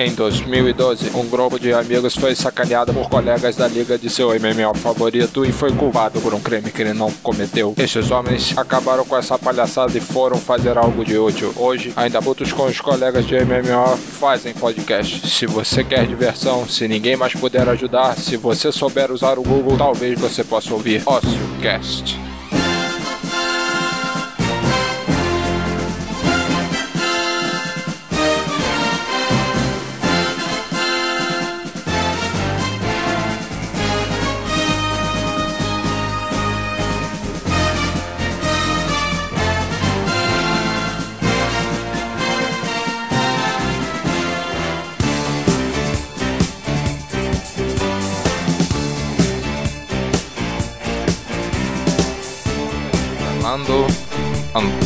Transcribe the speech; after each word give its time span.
Em 0.00 0.14
2012, 0.14 1.10
um 1.14 1.28
grupo 1.28 1.60
de 1.60 1.74
amigos 1.74 2.16
foi 2.16 2.34
sacaneado 2.34 2.90
por 2.90 3.10
colegas 3.10 3.54
da 3.54 3.68
liga 3.68 3.98
de 3.98 4.08
seu 4.08 4.28
MMO 4.30 4.74
favorito 4.74 5.44
e 5.44 5.52
foi 5.52 5.70
culpado 5.72 6.18
por 6.22 6.32
um 6.32 6.40
crime 6.40 6.70
que 6.70 6.80
ele 6.80 6.94
não 6.94 7.12
cometeu. 7.22 7.74
Estes 7.76 8.10
homens 8.10 8.56
acabaram 8.56 9.04
com 9.04 9.14
essa 9.14 9.38
palhaçada 9.38 9.98
e 9.98 10.00
foram 10.00 10.38
fazer 10.38 10.78
algo 10.78 11.04
de 11.04 11.18
útil. 11.18 11.52
Hoje, 11.54 11.92
ainda 11.96 12.22
putos 12.22 12.50
com 12.50 12.64
os 12.64 12.80
colegas 12.80 13.26
de 13.26 13.34
MMO, 13.34 13.94
fazem 13.98 14.54
podcast. 14.54 15.28
Se 15.28 15.44
você 15.44 15.84
quer 15.84 16.06
diversão, 16.06 16.66
se 16.66 16.88
ninguém 16.88 17.14
mais 17.14 17.34
puder 17.34 17.68
ajudar, 17.68 18.16
se 18.16 18.38
você 18.38 18.72
souber 18.72 19.12
usar 19.12 19.38
o 19.38 19.42
Google, 19.42 19.76
talvez 19.76 20.18
você 20.18 20.42
possa 20.42 20.72
ouvir 20.72 21.02
OcioCast. 21.04 22.39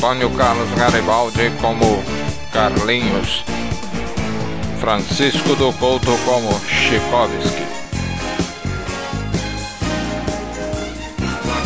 Antônio 0.05 0.29
Carlos 0.37 0.69
Garibaldi 0.77 1.51
como 1.63 2.05
Carlinhos, 2.53 3.43
Francisco 4.79 5.57
do 5.57 5.73
Couto 5.73 6.11
como 6.27 6.61
Chikovski. 6.69 7.65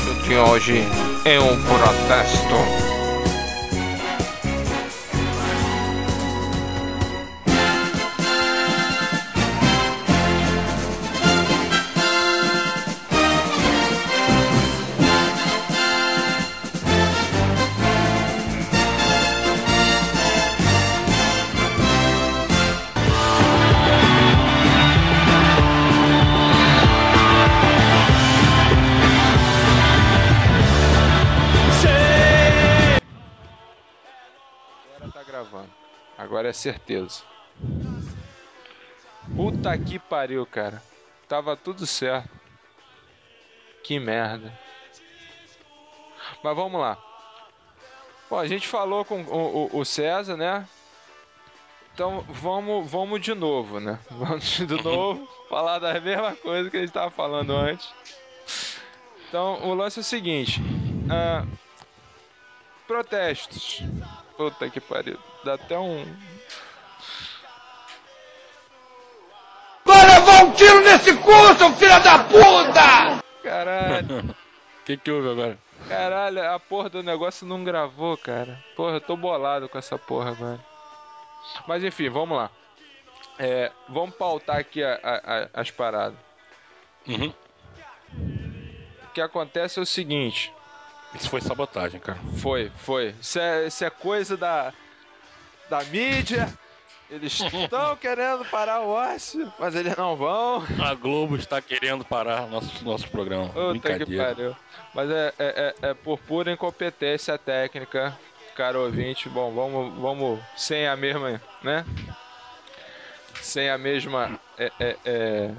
O 0.09 0.23
de 0.23 0.37
hoje 0.37 0.85
é 1.25 1.41
um 1.41 1.61
protesto. 1.65 2.88
Certeza. 36.59 37.23
Puta 39.37 39.77
que 39.79 39.99
pariu, 39.99 40.45
cara. 40.47 40.83
Tava 41.29 41.57
tudo 41.57 41.87
certo. 41.87 42.29
Que 43.85 43.99
merda. 43.99 44.53
Mas 46.43 46.57
vamos 46.57 46.81
lá. 46.81 46.99
Bom, 48.29 48.39
a 48.39 48.47
gente 48.47 48.67
falou 48.69 49.05
com 49.05 49.23
o, 49.23 49.67
o- 49.75 49.79
o 49.81 49.85
César, 49.85 50.37
né? 50.37 50.67
Então 51.95 52.21
vamos, 52.29 52.89
vamos 52.91 53.21
de 53.21 53.35
novo, 53.35 53.81
né? 53.81 53.99
Vamos 54.11 54.45
de 54.45 54.83
novo 54.83 55.27
falar 55.49 55.79
da 55.81 55.99
mesma 56.01 56.37
coisa 56.37 56.71
que 56.71 56.77
a 56.77 56.81
gente 56.81 56.93
tava 56.93 57.11
falando 57.11 57.53
antes. 57.57 57.93
Então 59.29 59.67
o 59.69 59.75
lance 59.75 59.99
é 59.99 60.03
o 60.03 60.05
seguinte: 60.05 60.61
ah, 61.11 61.45
protestos. 62.87 63.83
Puta 64.37 64.71
que 64.71 64.81
pariu. 64.81 65.19
Dá 65.45 65.55
até 65.55 65.77
um. 65.79 66.05
Tiro 70.59 70.81
nesse 70.83 71.17
cu, 71.17 71.33
seu 71.57 71.73
filho 71.75 72.03
da 72.03 72.19
puta! 72.25 73.23
Caralho. 73.43 74.21
O 74.31 74.35
que, 74.85 74.97
que 74.97 75.11
houve 75.11 75.31
agora? 75.31 75.59
Caralho, 75.89 76.51
a 76.51 76.59
porra 76.59 76.89
do 76.91 77.03
negócio 77.03 77.47
não 77.47 77.65
gravou, 77.65 78.17
cara. 78.19 78.63
Porra, 78.77 78.95
eu 78.97 79.01
tô 79.01 79.17
bolado 79.17 79.69
com 79.69 79.79
essa 79.79 79.97
porra 79.99 80.31
agora. 80.33 80.61
Mas 81.67 81.83
enfim, 81.85 82.09
vamos 82.11 82.37
lá. 82.37 82.51
É, 83.39 83.71
vamos 83.89 84.15
pautar 84.17 84.57
aqui 84.57 84.83
a- 84.83 84.99
a- 85.03 85.39
a- 85.45 85.49
as 85.61 85.71
paradas. 85.71 86.19
Uhum. 87.07 87.33
O 88.13 89.11
que 89.15 89.21
acontece 89.21 89.79
é 89.79 89.83
o 89.83 89.87
seguinte: 89.87 90.53
Isso 91.15 91.31
foi 91.31 91.41
sabotagem, 91.41 92.01
cara. 92.01 92.19
foi, 92.39 92.71
foi. 92.79 93.15
Isso 93.21 93.39
é, 93.39 93.67
isso 93.67 93.85
é 93.85 93.91
coisa 93.91 94.37
da, 94.37 94.73
da 95.71 95.83
mídia. 95.85 96.53
Eles 97.11 97.41
estão 97.41 97.97
querendo 97.97 98.45
parar 98.45 98.83
o 98.83 98.91
ócio, 98.91 99.51
mas 99.59 99.75
eles 99.75 99.97
não 99.97 100.15
vão. 100.15 100.63
A 100.85 100.95
Globo 100.95 101.37
está 101.37 101.61
querendo 101.63 102.05
parar 102.05 102.47
nosso, 102.47 102.85
nosso 102.85 103.09
programa. 103.09 103.49
Puta 103.49 103.73
que 103.73 104.05
Brincadeira. 104.05 104.25
pariu. 104.35 104.57
Mas 104.95 105.11
é, 105.11 105.35
é, 105.39 105.75
é, 105.83 105.89
é 105.91 105.95
por 105.95 106.19
pura 106.19 106.53
incompetência 106.53 107.39
técnica, 107.39 108.17
caro 108.55 108.83
ouvinte. 108.83 109.27
Bom, 109.29 109.55
vamos, 109.55 109.99
vamos 109.99 110.41
sem 110.55 110.87
a 110.87 110.97
mesma, 110.97 111.41
né? 111.63 111.87
Sem 113.41 113.71
a 113.71 113.79
mesma 113.79 114.39
é, 114.59 114.71
é, 114.79 114.97
é, 115.07 115.51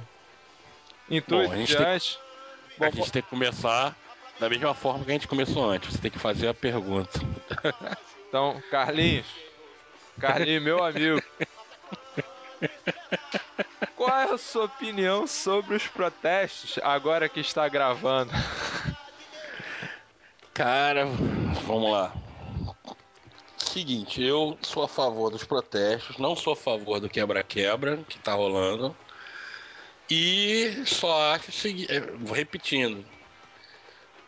intuito 1.10 1.50
Bom, 1.50 1.64
de 1.64 1.78
antes. 1.78 2.20
Bom, 2.78 2.86
a 2.86 2.92
gente 2.92 3.12
tem 3.12 3.24
que 3.24 3.30
começar 3.30 3.96
da 4.40 4.48
mesma 4.48 4.76
forma 4.76 5.04
que 5.04 5.10
a 5.10 5.14
gente 5.14 5.28
começou 5.28 5.68
antes. 5.68 5.94
Você 5.94 5.98
tem 5.98 6.12
que 6.12 6.20
fazer 6.20 6.48
a 6.48 6.54
pergunta. 6.54 7.20
então, 8.30 8.62
Carlinhos. 8.70 9.49
Carlinhos, 10.20 10.64
meu 10.64 10.84
amigo. 10.84 11.22
Qual 13.96 14.18
é 14.18 14.34
a 14.34 14.38
sua 14.38 14.66
opinião 14.66 15.26
sobre 15.26 15.76
os 15.76 15.88
protestos 15.88 16.78
agora 16.84 17.30
que 17.30 17.40
está 17.40 17.68
gravando? 17.68 18.32
Cara, 20.54 21.06
vamos 21.66 21.92
lá. 21.92 22.14
Seguinte, 23.58 24.22
eu 24.22 24.58
sou 24.62 24.84
a 24.84 24.88
favor 24.88 25.30
dos 25.30 25.44
protestos, 25.44 26.18
não 26.18 26.36
sou 26.36 26.54
a 26.54 26.56
favor 26.56 27.00
do 27.00 27.10
quebra-quebra 27.10 27.98
que 28.08 28.20
tá 28.20 28.34
rolando. 28.34 28.96
E 30.10 30.84
só 30.86 31.34
acho 31.34 31.50
o 31.50 31.54
seguinte, 31.54 31.92
é, 31.92 32.00
vou 32.00 32.36
repetindo, 32.36 33.06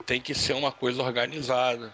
tem 0.06 0.22
que 0.22 0.35
ser 0.35 0.53
uma 0.53 0.72
coisa 0.72 1.02
organizada. 1.02 1.91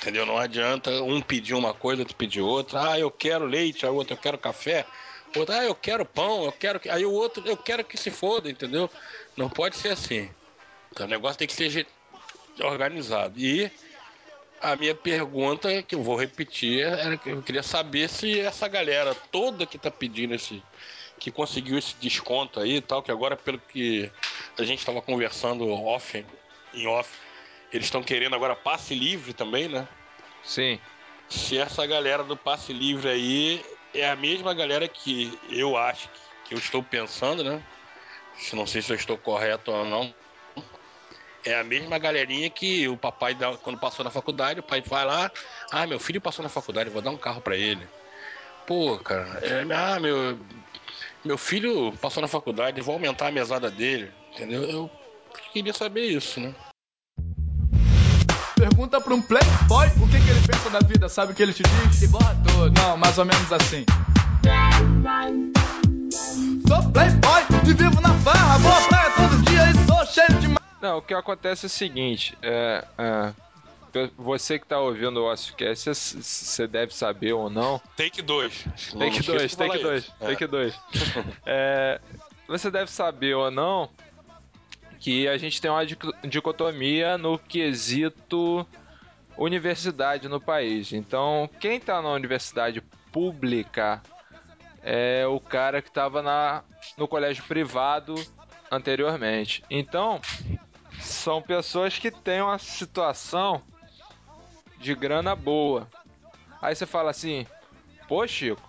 Entendeu? 0.00 0.24
Não 0.24 0.38
adianta 0.38 0.90
um 1.02 1.20
pedir 1.20 1.54
uma 1.54 1.74
coisa, 1.74 2.02
outro 2.02 2.16
pedir 2.16 2.40
outra. 2.40 2.92
Ah, 2.92 2.98
eu 2.98 3.10
quero 3.10 3.44
leite, 3.44 3.84
aí 3.84 3.90
o 3.90 3.94
outro 3.96 4.14
eu 4.14 4.18
quero 4.18 4.38
café. 4.38 4.86
Outro, 5.36 5.54
ah, 5.54 5.64
eu 5.64 5.74
quero 5.74 6.04
pão, 6.04 6.44
eu 6.44 6.52
quero. 6.52 6.80
que-" 6.80 6.88
Aí 6.88 7.04
o 7.04 7.12
outro, 7.12 7.42
eu 7.46 7.56
quero 7.56 7.84
que 7.84 7.96
se 7.96 8.10
foda, 8.10 8.48
entendeu? 8.50 8.88
Não 9.36 9.50
pode 9.50 9.76
ser 9.76 9.88
assim. 9.90 10.30
Então, 10.90 11.06
o 11.06 11.10
negócio 11.10 11.38
tem 11.38 11.46
que 11.46 11.52
ser 11.54 11.86
organizado. 12.60 13.38
E 13.38 13.70
a 14.60 14.74
minha 14.76 14.94
pergunta, 14.94 15.82
que 15.82 15.94
eu 15.94 16.02
vou 16.02 16.16
repetir, 16.16 16.80
era 16.80 17.16
que 17.16 17.30
eu 17.30 17.42
queria 17.42 17.62
saber 17.62 18.08
se 18.08 18.40
essa 18.40 18.66
galera 18.68 19.14
toda 19.14 19.66
que 19.66 19.78
tá 19.78 19.90
pedindo 19.90 20.34
esse. 20.34 20.62
que 21.18 21.30
conseguiu 21.30 21.76
esse 21.76 21.94
desconto 21.96 22.60
aí 22.60 22.76
e 22.76 22.80
tal, 22.80 23.02
que 23.02 23.10
agora, 23.10 23.36
pelo 23.36 23.58
que 23.58 24.10
a 24.56 24.62
gente 24.62 24.78
estava 24.78 25.02
conversando 25.02 25.68
off, 25.68 26.24
em 26.72 26.86
off, 26.86 27.10
eles 27.72 27.86
estão 27.86 28.02
querendo 28.02 28.34
agora 28.34 28.56
passe 28.56 28.94
livre 28.94 29.32
também, 29.32 29.68
né? 29.68 29.86
Sim. 30.42 30.80
Se 31.28 31.58
essa 31.58 31.86
galera 31.86 32.24
do 32.24 32.36
passe 32.36 32.72
livre 32.72 33.08
aí 33.08 33.64
é 33.94 34.08
a 34.08 34.16
mesma 34.16 34.54
galera 34.54 34.88
que 34.88 35.38
eu 35.50 35.76
acho 35.76 36.08
que 36.44 36.54
eu 36.54 36.58
estou 36.58 36.82
pensando, 36.82 37.44
né? 37.44 37.62
Se 38.34 38.56
não 38.56 38.66
sei 38.66 38.80
se 38.80 38.92
eu 38.92 38.96
estou 38.96 39.18
correto 39.18 39.70
ou 39.70 39.84
não. 39.84 40.14
É 41.44 41.54
a 41.54 41.64
mesma 41.64 41.98
galerinha 41.98 42.50
que 42.50 42.88
o 42.88 42.96
papai, 42.96 43.34
dá, 43.34 43.56
quando 43.56 43.78
passou 43.78 44.04
na 44.04 44.10
faculdade, 44.10 44.60
o 44.60 44.62
pai 44.62 44.82
vai 44.82 45.04
lá, 45.04 45.30
ah, 45.70 45.86
meu 45.86 45.98
filho 45.98 46.20
passou 46.20 46.42
na 46.42 46.48
faculdade, 46.48 46.90
vou 46.90 47.00
dar 47.00 47.10
um 47.10 47.16
carro 47.16 47.40
pra 47.40 47.56
ele. 47.56 47.86
Pô, 48.66 48.98
cara, 48.98 49.38
é, 49.42 49.62
ah, 49.72 50.00
meu, 50.00 50.38
meu 51.24 51.38
filho 51.38 51.92
passou 52.00 52.20
na 52.20 52.28
faculdade, 52.28 52.80
vou 52.80 52.94
aumentar 52.94 53.28
a 53.28 53.32
mesada 53.32 53.70
dele, 53.70 54.12
entendeu? 54.32 54.64
Eu 54.64 54.90
queria 55.52 55.72
saber 55.72 56.06
isso, 56.06 56.40
né? 56.40 56.54
Pergunta 58.68 59.00
pra 59.00 59.14
um 59.14 59.22
playboy 59.22 59.86
o 59.96 60.08
que, 60.08 60.20
que 60.20 60.30
ele 60.30 60.46
pensa 60.46 60.68
da 60.68 60.80
vida, 60.80 61.08
sabe 61.08 61.32
o 61.32 61.34
que 61.34 61.42
ele 61.42 61.54
te 61.54 61.62
diz? 61.62 61.96
Se 61.96 62.06
borra 62.08 62.36
todo. 62.46 62.70
Não, 62.78 62.98
mais 62.98 63.16
ou 63.16 63.24
menos 63.24 63.50
assim. 63.50 63.86
Sou 66.68 66.92
playboy 66.92 67.42
e 67.66 67.72
vivo 67.72 68.00
na 68.02 68.12
farra, 68.18 68.58
vou 68.58 68.70
à 68.70 68.80
praia 68.82 69.10
todo 69.12 69.42
dia 69.44 69.70
e 69.70 69.86
sou 69.86 70.06
cheio 70.06 70.40
de 70.40 70.48
ma... 70.48 70.60
Não, 70.82 70.98
o 70.98 71.02
que 71.02 71.14
acontece 71.14 71.64
é 71.64 71.68
o 71.68 71.70
seguinte, 71.70 72.36
é, 72.42 72.84
é, 72.98 73.32
você 74.18 74.58
que 74.58 74.66
tá 74.66 74.78
ouvindo 74.78 75.18
o 75.20 75.32
Ossicast, 75.32 75.94
você 75.94 76.66
deve 76.66 76.94
saber 76.94 77.32
ou 77.32 77.48
não. 77.48 77.80
Take 77.96 78.20
2. 78.20 78.64
Take 78.98 79.22
2, 79.22 79.56
take 79.56 79.78
2, 79.78 80.12
take 80.20 80.46
2. 80.46 80.74
É, 81.46 81.98
você 82.46 82.70
deve 82.70 82.90
saber 82.90 83.34
ou 83.34 83.50
não 83.50 83.88
que 85.00 85.28
a 85.28 85.38
gente 85.38 85.60
tem 85.60 85.70
uma 85.70 85.86
dicotomia 86.24 87.16
no 87.16 87.38
quesito 87.38 88.66
universidade 89.36 90.28
no 90.28 90.40
país. 90.40 90.92
Então, 90.92 91.48
quem 91.60 91.76
está 91.76 92.02
na 92.02 92.10
universidade 92.10 92.80
pública 93.12 94.02
é 94.82 95.26
o 95.26 95.38
cara 95.38 95.80
que 95.80 95.88
estava 95.88 96.22
na 96.22 96.64
no 96.96 97.06
colégio 97.06 97.44
privado 97.44 98.14
anteriormente. 98.70 99.62
Então, 99.70 100.20
são 101.00 101.40
pessoas 101.40 101.98
que 101.98 102.10
têm 102.10 102.42
uma 102.42 102.58
situação 102.58 103.62
de 104.78 104.94
grana 104.94 105.34
boa. 105.34 105.88
Aí 106.60 106.74
você 106.74 106.86
fala 106.86 107.10
assim: 107.10 107.46
"Pô, 108.08 108.26
Chico, 108.26 108.68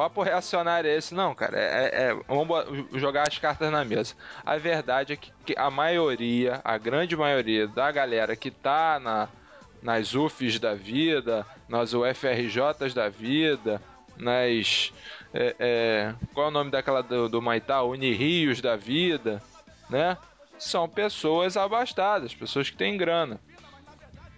papo 0.00 0.22
reacionário 0.22 0.88
é 0.88 0.96
esse? 0.96 1.14
Não, 1.14 1.34
cara, 1.34 1.58
é, 1.58 1.62
é, 1.62 2.02
é 2.04 2.14
vamos 2.26 2.98
jogar 2.98 3.28
as 3.28 3.36
cartas 3.36 3.70
na 3.70 3.84
mesa. 3.84 4.14
A 4.46 4.56
verdade 4.56 5.12
é 5.12 5.16
que, 5.16 5.30
que, 5.44 5.54
a 5.58 5.70
maioria, 5.70 6.58
a 6.64 6.78
grande 6.78 7.14
maioria 7.14 7.68
da 7.68 7.92
galera 7.92 8.34
que 8.34 8.50
tá 8.50 8.98
na, 8.98 9.28
nas 9.82 10.14
UFs 10.14 10.58
da 10.58 10.74
vida, 10.74 11.46
nas 11.68 11.92
UFRJs 11.92 12.94
da 12.94 13.10
vida, 13.10 13.82
nas. 14.16 14.90
É, 15.34 15.56
é, 15.58 16.14
qual 16.32 16.46
é 16.46 16.48
o 16.48 16.52
nome 16.52 16.70
daquela 16.70 17.02
do, 17.02 17.28
do 17.28 17.42
Maitá? 17.42 17.82
Unirios 17.82 18.62
da 18.62 18.76
vida, 18.76 19.42
né? 19.90 20.16
São 20.58 20.88
pessoas 20.88 21.58
abastadas, 21.58 22.34
pessoas 22.34 22.70
que 22.70 22.76
têm 22.76 22.96
grana. 22.96 23.38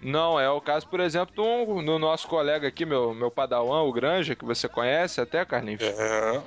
Não 0.02 0.38
é 0.38 0.50
o 0.50 0.60
caso, 0.60 0.86
por 0.88 0.98
exemplo, 0.98 1.32
do, 1.34 1.80
do 1.80 1.98
nosso 1.98 2.26
colega 2.26 2.66
aqui, 2.66 2.84
meu, 2.84 3.14
meu 3.14 3.30
padawan, 3.30 3.82
o 3.82 3.92
Granja, 3.92 4.34
que 4.34 4.44
você 4.44 4.68
conhece 4.68 5.20
até, 5.20 5.44
Carlinhos. 5.44 5.80
É. 5.80 6.42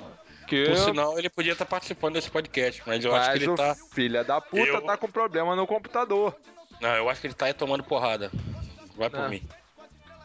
Que 0.46 0.66
Por 0.66 0.76
sinal, 0.76 1.18
ele 1.18 1.30
podia 1.30 1.52
estar 1.52 1.64
participando 1.64 2.14
desse 2.14 2.30
podcast, 2.30 2.82
mas 2.86 3.04
eu 3.04 3.10
mas 3.10 3.28
acho 3.28 3.38
que 3.38 3.44
ele 3.44 3.56
tá. 3.56 3.74
Filha 3.92 4.22
da 4.22 4.40
puta 4.40 4.62
eu... 4.64 4.82
tá 4.82 4.96
com 4.96 5.10
problema 5.10 5.56
no 5.56 5.66
computador. 5.66 6.36
Não, 6.80 6.94
eu 6.94 7.08
acho 7.08 7.20
que 7.20 7.26
ele 7.26 7.34
tá 7.34 7.46
aí 7.46 7.54
tomando 7.54 7.82
porrada. 7.82 8.30
Vai 8.94 9.08
por 9.08 9.20
Não. 9.20 9.30
mim. 9.30 9.42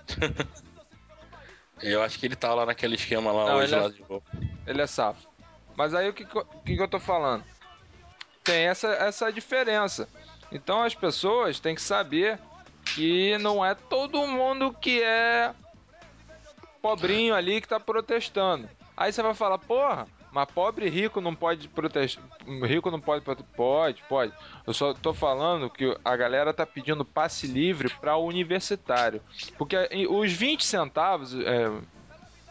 eu 1.82 2.04
acho 2.04 2.20
que 2.20 2.26
ele 2.26 2.36
tá 2.36 2.54
lá 2.54 2.66
naquele 2.66 2.96
esquema 2.96 3.32
lá 3.32 3.46
Não, 3.46 3.56
hoje, 3.56 3.74
lá 3.74 3.86
é... 3.86 3.90
de 3.90 4.04
boa. 4.04 4.22
Ele 4.68 4.82
é 4.82 4.88
safo. 4.88 5.26
Mas 5.76 5.94
aí 5.94 6.10
o 6.10 6.14
que, 6.14 6.26
que, 6.26 6.76
que 6.76 6.82
eu 6.82 6.88
tô 6.88 7.00
falando? 7.00 7.44
Tem 8.44 8.68
essa, 8.68 8.90
essa 8.90 9.32
diferença. 9.32 10.08
Então 10.52 10.84
as 10.84 10.94
pessoas 10.94 11.60
têm 11.60 11.74
que 11.74 11.82
saber 11.82 12.38
que 12.84 13.38
não 13.40 13.66
é 13.66 13.76
todo 13.76 14.28
mundo 14.28 14.74
que 14.74 15.02
é 15.02 15.54
pobrinho 16.82 17.34
ali 17.34 17.62
que 17.62 17.68
tá 17.68 17.80
protestando. 17.80 18.70
Aí 18.98 19.12
você 19.12 19.22
vai 19.22 19.34
falar, 19.34 19.58
porra, 19.58 20.08
mas 20.32 20.50
pobre 20.50 20.88
e 20.88 20.90
rico 20.90 21.20
não 21.20 21.36
pode 21.36 21.68
protestar. 21.68 22.24
Rico 22.64 22.90
não 22.90 23.02
pode. 23.02 23.24
Pode, 23.56 24.02
pode. 24.08 24.34
Eu 24.66 24.74
só 24.74 24.94
tô 24.94 25.14
falando 25.14 25.70
que 25.70 25.96
a 26.06 26.16
galera 26.16 26.54
tá 26.54 26.66
pedindo 26.66 27.04
passe 27.04 27.48
livre 27.48 27.90
para 28.00 28.16
o 28.16 28.26
universitário. 28.26 29.22
Porque 29.58 29.76
os 30.10 30.32
20 30.32 30.64
centavos 30.64 31.36
é, 31.36 31.70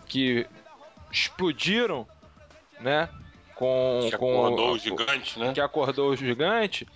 que 0.07 0.47
explodiram, 1.11 2.07
né? 2.81 3.09
Com, 3.55 4.01
que 4.11 4.17
com 4.17 4.45
acordou 4.45 4.73
o 4.73 4.79
gigante, 4.79 5.39
né? 5.39 5.53
Que 5.53 5.61
acordou 5.61 6.11
o 6.11 6.17
gigante. 6.17 6.87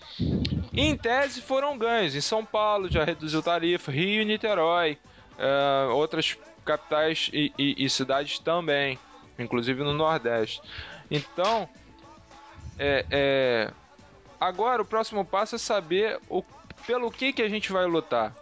Em 0.77 0.97
tese 0.97 1.41
foram 1.41 1.79
ganhos. 1.79 2.15
Em 2.15 2.21
São 2.21 2.45
Paulo 2.45 2.91
já 2.91 3.05
reduziu 3.05 3.43
tarifa, 3.43 3.93
Rio 3.93 4.23
e 4.23 4.25
Niterói, 4.25 4.99
uh, 5.39 5.95
outras 5.95 6.37
capitais 6.65 7.31
e, 7.33 7.53
e, 7.57 7.85
e, 7.85 7.91
cidades 7.91 8.39
também, 8.39 8.99
inclusive 9.39 9.83
no 9.85 9.93
Nordeste. 9.93 10.61
Então, 11.11 11.69
é, 12.79 13.05
é, 13.11 13.73
agora 14.41 14.83
o 14.83 14.85
próximo 14.85 15.25
passo 15.25 15.55
é 15.55 15.59
saber 15.59 16.19
o, 16.29 16.43
pelo 16.87 17.11
que, 17.11 17.33
que 17.33 17.43
a 17.43 17.49
gente 17.49 17.71
vai 17.71 17.87
lutar, 17.87 18.35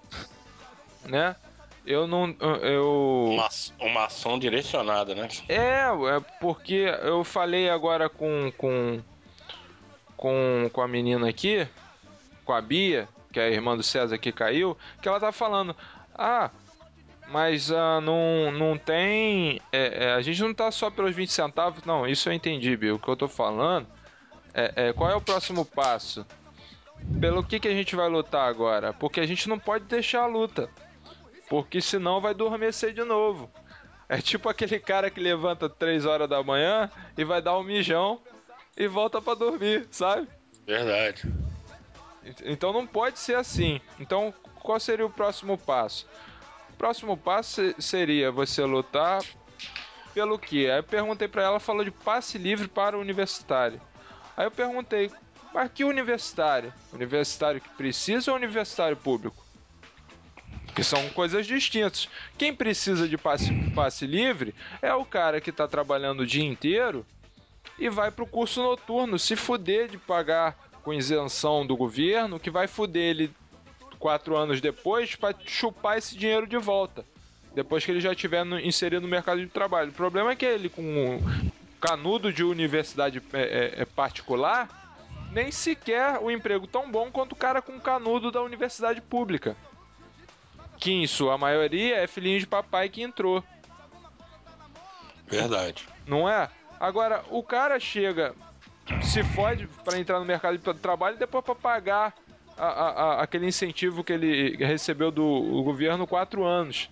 né? 1.05 1.37
Eu 1.85 2.07
não. 2.07 2.35
Eu. 2.63 3.31
Uma, 3.33 3.49
uma 3.81 4.05
ação 4.05 4.39
direcionada, 4.39 5.17
né? 5.17 5.29
É, 5.49 5.81
é 5.89 6.21
porque 6.41 6.87
eu 7.03 7.25
falei 7.25 7.69
agora 7.69 8.09
com, 8.09 8.53
com, 8.57 9.01
com, 10.17 10.71
com 10.73 10.81
a 10.81 10.87
menina 10.87 11.29
aqui 11.29 11.67
com 12.45 12.53
a 12.53 12.61
Bia, 12.61 13.09
que 13.33 13.41
é 13.41 13.45
a 13.45 13.51
irmã 13.51 13.77
do 13.77 13.83
César 13.83 14.19
que 14.19 14.33
caiu, 14.33 14.77
que 15.01 15.09
ela 15.09 15.21
tá 15.21 15.33
falando: 15.33 15.75
ah, 16.15 16.51
mas 17.29 17.71
uh, 17.71 18.01
não, 18.03 18.53
não 18.53 18.79
tem. 18.79 19.61
É, 19.73 20.07
é, 20.07 20.13
a 20.13 20.21
gente 20.21 20.41
não 20.43 20.53
tá 20.53 20.71
só 20.71 20.91
pelos 20.91 21.15
20 21.15 21.33
centavos, 21.33 21.85
não, 21.85 22.07
isso 22.07 22.29
eu 22.29 22.33
entendi, 22.33 22.77
Bia. 22.77 22.95
O 22.95 22.99
que 22.99 23.09
eu 23.09 23.17
tô 23.17 23.29
falando 23.29 23.87
é, 24.55 24.89
é 24.89 24.93
qual 24.93 25.11
é 25.11 25.15
o 25.15 25.21
próximo 25.21 25.65
passo? 25.65 26.27
Pelo 27.21 27.43
que, 27.43 27.59
que 27.59 27.69
a 27.69 27.73
gente 27.73 27.97
vai 27.97 28.09
lutar 28.09 28.49
agora? 28.49 28.93
Porque 28.93 29.21
a 29.21 29.27
gente 29.27 29.49
não 29.49 29.59
pode 29.59 29.85
deixar 29.87 30.23
a 30.23 30.27
luta. 30.27 30.69
Porque 31.49 31.81
senão 31.81 32.21
vai 32.21 32.31
adormecer 32.31 32.93
de 32.93 33.03
novo. 33.03 33.51
É 34.09 34.19
tipo 34.19 34.49
aquele 34.49 34.79
cara 34.79 35.11
que 35.11 35.21
levanta 35.21 35.69
3 35.69 36.05
horas 36.07 36.29
da 36.29 36.43
manhã 36.43 36.91
e 37.17 37.25
vai 37.25 37.41
dar 37.41 37.59
um 37.59 37.63
mijão 37.63 38.21
e 38.77 38.87
volta 38.87 39.21
para 39.21 39.35
dormir, 39.35 39.87
sabe? 39.91 40.29
Verdade. 40.67 41.23
Então 42.45 42.73
não 42.73 42.87
pode 42.87 43.19
ser 43.19 43.37
assim. 43.37 43.81
Então 43.99 44.33
qual 44.63 44.79
seria 44.79 45.05
o 45.05 45.11
próximo 45.11 45.59
passo? 45.59 46.07
O 46.71 46.77
próximo 46.77 47.17
passo 47.17 47.75
seria 47.81 48.31
você 48.31 48.65
lutar 48.65 49.23
pelo 50.15 50.39
que? 50.39 50.71
Aí 50.71 50.79
eu 50.79 50.85
perguntei 50.85 51.29
para 51.29 51.43
ela, 51.43 51.61
falou 51.61 51.85
de 51.85 51.91
passe 51.91 52.39
livre 52.39 52.69
para 52.69 52.97
o 52.97 53.01
universitário. 53.01 53.81
Aí 54.37 54.47
eu 54.47 54.51
perguntei, 54.51 55.11
mas 55.53 55.71
que 55.73 55.85
universitário? 55.85 56.73
Universitário 56.93 57.61
que 57.61 57.69
precisa 57.71 58.31
ou 58.31 58.37
universitário 58.37 58.97
público? 58.97 59.45
Que 60.75 60.83
são 60.83 61.09
coisas 61.11 61.47
distintas. 61.47 62.09
Quem 62.39 62.55
precisa 62.55 63.07
de 63.07 63.19
passe, 63.19 63.53
passe 63.75 64.07
livre 64.07 64.55
é 64.81 64.95
o 64.95 65.05
cara 65.05 65.41
que 65.41 65.51
está 65.51 65.69
trabalhando 65.69 66.21
o 66.21 66.27
dia 66.27 66.45
inteiro 66.45 67.05
e 67.79 67.89
vai 67.89 68.11
para 68.11 68.25
o 68.25 68.29
curso 68.29 68.63
noturno 68.63 69.19
se 69.19 69.37
fuder 69.37 69.89
de 69.89 69.99
pagar 69.99 70.57
com 70.83 70.93
isenção 70.93 71.67
do 71.67 71.77
governo 71.77 72.41
que 72.41 72.51
vai 72.51 72.67
fuder 72.67 73.03
ele 73.03 73.35
quatro 73.99 74.37
anos 74.37 74.61
depois 74.61 75.15
para 75.15 75.35
chupar 75.47 75.97
esse 75.97 76.17
dinheiro 76.17 76.47
de 76.47 76.57
volta. 76.59 77.05
Depois 77.55 77.85
que 77.85 77.91
ele 77.93 78.01
já 78.01 78.13
estiver 78.13 78.45
inserido 78.65 79.03
no 79.03 79.09
mercado 79.09 79.41
de 79.41 79.47
trabalho. 79.47 79.91
O 79.91 79.95
problema 79.95 80.33
é 80.33 80.37
que 80.37 80.45
ele, 80.45 80.69
com 80.69 80.83
um 80.83 81.51
canudo 81.81 82.33
de 82.33 82.43
universidade 82.43 83.23
é, 83.33 83.41
é, 83.41 83.83
é 83.83 83.85
particular, 83.85 84.69
nem 85.31 85.53
sequer 85.53 86.19
o 86.21 86.31
emprego 86.31 86.67
tão 86.67 86.91
bom 86.91 87.11
quanto 87.11 87.33
o 87.33 87.37
cara 87.37 87.63
com 87.63 87.79
canudo 87.79 88.33
da 88.33 88.43
universidade 88.43 89.01
pública. 89.01 89.57
Que 90.79 90.93
em 90.93 91.07
sua 91.07 91.39
maioria 91.39 91.97
é 91.97 92.07
filhinho 92.09 92.41
de 92.41 92.47
papai 92.47 92.89
que 92.89 93.03
entrou. 93.03 93.45
Verdade. 95.29 95.87
Não 96.07 96.29
é? 96.29 96.51
Agora, 96.81 97.25
o 97.31 97.43
cara 97.43 97.79
chega 97.79 98.35
se 99.03 99.23
fode 99.23 99.67
para 99.85 99.99
entrar 99.99 100.19
no 100.19 100.25
mercado 100.25 100.59
de 100.59 100.75
trabalho 100.81 101.17
e 101.17 101.19
depois 101.19 101.45
para 101.45 101.55
pagar 101.55 102.15
a, 102.57 102.67
a, 102.67 102.89
a, 102.89 103.23
aquele 103.23 103.47
incentivo 103.47 104.05
que 104.05 104.13
ele 104.13 104.57
recebeu 104.57 105.11
do 105.11 105.63
governo 105.63 106.07
quatro 106.07 106.45
anos. 106.45 106.91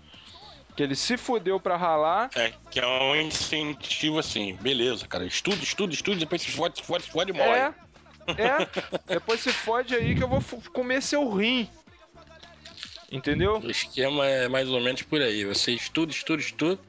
Que 0.75 0.83
ele 0.83 0.95
se 0.95 1.17
fudeu 1.17 1.59
pra 1.59 1.75
ralar. 1.75 2.29
É, 2.35 2.53
que 2.69 2.79
é 2.79 2.87
um 2.87 3.15
incentivo 3.15 4.19
assim, 4.19 4.55
beleza, 4.55 5.05
cara. 5.05 5.25
Estuda, 5.25 5.61
estuda, 5.61 5.93
estuda, 5.93 6.17
depois 6.17 6.41
se 6.41 6.51
fode, 6.51 6.77
se 6.79 6.83
fode, 6.83 7.03
se 7.03 7.11
fode 7.11 7.31
e 7.31 7.33
morre. 7.33 7.49
É, 7.49 7.73
é. 8.37 8.67
depois 9.13 9.41
se 9.41 9.51
fode 9.51 9.93
aí 9.93 10.15
que 10.15 10.23
eu 10.23 10.29
vou 10.29 10.41
comer 10.73 11.01
seu 11.01 11.29
rim. 11.29 11.69
Entendeu? 13.11 13.59
O 13.59 13.69
esquema 13.69 14.25
é 14.25 14.47
mais 14.47 14.69
ou 14.69 14.79
menos 14.79 15.01
por 15.01 15.21
aí. 15.21 15.43
Você 15.43 15.73
estuda, 15.73 16.13
estuda, 16.13 16.41
estuda 16.41 16.79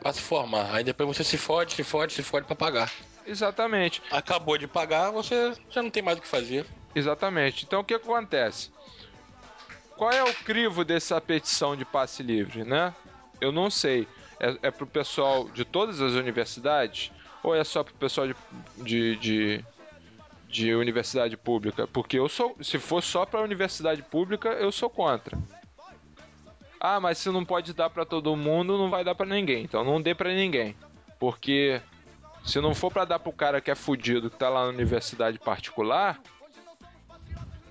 pra 0.00 0.12
se 0.12 0.20
formar. 0.20 0.72
Aí 0.72 0.84
depois 0.84 1.08
você 1.08 1.24
se 1.24 1.36
fode, 1.36 1.72
se 1.72 1.82
fode, 1.82 2.12
se 2.12 2.22
fode 2.22 2.46
pra 2.46 2.54
pagar. 2.54 2.92
Exatamente. 3.28 4.02
Acabou 4.10 4.56
de 4.56 4.66
pagar, 4.66 5.10
você 5.10 5.52
já 5.70 5.82
não 5.82 5.90
tem 5.90 6.02
mais 6.02 6.18
o 6.18 6.22
que 6.22 6.26
fazer. 6.26 6.66
Exatamente. 6.94 7.64
Então 7.64 7.80
o 7.80 7.84
que 7.84 7.94
acontece? 7.94 8.70
Qual 9.96 10.10
é 10.10 10.22
o 10.22 10.32
crivo 10.32 10.84
dessa 10.84 11.20
petição 11.20 11.76
de 11.76 11.84
passe 11.84 12.22
livre, 12.22 12.64
né? 12.64 12.94
Eu 13.40 13.52
não 13.52 13.68
sei. 13.68 14.08
É, 14.40 14.68
é 14.68 14.70
pro 14.70 14.86
pessoal 14.86 15.48
de 15.50 15.64
todas 15.64 16.00
as 16.00 16.12
universidades? 16.12 17.12
Ou 17.42 17.54
é 17.54 17.62
só 17.64 17.84
pro 17.84 17.94
pessoal 17.94 18.26
de, 18.26 18.34
de, 18.76 19.16
de, 19.16 19.64
de 20.48 20.74
universidade 20.74 21.36
pública? 21.36 21.86
Porque 21.86 22.18
eu 22.18 22.28
sou. 22.28 22.56
Se 22.62 22.78
for 22.78 23.02
só 23.02 23.26
pra 23.26 23.42
universidade 23.42 24.02
pública, 24.02 24.50
eu 24.50 24.72
sou 24.72 24.88
contra. 24.88 25.36
Ah, 26.80 27.00
mas 27.00 27.18
se 27.18 27.28
não 27.28 27.44
pode 27.44 27.74
dar 27.74 27.90
para 27.90 28.06
todo 28.06 28.36
mundo, 28.36 28.78
não 28.78 28.88
vai 28.88 29.04
dar 29.04 29.14
para 29.14 29.26
ninguém. 29.26 29.64
Então 29.64 29.84
não 29.84 30.00
dê 30.00 30.14
para 30.14 30.32
ninguém. 30.32 30.76
Porque 31.18 31.82
se 32.48 32.60
não 32.62 32.74
for 32.74 32.90
para 32.90 33.04
dar 33.04 33.18
pro 33.18 33.30
cara 33.30 33.60
que 33.60 33.70
é 33.70 33.74
fudido, 33.74 34.30
que 34.30 34.36
tá 34.36 34.48
lá 34.48 34.62
na 34.62 34.70
universidade 34.70 35.38
particular, 35.38 36.18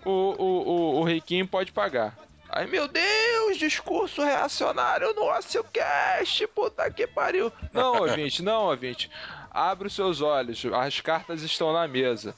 o, 0.05 0.11
o, 0.11 0.45
o, 0.45 0.99
o 0.99 1.03
riquinho 1.03 1.47
pode 1.47 1.71
pagar. 1.71 2.15
Aí, 2.47 2.67
meu 2.67 2.87
Deus, 2.87 3.57
discurso 3.57 4.23
reacionário 4.23 5.13
no 5.15 5.35
Ocilcast, 5.35 6.45
puta 6.47 6.89
que 6.91 7.07
pariu. 7.07 7.51
Não, 7.73 8.01
ouvinte, 8.01 8.43
não, 8.43 8.65
ouvinte. 8.65 9.09
Abre 9.49 9.87
os 9.87 9.95
seus 9.95 10.21
olhos, 10.21 10.63
as 10.71 11.01
cartas 11.01 11.41
estão 11.41 11.73
na 11.73 11.87
mesa. 11.87 12.35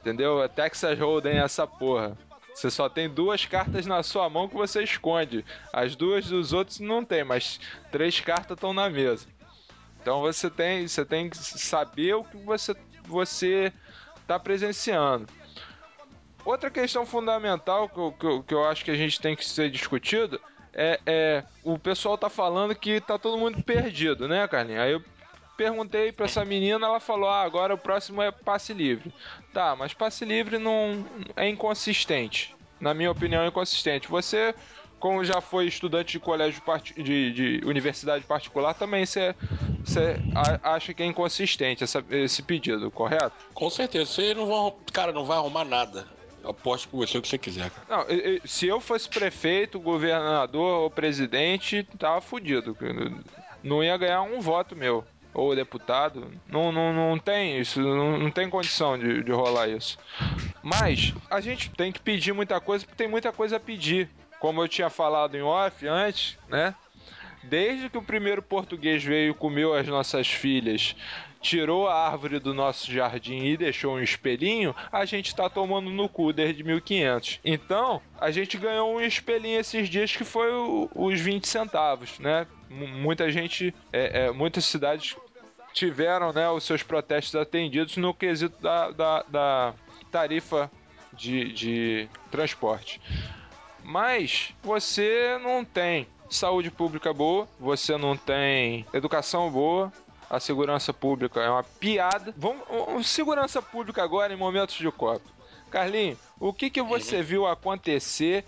Entendeu? 0.00 0.40
É 0.40 0.46
Texas 0.46 0.96
Hold'em 0.98 1.38
essa 1.38 1.66
porra. 1.66 2.16
Você 2.54 2.70
só 2.70 2.88
tem 2.88 3.10
duas 3.10 3.44
cartas 3.44 3.84
na 3.84 4.04
sua 4.04 4.30
mão 4.30 4.48
que 4.48 4.54
você 4.54 4.84
esconde. 4.84 5.44
As 5.72 5.96
duas 5.96 6.26
dos 6.26 6.52
outros 6.52 6.78
não 6.78 7.04
tem, 7.04 7.24
mas 7.24 7.58
três 7.90 8.20
cartas 8.20 8.56
estão 8.56 8.72
na 8.72 8.88
mesa. 8.88 9.26
Então 10.04 10.20
você 10.20 10.50
tem, 10.50 10.86
você 10.86 11.02
tem 11.02 11.30
que 11.30 11.38
saber 11.38 12.12
o 12.12 12.22
que 12.22 12.36
você 12.36 12.76
você 13.06 13.72
está 14.20 14.38
presenciando. 14.38 15.26
Outra 16.44 16.70
questão 16.70 17.06
fundamental 17.06 17.88
que 17.88 17.98
eu, 17.98 18.12
que, 18.12 18.26
eu, 18.26 18.42
que 18.42 18.54
eu 18.54 18.64
acho 18.66 18.84
que 18.84 18.90
a 18.90 18.94
gente 18.94 19.18
tem 19.18 19.34
que 19.34 19.42
ser 19.46 19.70
discutido 19.70 20.38
é, 20.74 21.00
é 21.06 21.44
o 21.62 21.78
pessoal 21.78 22.18
tá 22.18 22.28
falando 22.28 22.74
que 22.74 23.00
tá 23.00 23.18
todo 23.18 23.38
mundo 23.38 23.62
perdido, 23.64 24.28
né, 24.28 24.46
Carlinhos? 24.46 24.82
Aí 24.82 24.92
eu 24.92 25.02
perguntei 25.56 26.12
para 26.12 26.26
essa 26.26 26.44
menina, 26.44 26.86
ela 26.86 27.00
falou: 27.00 27.30
"Ah, 27.30 27.40
agora 27.40 27.72
o 27.72 27.78
próximo 27.78 28.20
é 28.20 28.30
passe 28.30 28.74
livre". 28.74 29.10
Tá, 29.54 29.74
mas 29.74 29.94
passe 29.94 30.22
livre 30.26 30.58
não 30.58 31.06
é 31.34 31.48
inconsistente. 31.48 32.54
Na 32.78 32.92
minha 32.92 33.10
opinião, 33.10 33.42
é 33.42 33.46
inconsistente. 33.46 34.06
Você 34.08 34.54
como 35.04 35.22
já 35.22 35.38
foi 35.38 35.66
estudante 35.66 36.12
de 36.12 36.18
colégio 36.18 36.62
de, 36.96 37.30
de 37.30 37.60
universidade 37.66 38.24
particular, 38.24 38.72
também 38.72 39.04
você, 39.04 39.34
acha 40.62 40.94
que 40.94 41.02
é 41.02 41.06
inconsistente 41.06 41.84
essa, 41.84 42.02
esse 42.08 42.42
pedido, 42.42 42.90
correto? 42.90 43.34
Com 43.52 43.68
certeza. 43.68 44.06
Você 44.06 44.32
não 44.32 44.46
vai, 44.46 44.72
cara, 44.94 45.12
não 45.12 45.26
vai 45.26 45.36
arrumar 45.36 45.66
nada. 45.66 46.08
Eu 46.42 46.48
aposto 46.48 46.88
com 46.88 46.96
você 46.96 47.18
o 47.18 47.20
que 47.20 47.28
você 47.28 47.36
quiser. 47.36 47.70
Não, 47.86 48.06
se 48.46 48.66
eu 48.66 48.80
fosse 48.80 49.06
prefeito, 49.06 49.78
governador 49.78 50.84
ou 50.84 50.90
presidente, 50.90 51.86
tava 51.98 52.22
fudido. 52.22 52.74
Não 53.62 53.84
ia 53.84 53.98
ganhar 53.98 54.22
um 54.22 54.40
voto 54.40 54.74
meu. 54.74 55.04
Ou 55.34 55.54
deputado. 55.54 56.30
Não, 56.48 56.72
não, 56.72 56.94
não 56.94 57.18
tem 57.18 57.60
isso. 57.60 57.78
Não, 57.78 58.16
não 58.16 58.30
tem 58.30 58.48
condição 58.48 58.96
de, 58.96 59.22
de 59.22 59.32
rolar 59.32 59.68
isso. 59.68 59.98
Mas 60.62 61.12
a 61.28 61.42
gente 61.42 61.68
tem 61.72 61.92
que 61.92 62.00
pedir 62.00 62.32
muita 62.32 62.58
coisa 62.58 62.86
porque 62.86 62.96
tem 62.96 63.08
muita 63.08 63.32
coisa 63.32 63.56
a 63.56 63.60
pedir. 63.60 64.08
Como 64.44 64.62
eu 64.62 64.68
tinha 64.68 64.90
falado 64.90 65.38
em 65.38 65.40
off 65.40 65.88
antes, 65.88 66.36
né? 66.50 66.74
Desde 67.44 67.88
que 67.88 67.96
o 67.96 68.02
primeiro 68.02 68.42
português 68.42 69.02
veio 69.02 69.30
e 69.30 69.34
comeu 69.34 69.72
as 69.72 69.86
nossas 69.86 70.28
filhas 70.28 70.94
tirou 71.40 71.88
a 71.88 72.06
árvore 72.10 72.38
do 72.38 72.52
nosso 72.52 72.92
jardim 72.92 73.42
e 73.42 73.56
deixou 73.56 73.94
um 73.94 74.02
espelhinho, 74.02 74.76
a 74.92 75.06
gente 75.06 75.28
está 75.28 75.48
tomando 75.48 75.88
no 75.88 76.10
cu 76.10 76.30
desde 76.30 76.62
1500. 76.62 77.40
Então, 77.42 78.02
a 78.20 78.30
gente 78.30 78.58
ganhou 78.58 78.94
um 78.94 79.00
espelhinho 79.00 79.60
esses 79.60 79.88
dias 79.88 80.14
que 80.14 80.24
foi 80.24 80.52
o, 80.52 80.90
os 80.94 81.18
20 81.18 81.48
centavos, 81.48 82.18
né? 82.18 82.46
M 82.68 82.86
muita 82.86 83.30
gente, 83.30 83.74
é, 83.90 84.26
é, 84.26 84.30
muitas 84.30 84.66
cidades 84.66 85.16
tiveram 85.72 86.34
né, 86.34 86.50
os 86.50 86.64
seus 86.64 86.82
protestos 86.82 87.34
atendidos 87.34 87.96
no 87.96 88.12
quesito 88.12 88.60
da, 88.60 88.90
da, 88.90 89.22
da 89.22 89.74
tarifa 90.12 90.70
de, 91.14 91.50
de 91.50 92.08
transporte. 92.30 93.00
Mas 93.84 94.54
você 94.62 95.38
não 95.42 95.64
tem 95.64 96.08
saúde 96.30 96.70
pública 96.70 97.12
boa, 97.12 97.46
você 97.60 97.96
não 97.98 98.16
tem 98.16 98.86
educação 98.94 99.50
boa, 99.50 99.92
a 100.28 100.40
segurança 100.40 100.92
pública 100.92 101.40
é 101.40 101.50
uma 101.50 101.62
piada. 101.62 102.34
Vamos, 102.36 103.06
segurança 103.06 103.60
pública 103.60 104.02
agora 104.02 104.32
em 104.32 104.36
momentos 104.36 104.76
de 104.76 104.90
Copa. 104.90 105.30
Carlinhos, 105.70 106.18
o 106.40 106.52
que, 106.52 106.70
que 106.70 106.82
você 106.82 107.18
uhum. 107.18 107.22
viu 107.22 107.46
acontecer 107.46 108.44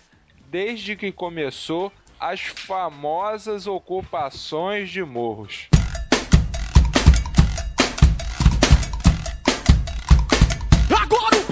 desde 0.49 0.97
que 0.97 1.12
começou 1.12 1.93
as 2.19 2.40
famosas 2.40 3.66
ocupações 3.66 4.90
de 4.90 5.05
morros? 5.05 5.69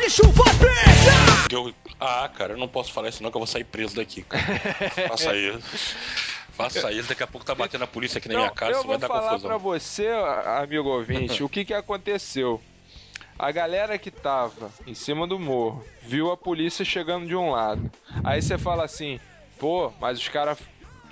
Vai 0.06 0.54
pegar! 0.58 1.48
Eu... 1.50 1.74
Ah, 1.98 2.28
cara, 2.28 2.52
eu 2.52 2.58
não 2.58 2.68
posso 2.68 2.92
falar 2.92 3.08
isso 3.08 3.22
não 3.22 3.30
que 3.30 3.36
eu 3.36 3.40
vou 3.40 3.46
sair 3.46 3.64
preso 3.64 3.96
daqui. 3.96 4.24
Faça 5.08 5.34
isso. 5.34 5.96
Faça 6.52 6.92
isso, 6.92 7.08
daqui 7.08 7.22
a 7.22 7.26
pouco 7.26 7.44
tá 7.44 7.54
batendo 7.54 7.84
a 7.84 7.86
polícia 7.86 8.18
aqui 8.18 8.28
na 8.28 8.34
minha 8.34 8.50
casa, 8.50 8.82
vai 8.82 8.98
dar 8.98 9.08
confusão. 9.08 9.32
Eu 9.32 9.38
vou 9.38 9.40
falar 9.40 9.40
pra 9.40 9.56
você, 9.56 10.08
amigo 10.62 10.88
ouvinte, 10.88 11.42
o 11.42 11.48
que 11.48 11.64
que 11.64 11.74
aconteceu. 11.74 12.60
A 13.38 13.50
galera 13.50 13.98
que 13.98 14.10
tava 14.10 14.70
em 14.86 14.94
cima 14.94 15.26
do 15.26 15.38
morro 15.40 15.84
viu 16.02 16.30
a 16.30 16.36
polícia 16.36 16.84
chegando 16.84 17.26
de 17.26 17.34
um 17.34 17.50
lado. 17.50 17.90
Aí 18.22 18.40
você 18.40 18.56
fala 18.56 18.84
assim, 18.84 19.18
pô, 19.58 19.92
mas 20.00 20.18
os 20.18 20.28
caras 20.28 20.58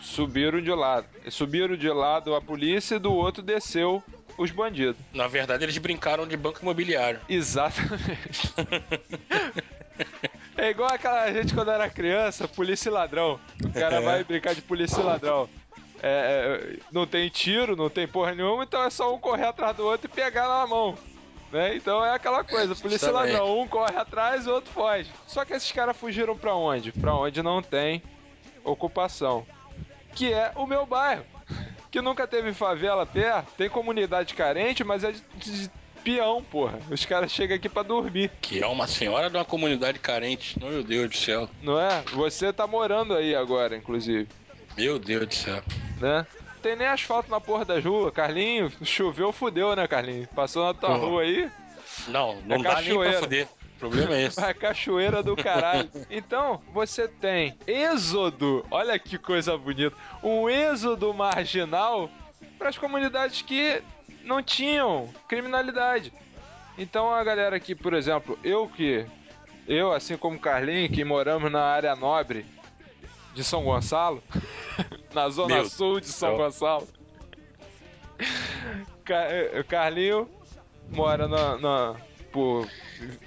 subiram 0.01 0.61
de 0.61 0.71
lado. 0.71 1.07
Subiram 1.31 1.77
de 1.77 1.89
lado 1.89 2.35
a 2.35 2.41
polícia 2.41 2.97
e 2.97 3.01
do 3.01 3.13
outro 3.13 3.43
desceu 3.43 4.03
os 4.37 4.51
bandidos. 4.51 4.97
Na 5.13 5.29
verdade, 5.29 5.65
eles 5.65 5.77
brincaram 5.79 6.27
de 6.27 6.37
banco 6.37 6.61
imobiliário. 6.63 7.21
Exatamente. 7.29 8.53
É 10.57 10.71
igual 10.71 10.93
aquela 10.93 11.33
gente 11.33 11.55
quando 11.55 11.71
era 11.71 11.89
criança, 11.89 12.47
polícia 12.47 12.89
e 12.89 12.93
ladrão. 12.93 13.41
O 13.65 13.73
cara 13.73 13.97
é. 13.97 14.01
vai 14.01 14.25
brincar 14.25 14.55
de 14.55 14.63
polícia 14.63 15.01
e 15.01 15.03
ladrão. 15.03 15.49
É, 16.03 16.03
é, 16.03 16.79
não 16.91 17.07
tem 17.07 17.29
tiro, 17.29 17.77
não 17.77 17.89
tem 17.89 18.07
porra 18.09 18.35
nenhuma, 18.35 18.65
então 18.65 18.83
é 18.83 18.91
só 18.91 19.15
um 19.15 19.19
correr 19.19 19.47
atrás 19.47 19.77
do 19.77 19.85
outro 19.85 20.11
e 20.11 20.15
pegar 20.15 20.49
na 20.49 20.67
mão. 20.67 20.97
Né? 21.51 21.77
Então 21.77 22.05
é 22.05 22.15
aquela 22.15 22.43
coisa, 22.43 22.75
polícia 22.75 23.09
e 23.09 23.11
ladrão, 23.11 23.61
um 23.61 23.69
corre 23.69 23.97
atrás, 23.97 24.47
o 24.47 24.53
outro 24.53 24.73
foge. 24.73 25.11
Só 25.27 25.45
que 25.45 25.53
esses 25.53 25.71
caras 25.71 25.97
fugiram 25.97 26.37
para 26.37 26.55
onde? 26.55 26.93
Para 26.93 27.15
onde 27.15 27.43
não 27.43 27.63
tem 27.63 28.03
ocupação. 28.65 29.47
Que 30.15 30.33
é 30.33 30.53
o 30.57 30.67
meu 30.67 30.85
bairro. 30.85 31.25
Que 31.93 32.01
nunca 32.01 32.27
teve 32.27 32.55
favela 32.55 33.05
perto, 33.05 33.53
tem 33.57 33.69
comunidade 33.69 34.33
carente, 34.35 34.83
mas 34.83 35.05
é 35.05 35.13
de 35.13 35.71
peão, 36.03 36.43
porra. 36.43 36.79
Os 36.91 37.05
caras 37.05 37.31
chegam 37.31 37.55
aqui 37.55 37.69
para 37.69 37.83
dormir. 37.83 38.31
Que 38.41 38.63
é 38.63 38.67
uma 38.67 38.87
senhora 38.87 39.29
de 39.29 39.37
uma 39.37 39.45
comunidade 39.45 39.99
carente. 39.99 40.59
Meu 40.59 40.83
Deus 40.83 41.11
do 41.11 41.17
céu. 41.17 41.49
Não 41.63 41.79
é? 41.79 42.03
Você 42.15 42.51
tá 42.51 42.67
morando 42.67 43.15
aí 43.15 43.35
agora, 43.35 43.77
inclusive. 43.77 44.27
Meu 44.75 44.99
Deus 44.99 45.27
do 45.27 45.35
céu. 45.35 45.63
Né? 46.01 46.27
Tem 46.63 46.77
nem 46.77 46.87
asfalto 46.87 47.31
na 47.31 47.39
porra 47.39 47.67
da 47.67 47.79
rua. 47.79 48.11
Carlinho, 48.11 48.73
choveu, 48.83 49.31
fudeu, 49.31 49.77
né, 49.77 49.87
Carlinho? 49.87 50.27
Passou 50.29 50.65
na 50.65 50.73
tua 50.73 50.97
rua 50.97 51.23
aí. 51.23 51.51
Não, 52.09 52.41
não 52.47 52.57
é 52.57 52.63
dá 52.63 52.75
cachoeira. 52.77 53.03
nem 53.03 53.11
pra 53.11 53.21
fuder. 53.21 53.49
Problema 53.83 54.15
é 54.15 54.23
esse. 54.27 54.41
A 54.41 54.55
cachoeira 54.55 55.25
do 55.25 55.35
caralho. 55.35 55.91
Então, 56.09 56.63
você 56.73 57.09
tem 57.09 57.59
êxodo. 57.67 58.65
Olha 58.71 58.97
que 58.97 59.19
coisa 59.19 59.59
bonita. 59.59 59.97
Um 60.23 60.49
êxodo 60.49 61.13
marginal 61.13 62.09
para 62.57 62.69
as 62.69 62.79
comunidades 62.79 63.43
que 63.43 63.83
não 64.23 64.41
tinham 64.41 65.09
criminalidade. 65.27 66.13
Então 66.79 67.13
a 67.13 67.25
galera 67.25 67.57
aqui, 67.57 67.75
por 67.75 67.93
exemplo, 67.93 68.39
eu 68.45 68.69
que. 68.69 69.05
Eu, 69.67 69.93
assim 69.93 70.17
como 70.17 70.39
Carlinhos, 70.39 70.95
que 70.95 71.03
moramos 71.03 71.51
na 71.51 71.65
área 71.65 71.97
nobre 71.97 72.47
de 73.35 73.43
São 73.43 73.65
Gonçalo, 73.65 74.23
na 75.13 75.29
zona 75.29 75.57
Meu 75.57 75.69
sul 75.69 75.99
de 75.99 76.07
São 76.07 76.37
Deus. 76.37 76.41
Gonçalo. 76.41 76.89
Eh, 79.09 79.65
Carlinho 79.67 80.31
mora 80.91 81.27
na, 81.27 81.59
na, 81.59 81.97
por. 82.33 82.69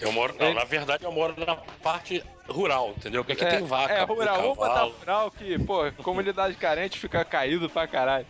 Eu 0.01 0.11
moro. 0.11 0.35
Não, 0.39 0.53
na 0.53 0.63
verdade 0.63 1.03
eu 1.03 1.11
moro 1.11 1.33
na 1.37 1.55
parte 1.55 2.23
rural, 2.49 2.93
entendeu? 2.97 3.23
Porque 3.23 3.33
aqui 3.33 3.45
é, 3.45 3.57
tem 3.57 3.67
vaca. 3.67 3.93
É, 3.93 4.03
rural. 4.03 4.41
Vamos 4.41 4.57
botar 4.57 4.83
rural 4.83 5.31
que, 5.31 5.57
pô, 5.59 5.91
comunidade 6.03 6.55
carente 6.55 6.99
fica 6.99 7.23
caído 7.23 7.69
pra 7.69 7.87
caralho. 7.87 8.25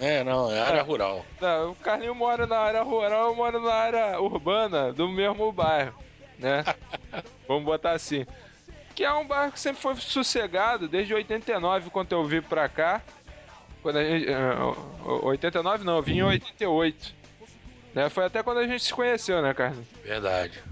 É, 0.00 0.22
não, 0.22 0.52
é 0.52 0.60
área 0.60 0.78
é. 0.80 0.82
rural. 0.82 1.24
Não, 1.40 1.72
o 1.72 1.74
Carlinho 1.76 2.14
mora 2.14 2.46
na 2.46 2.58
área 2.58 2.82
rural, 2.82 3.28
eu 3.28 3.34
moro 3.34 3.60
na 3.60 3.72
área 3.72 4.20
urbana 4.20 4.92
do 4.92 5.08
mesmo 5.08 5.50
bairro, 5.50 5.94
né? 6.38 6.64
Vamos 7.48 7.64
botar 7.64 7.92
assim. 7.92 8.26
Que 8.94 9.04
é 9.04 9.12
um 9.12 9.26
bairro 9.26 9.52
que 9.52 9.60
sempre 9.60 9.80
foi 9.80 9.96
sossegado, 9.96 10.88
desde 10.88 11.14
89, 11.14 11.90
quando 11.90 12.12
eu 12.12 12.24
vim 12.24 12.42
pra 12.42 12.68
cá. 12.68 13.00
Quando 13.80 13.96
a 13.96 14.04
gente. 14.04 14.26
89 15.22 15.84
não, 15.84 15.96
eu 15.96 16.02
vim 16.02 16.18
em 16.18 16.22
88. 16.22 17.17
Né? 17.94 18.08
Foi 18.08 18.24
até 18.24 18.42
quando 18.42 18.58
a 18.58 18.66
gente 18.66 18.84
se 18.84 18.92
conheceu, 18.92 19.42
né, 19.42 19.54
Carlos? 19.54 19.84
Verdade. 20.04 20.62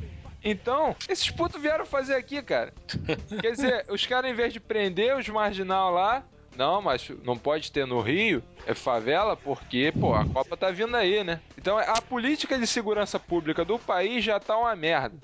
Então, 0.44 0.94
esses 1.08 1.30
putos 1.30 1.60
vieram 1.60 1.84
fazer 1.84 2.14
aqui, 2.14 2.40
cara. 2.42 2.72
Quer 3.40 3.50
dizer, 3.50 3.86
os 3.88 4.06
caras, 4.06 4.30
em 4.30 4.34
vez 4.34 4.52
de 4.52 4.60
prender 4.60 5.16
os 5.16 5.28
marginal 5.28 5.92
lá, 5.92 6.22
não, 6.56 6.80
mas 6.80 7.10
não 7.22 7.36
pode 7.36 7.70
ter 7.70 7.86
no 7.86 8.00
Rio, 8.00 8.42
é 8.66 8.72
favela, 8.72 9.36
porque, 9.36 9.92
pô, 9.98 10.14
a 10.14 10.24
Copa 10.24 10.56
tá 10.56 10.70
vindo 10.70 10.96
aí, 10.96 11.22
né? 11.22 11.40
Então 11.58 11.76
a 11.76 12.00
política 12.00 12.58
de 12.58 12.66
segurança 12.66 13.18
pública 13.18 13.64
do 13.64 13.78
país 13.78 14.24
já 14.24 14.40
tá 14.40 14.56
uma 14.56 14.74
merda. 14.74 15.16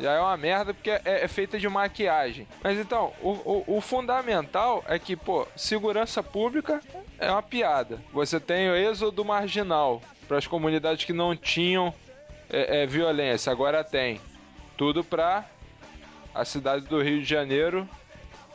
Já 0.00 0.12
é 0.12 0.20
uma 0.20 0.36
merda 0.36 0.72
porque 0.72 0.90
é, 0.90 1.02
é 1.04 1.28
feita 1.28 1.58
de 1.58 1.68
maquiagem. 1.68 2.48
Mas 2.64 2.78
então, 2.78 3.12
o, 3.20 3.30
o, 3.30 3.76
o, 3.76 3.80
fundamental 3.82 4.82
é 4.88 4.98
que, 4.98 5.14
pô, 5.14 5.46
segurança 5.54 6.22
pública 6.22 6.80
é 7.18 7.30
uma 7.30 7.42
piada. 7.42 8.00
Você 8.12 8.40
tem 8.40 8.70
o 8.70 8.74
êxodo 8.74 9.24
marginal 9.24 10.00
para 10.30 10.38
as 10.38 10.46
comunidades 10.46 11.04
que 11.04 11.12
não 11.12 11.34
tinham 11.34 11.92
é, 12.48 12.82
é, 12.82 12.86
violência, 12.86 13.50
agora 13.50 13.82
tem. 13.82 14.20
Tudo 14.76 15.02
pra 15.02 15.44
a 16.32 16.44
cidade 16.44 16.86
do 16.86 17.02
Rio 17.02 17.20
de 17.20 17.28
Janeiro 17.28 17.88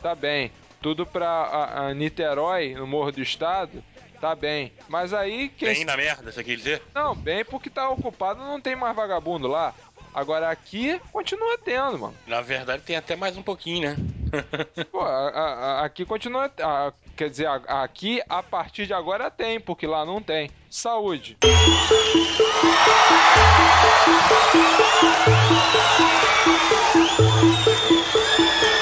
tá 0.00 0.14
bem. 0.14 0.50
tudo 0.80 1.04
pra 1.04 1.28
a, 1.28 1.88
a 1.88 1.94
Niterói, 1.94 2.74
no 2.74 2.86
Morro 2.86 3.12
do 3.12 3.20
Estado, 3.20 3.84
tá 4.22 4.34
bem. 4.34 4.72
Mas 4.88 5.12
aí 5.12 5.50
quem. 5.50 5.74
Bem 5.74 5.84
na 5.84 5.98
merda, 5.98 6.32
você 6.32 6.42
quer 6.42 6.56
dizer? 6.56 6.82
Não, 6.94 7.14
bem 7.14 7.44
porque 7.44 7.68
tá 7.68 7.90
ocupado, 7.90 8.40
não 8.40 8.58
tem 8.58 8.74
mais 8.74 8.96
vagabundo 8.96 9.46
lá. 9.46 9.74
Agora 10.16 10.48
aqui 10.48 10.98
continua 11.12 11.58
tendo, 11.62 11.98
mano. 11.98 12.14
Na 12.26 12.40
verdade 12.40 12.82
tem 12.82 12.96
até 12.96 13.14
mais 13.14 13.36
um 13.36 13.42
pouquinho, 13.42 13.90
né? 13.90 13.96
Pô, 14.90 15.00
a- 15.02 15.28
a- 15.28 15.84
aqui 15.84 16.06
continua. 16.06 16.50
a- 16.58 16.90
quer 17.14 17.28
dizer, 17.28 17.44
a- 17.46 17.82
aqui 17.82 18.22
a 18.26 18.42
partir 18.42 18.86
de 18.86 18.94
agora 18.94 19.30
tem, 19.30 19.60
porque 19.60 19.86
lá 19.86 20.06
não 20.06 20.22
tem. 20.22 20.50
Saúde. 20.70 21.36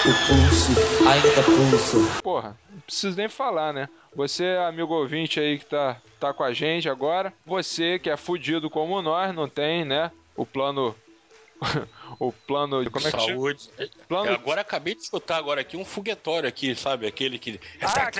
O 0.05 0.15
pulso 0.27 0.75
ainda 1.05 1.43
pulsa. 1.43 1.99
Porra, 2.23 2.57
não 2.71 2.81
preciso 2.81 3.17
nem 3.17 3.29
falar, 3.29 3.73
né? 3.73 3.89
Você, 4.15 4.45
amigo 4.69 4.95
ouvinte 4.95 5.41
aí 5.41 5.59
que 5.59 5.67
tá, 5.67 5.97
tá 6.21 6.33
com 6.33 6.45
a 6.45 6.53
gente 6.53 6.89
agora, 6.89 7.33
você 7.45 7.99
que 7.99 8.09
é 8.11 8.17
fudido 8.17 8.71
como 8.71 9.01
nós, 9.03 9.35
não 9.35 9.49
tem, 9.49 9.85
né? 9.85 10.11
O 10.37 10.45
plano. 10.47 10.95
O 12.19 12.33
plano. 12.33 12.91
Como 12.91 13.07
é 13.09 13.13
que? 13.13 13.21
Saúde. 13.21 13.69
Plano- 14.09 14.31
Eu 14.31 14.35
agora 14.35 14.61
acabei 14.61 14.95
de 14.95 15.03
escutar 15.03 15.37
agora 15.37 15.61
aqui 15.61 15.77
um 15.77 15.85
foguetório 15.85 16.49
aqui, 16.49 16.75
sabe? 16.75 17.07
Aquele 17.07 17.39
que. 17.39 17.61
Ah, 17.81 18.11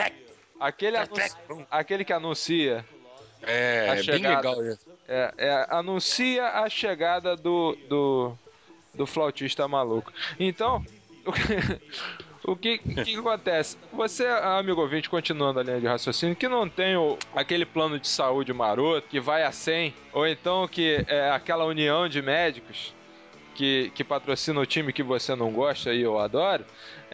Aquele, 0.61 0.97
anun- 0.97 1.67
aquele 1.71 2.05
que 2.05 2.13
anuncia. 2.13 2.85
É, 3.43 3.89
a 3.91 3.93
é 3.93 3.95
bem 3.97 4.05
chegada. 4.05 4.37
legal 4.51 4.65
isso. 4.67 4.81
É, 5.07 5.35
é, 5.37 5.67
anuncia 5.69 6.47
a 6.49 6.69
chegada 6.71 7.37
do, 7.37 7.77
do, 7.89 8.39
do 8.95 9.07
flautista 9.07 9.69
maluco. 9.69 10.11
Então, 10.41 10.83
o 11.27 11.33
que, 12.57 12.75
o 12.77 12.95
que, 12.95 13.05
que 13.05 13.17
acontece? 13.17 13.77
Você, 13.93 14.27
amigo 14.27 14.81
ouvinte, 14.81 15.11
continuando 15.11 15.61
a 15.61 15.63
linha 15.63 15.81
de 15.81 15.87
raciocínio, 15.87 16.35
que 16.37 16.49
não 16.49 16.69
tem 16.69 16.97
o, 16.97 17.19
aquele 17.35 17.67
plano 17.67 17.99
de 17.99 18.09
saúde 18.09 18.53
maroto 18.53 19.07
que 19.09 19.21
vai 19.21 19.43
a 19.43 19.53
100, 19.53 19.93
ou 20.13 20.27
então 20.27 20.67
que 20.67 21.05
é 21.07 21.31
aquela 21.31 21.65
união 21.67 22.09
de 22.09 22.23
médicos 22.23 22.95
que, 23.55 23.91
que 23.95 24.05
patrocina 24.05 24.61
o 24.61 24.67
time 24.67 24.93
que 24.93 25.03
você 25.03 25.35
não 25.35 25.53
gosta 25.53 25.93
e 25.93 26.03
eu 26.03 26.19
adoro, 26.19 26.65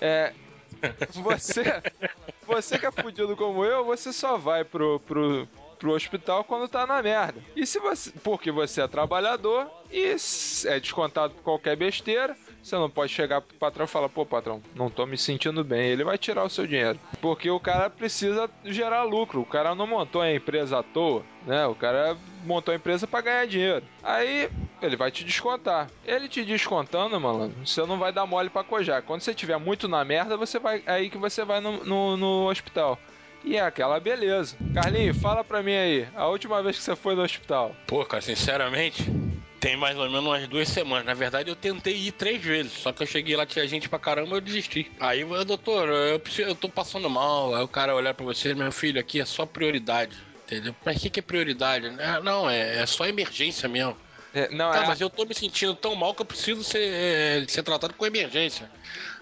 é, 0.00 0.32
você, 1.14 1.82
você 2.46 2.78
que 2.78 2.86
é 2.86 2.90
fudido 2.90 3.36
como 3.36 3.64
eu, 3.64 3.84
você 3.84 4.12
só 4.12 4.36
vai 4.36 4.64
pro, 4.64 5.00
pro, 5.00 5.46
pro 5.78 5.92
hospital 5.92 6.44
quando 6.44 6.68
tá 6.68 6.86
na 6.86 7.02
merda. 7.02 7.40
E 7.56 7.66
se 7.66 7.78
você. 7.78 8.12
Porque 8.22 8.50
você 8.50 8.82
é 8.82 8.86
trabalhador 8.86 9.66
e 9.90 10.14
é 10.66 10.78
descontado 10.78 11.34
por 11.34 11.42
qualquer 11.42 11.76
besteira. 11.76 12.36
Você 12.62 12.76
não 12.76 12.90
pode 12.90 13.10
chegar 13.10 13.40
pro 13.40 13.56
patrão 13.56 13.86
e 13.86 13.88
falar, 13.88 14.10
pô, 14.10 14.26
patrão, 14.26 14.62
não 14.74 14.90
tô 14.90 15.06
me 15.06 15.16
sentindo 15.16 15.64
bem. 15.64 15.88
Ele 15.88 16.04
vai 16.04 16.18
tirar 16.18 16.44
o 16.44 16.50
seu 16.50 16.66
dinheiro. 16.66 17.00
Porque 17.20 17.50
o 17.50 17.58
cara 17.58 17.88
precisa 17.88 18.50
gerar 18.64 19.02
lucro. 19.04 19.40
O 19.40 19.46
cara 19.46 19.74
não 19.74 19.86
montou 19.86 20.20
a 20.20 20.32
empresa 20.32 20.78
à 20.78 20.82
toa, 20.82 21.24
né? 21.46 21.66
O 21.66 21.74
cara 21.74 22.16
montou 22.44 22.72
a 22.72 22.76
empresa 22.76 23.06
pra 23.06 23.22
ganhar 23.22 23.46
dinheiro. 23.46 23.84
Aí 24.02 24.50
ele 24.86 24.96
vai 24.96 25.10
te 25.10 25.24
descontar. 25.24 25.88
Ele 26.04 26.28
te 26.28 26.44
descontando, 26.44 27.20
malandro, 27.20 27.66
você 27.66 27.84
não 27.86 27.98
vai 27.98 28.12
dar 28.12 28.26
mole 28.26 28.50
pra 28.50 28.64
cojar. 28.64 29.02
Quando 29.02 29.20
você 29.20 29.34
tiver 29.34 29.58
muito 29.58 29.88
na 29.88 30.04
merda, 30.04 30.36
você 30.36 30.58
vai. 30.58 30.82
Aí 30.86 31.10
que 31.10 31.18
você 31.18 31.44
vai 31.44 31.60
no, 31.60 31.84
no, 31.84 32.16
no 32.16 32.48
hospital. 32.50 32.98
E 33.44 33.56
é 33.56 33.60
aquela 33.60 33.98
beleza. 33.98 34.56
Carlinhos, 34.74 35.16
fala 35.16 35.42
pra 35.42 35.62
mim 35.62 35.72
aí, 35.74 36.06
a 36.14 36.26
última 36.26 36.62
vez 36.62 36.76
que 36.76 36.82
você 36.82 36.94
foi 36.94 37.14
no 37.14 37.22
hospital. 37.22 37.74
Pô, 37.86 38.04
cara, 38.04 38.20
sinceramente, 38.20 39.10
tem 39.58 39.76
mais 39.76 39.96
ou 39.96 40.04
menos 40.10 40.24
umas 40.26 40.46
duas 40.48 40.68
semanas. 40.68 41.06
Na 41.06 41.14
verdade, 41.14 41.48
eu 41.48 41.56
tentei 41.56 41.94
ir 41.94 42.12
três 42.12 42.42
vezes. 42.42 42.72
Só 42.72 42.92
que 42.92 43.02
eu 43.02 43.06
cheguei 43.06 43.36
lá, 43.36 43.46
tinha 43.46 43.66
gente 43.66 43.88
pra 43.88 43.98
caramba, 43.98 44.36
eu 44.36 44.40
desisti. 44.40 44.90
Aí, 45.00 45.24
doutor, 45.44 45.88
eu, 45.88 46.18
preciso, 46.18 46.48
eu 46.48 46.54
tô 46.54 46.68
passando 46.68 47.08
mal. 47.08 47.54
Aí 47.54 47.62
o 47.62 47.68
cara 47.68 47.94
olhar 47.94 48.14
pra 48.14 48.24
você, 48.24 48.54
meu 48.54 48.72
filho, 48.72 49.00
aqui 49.00 49.20
é 49.20 49.24
só 49.24 49.46
prioridade. 49.46 50.16
Entendeu? 50.46 50.74
Mas 50.84 50.96
o 50.96 51.00
que, 51.00 51.10
que 51.10 51.20
é 51.20 51.22
prioridade? 51.22 51.86
Ah, 52.00 52.20
Não, 52.20 52.48
é, 52.50 52.82
é 52.82 52.86
só 52.86 53.06
emergência 53.06 53.68
mesmo. 53.68 53.96
É, 54.32 54.48
não, 54.50 54.70
Tá, 54.70 54.84
é, 54.84 54.86
mas 54.86 55.00
eu 55.00 55.10
tô 55.10 55.24
me 55.24 55.34
sentindo 55.34 55.74
tão 55.74 55.94
mal 55.94 56.14
que 56.14 56.22
eu 56.22 56.26
preciso 56.26 56.62
ser, 56.62 56.78
é, 56.82 57.44
ser 57.48 57.62
tratado 57.62 57.94
com 57.94 58.06
emergência. 58.06 58.70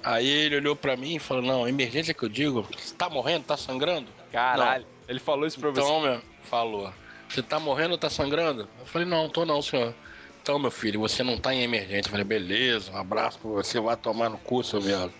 Aí 0.03 0.27
ele 0.27 0.57
olhou 0.57 0.77
pra 0.77 0.97
mim 0.97 1.17
e 1.17 1.19
falou: 1.19 1.43
Não, 1.43 1.67
emergência 1.67 2.13
que 2.13 2.23
eu 2.23 2.29
digo, 2.29 2.63
você 2.63 2.95
tá 2.95 3.09
morrendo, 3.09 3.45
tá 3.45 3.57
sangrando? 3.57 4.09
Caralho. 4.31 4.87
Ele 5.09 5.19
falou 5.19 5.47
isso 5.47 5.59
pra 5.59 5.71
você. 5.71 5.81
Então, 5.81 6.01
meu, 6.01 6.21
falou. 6.45 6.93
Você 7.29 7.43
tá 7.43 7.59
morrendo 7.59 7.93
ou 7.93 7.99
tá 7.99 8.09
sangrando? 8.09 8.69
Eu 8.79 8.87
falei, 8.87 9.07
não, 9.07 9.29
tô 9.29 9.45
não, 9.45 9.61
senhor. 9.61 9.95
Então, 10.43 10.59
meu 10.59 10.71
filho, 10.71 11.01
você 11.01 11.23
não 11.23 11.37
tá 11.37 11.53
em 11.55 11.63
emergência. 11.63 12.09
Eu 12.09 12.13
falei, 12.13 12.25
beleza, 12.25 12.91
um 12.93 12.97
abraço 12.97 13.39
pra 13.39 13.51
você, 13.51 13.79
vai 13.81 13.97
tomar 13.97 14.31
no 14.31 14.39
cu, 14.39 14.65
seu 14.65 14.81
viado. 14.81 15.13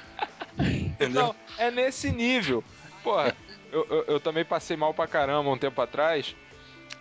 Entendeu? 0.58 1.22
Não, 1.26 1.36
é 1.58 1.70
nesse 1.70 2.10
nível. 2.10 2.64
Porra, 3.02 3.36
eu, 3.70 3.86
eu, 3.90 4.04
eu 4.08 4.20
também 4.20 4.44
passei 4.44 4.76
mal 4.76 4.94
pra 4.94 5.06
caramba 5.06 5.50
um 5.50 5.58
tempo 5.58 5.80
atrás 5.80 6.34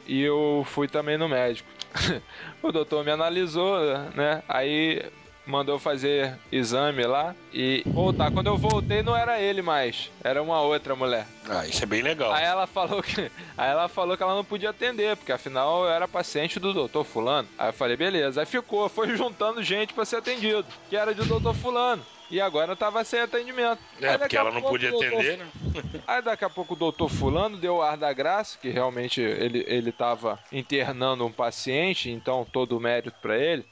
e 0.07 0.21
eu 0.21 0.65
fui 0.67 0.87
também 0.87 1.17
no 1.17 1.29
médico. 1.29 1.69
o 2.61 2.71
doutor 2.71 3.03
me 3.03 3.11
analisou, 3.11 3.79
né? 4.15 4.41
Aí 4.47 5.01
mandou 5.45 5.79
fazer 5.79 6.37
exame 6.51 7.03
lá 7.03 7.35
e 7.53 7.85
voltar. 7.93 8.31
Quando 8.31 8.47
eu 8.47 8.57
voltei 8.57 9.03
não 9.03 9.15
era 9.15 9.39
ele 9.39 9.61
mais, 9.61 10.11
era 10.23 10.41
uma 10.41 10.61
outra 10.61 10.95
mulher. 10.95 11.25
Ah, 11.49 11.65
isso 11.67 11.83
é 11.83 11.85
bem 11.85 12.01
legal. 12.01 12.31
Aí 12.31 12.45
ela 12.45 12.67
falou 12.67 13.01
que, 13.01 13.31
aí 13.57 13.69
ela 13.69 13.87
falou 13.87 14.15
que 14.15 14.23
ela 14.23 14.35
não 14.35 14.45
podia 14.45 14.69
atender, 14.69 15.17
porque 15.17 15.31
afinal 15.31 15.83
eu 15.83 15.89
era 15.89 16.07
paciente 16.07 16.59
do 16.59 16.73
doutor 16.73 17.03
fulano. 17.03 17.47
Aí 17.57 17.69
eu 17.69 17.73
falei, 17.73 17.97
beleza. 17.97 18.41
Aí 18.41 18.45
ficou, 18.45 18.87
foi 18.87 19.15
juntando 19.15 19.63
gente 19.63 19.93
pra 19.93 20.05
ser 20.05 20.17
atendido, 20.17 20.65
que 20.89 20.95
era 20.95 21.13
de 21.13 21.25
doutor 21.25 21.53
fulano. 21.53 22.03
E 22.31 22.39
agora 22.39 22.75
tava 22.77 23.03
sem 23.03 23.19
atendimento. 23.19 23.79
É, 24.01 24.17
porque 24.17 24.37
ela 24.37 24.51
não 24.51 24.61
podia 24.61 24.89
doutor- 24.89 25.07
atender, 25.13 25.37
né? 25.37 25.47
Aí 26.07 26.21
daqui 26.21 26.45
a 26.45 26.49
pouco 26.49 26.73
o 26.73 26.77
doutor 26.77 27.09
fulano 27.09 27.57
deu 27.57 27.75
o 27.75 27.81
ar 27.81 27.97
da 27.97 28.11
graça, 28.13 28.57
que 28.57 28.69
realmente 28.69 29.19
ele, 29.21 29.63
ele 29.67 29.91
tava 29.91 30.39
internando 30.51 31.25
um 31.25 31.31
paciente, 31.31 32.09
então 32.09 32.47
todo 32.49 32.77
o 32.77 32.79
mérito 32.79 33.13
pra 33.21 33.37
ele. 33.37 33.65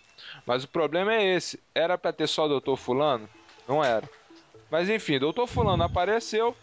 Mas 0.45 0.65
o 0.65 0.67
problema 0.67 1.13
é 1.13 1.35
esse, 1.35 1.57
era 1.73 1.97
pra 1.97 2.11
ter 2.11 2.27
só 2.27 2.45
o 2.45 2.49
doutor 2.49 2.75
fulano? 2.75 3.29
Não 3.67 3.81
era. 3.83 4.07
Mas 4.69 4.89
enfim, 4.89 5.15
o 5.15 5.19
doutor 5.21 5.47
fulano 5.47 5.81
apareceu 5.83 6.55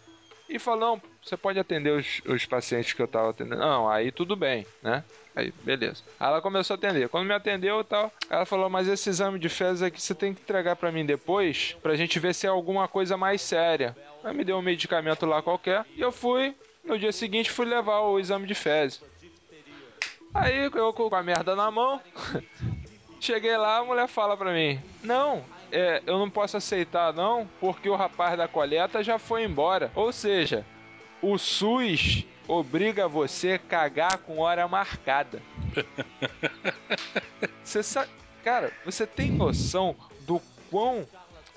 e 0.48 0.58
falou, 0.58 0.80
não, 0.80 1.02
você 1.22 1.36
pode 1.36 1.58
atender 1.58 1.90
os, 1.90 2.22
os 2.26 2.46
pacientes 2.46 2.92
que 2.92 3.02
eu 3.02 3.08
tava 3.08 3.30
atendendo. 3.30 3.60
Não, 3.60 3.88
aí 3.88 4.12
tudo 4.12 4.36
bem, 4.36 4.66
né? 4.82 5.02
Aí, 5.34 5.52
beleza. 5.62 6.02
Aí 6.18 6.28
ela 6.28 6.40
começou 6.40 6.74
a 6.74 6.78
atender. 6.78 7.10
Quando 7.10 7.26
me 7.26 7.34
atendeu 7.34 7.80
e 7.80 7.84
tal, 7.84 8.10
ela 8.30 8.46
falou: 8.46 8.70
Mas 8.70 8.88
esse 8.88 9.10
exame 9.10 9.38
de 9.38 9.50
fezes 9.50 9.82
aqui 9.82 10.00
você 10.00 10.14
tem 10.14 10.32
que 10.32 10.40
entregar 10.40 10.76
pra 10.76 10.90
mim 10.90 11.04
depois, 11.04 11.76
pra 11.82 11.94
gente 11.94 12.18
ver 12.18 12.34
se 12.34 12.46
é 12.46 12.48
alguma 12.48 12.88
coisa 12.88 13.18
mais 13.18 13.42
séria. 13.42 13.94
Aí 14.24 14.34
me 14.34 14.44
deu 14.44 14.56
um 14.56 14.62
medicamento 14.62 15.26
lá 15.26 15.42
qualquer 15.42 15.84
e 15.94 16.00
eu 16.00 16.10
fui. 16.10 16.54
No 16.82 16.96
dia 16.96 17.10
seguinte, 17.10 17.50
fui 17.50 17.66
levar 17.66 17.98
o 18.00 18.18
exame 18.18 18.46
de 18.46 18.54
fezes. 18.54 19.02
Aí 20.32 20.70
eu 20.72 20.92
com 20.92 21.14
a 21.14 21.22
merda 21.22 21.56
na 21.56 21.70
mão, 21.70 22.00
cheguei 23.20 23.56
lá, 23.56 23.78
a 23.78 23.84
mulher 23.84 24.06
fala 24.06 24.36
pra 24.36 24.52
mim: 24.52 24.80
Não, 25.02 25.44
é, 25.76 26.02
eu 26.06 26.18
não 26.18 26.30
posso 26.30 26.56
aceitar, 26.56 27.12
não, 27.12 27.46
porque 27.60 27.86
o 27.86 27.94
rapaz 27.94 28.34
da 28.34 28.48
coleta 28.48 29.04
já 29.04 29.18
foi 29.18 29.44
embora. 29.44 29.92
Ou 29.94 30.10
seja, 30.10 30.64
o 31.20 31.36
SUS 31.36 32.24
obriga 32.48 33.06
você 33.06 33.52
a 33.52 33.58
cagar 33.58 34.16
com 34.18 34.38
hora 34.38 34.66
marcada. 34.66 35.42
Você 37.62 37.82
sabe, 37.82 38.10
cara, 38.44 38.72
você 38.84 39.04
tem 39.04 39.30
noção 39.32 39.96
do 40.20 40.40
quão 40.70 41.04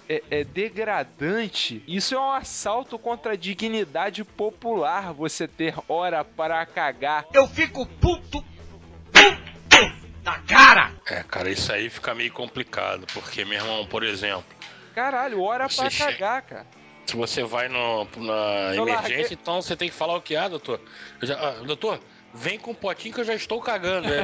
é, 0.10 0.24
é 0.32 0.44
degradante? 0.44 1.84
Isso 1.88 2.16
é 2.16 2.20
um 2.20 2.32
assalto 2.32 2.98
contra 2.98 3.34
a 3.34 3.38
dignidade 3.38 4.24
popular. 4.24 5.14
Você 5.14 5.48
ter 5.48 5.76
hora 5.88 6.26
para 6.26 6.66
cagar. 6.66 7.28
Eu 7.32 7.48
fico 7.48 7.86
puto, 7.86 8.44
da 10.38 10.40
cara. 10.48 10.92
É, 11.08 11.24
cara, 11.24 11.50
isso 11.50 11.72
aí 11.72 11.90
fica 11.90 12.14
meio 12.14 12.32
complicado, 12.32 13.06
porque, 13.14 13.44
meu 13.46 13.60
irmão, 13.60 13.86
por 13.86 14.04
exemplo, 14.04 14.46
Caralho, 14.96 15.42
hora 15.42 15.68
para 15.70 15.90
chega- 15.90 16.12
cagar, 16.14 16.42
cara. 16.42 16.68
se 17.06 17.16
você 17.16 17.44
vai 17.44 17.68
no, 17.70 18.06
na 18.18 18.74
Eu 18.76 18.84
emergência, 18.84 18.94
larguei- 18.94 19.28
então 19.32 19.62
você 19.62 19.76
tem 19.76 19.90
que 19.90 19.96
falar 19.96 20.16
o 20.16 20.22
que? 20.22 20.36
Ah, 20.36 20.48
doutor, 20.48 20.80
eu 21.22 21.28
já- 21.28 21.40
ah, 21.40 21.52
doutor, 21.64 22.00
vem 22.34 22.60
com 22.60 22.72
um 22.72 22.76
potinho 22.76 23.14
que 23.14 23.22
eu 23.22 23.26
já 23.26 23.34
estou 23.34 23.62
cagando. 23.62 24.08
É, 24.14 24.20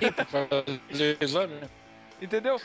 é, 0.00 0.06
é, 0.06 0.10
pra 0.10 0.24
fazer 0.26 1.18
o 1.20 1.24
exame, 1.24 1.54
né? 1.54 1.68
Entendeu? 2.20 2.60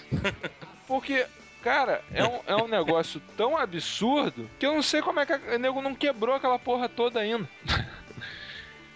Porque, 0.88 1.26
cara, 1.64 2.04
é 2.14 2.24
um, 2.24 2.40
é 2.46 2.56
um 2.56 2.68
negócio 2.68 3.20
tão 3.36 3.58
absurdo 3.58 4.50
que 4.60 4.66
eu 4.66 4.74
não 4.74 4.84
sei 4.84 5.02
como 5.02 5.20
é 5.20 5.26
que 5.26 5.34
o 5.34 5.58
nego 5.60 5.82
não 5.82 5.96
quebrou 5.96 6.36
aquela 6.36 6.60
porra 6.60 6.88
toda 6.88 7.20
ainda. 7.20 7.48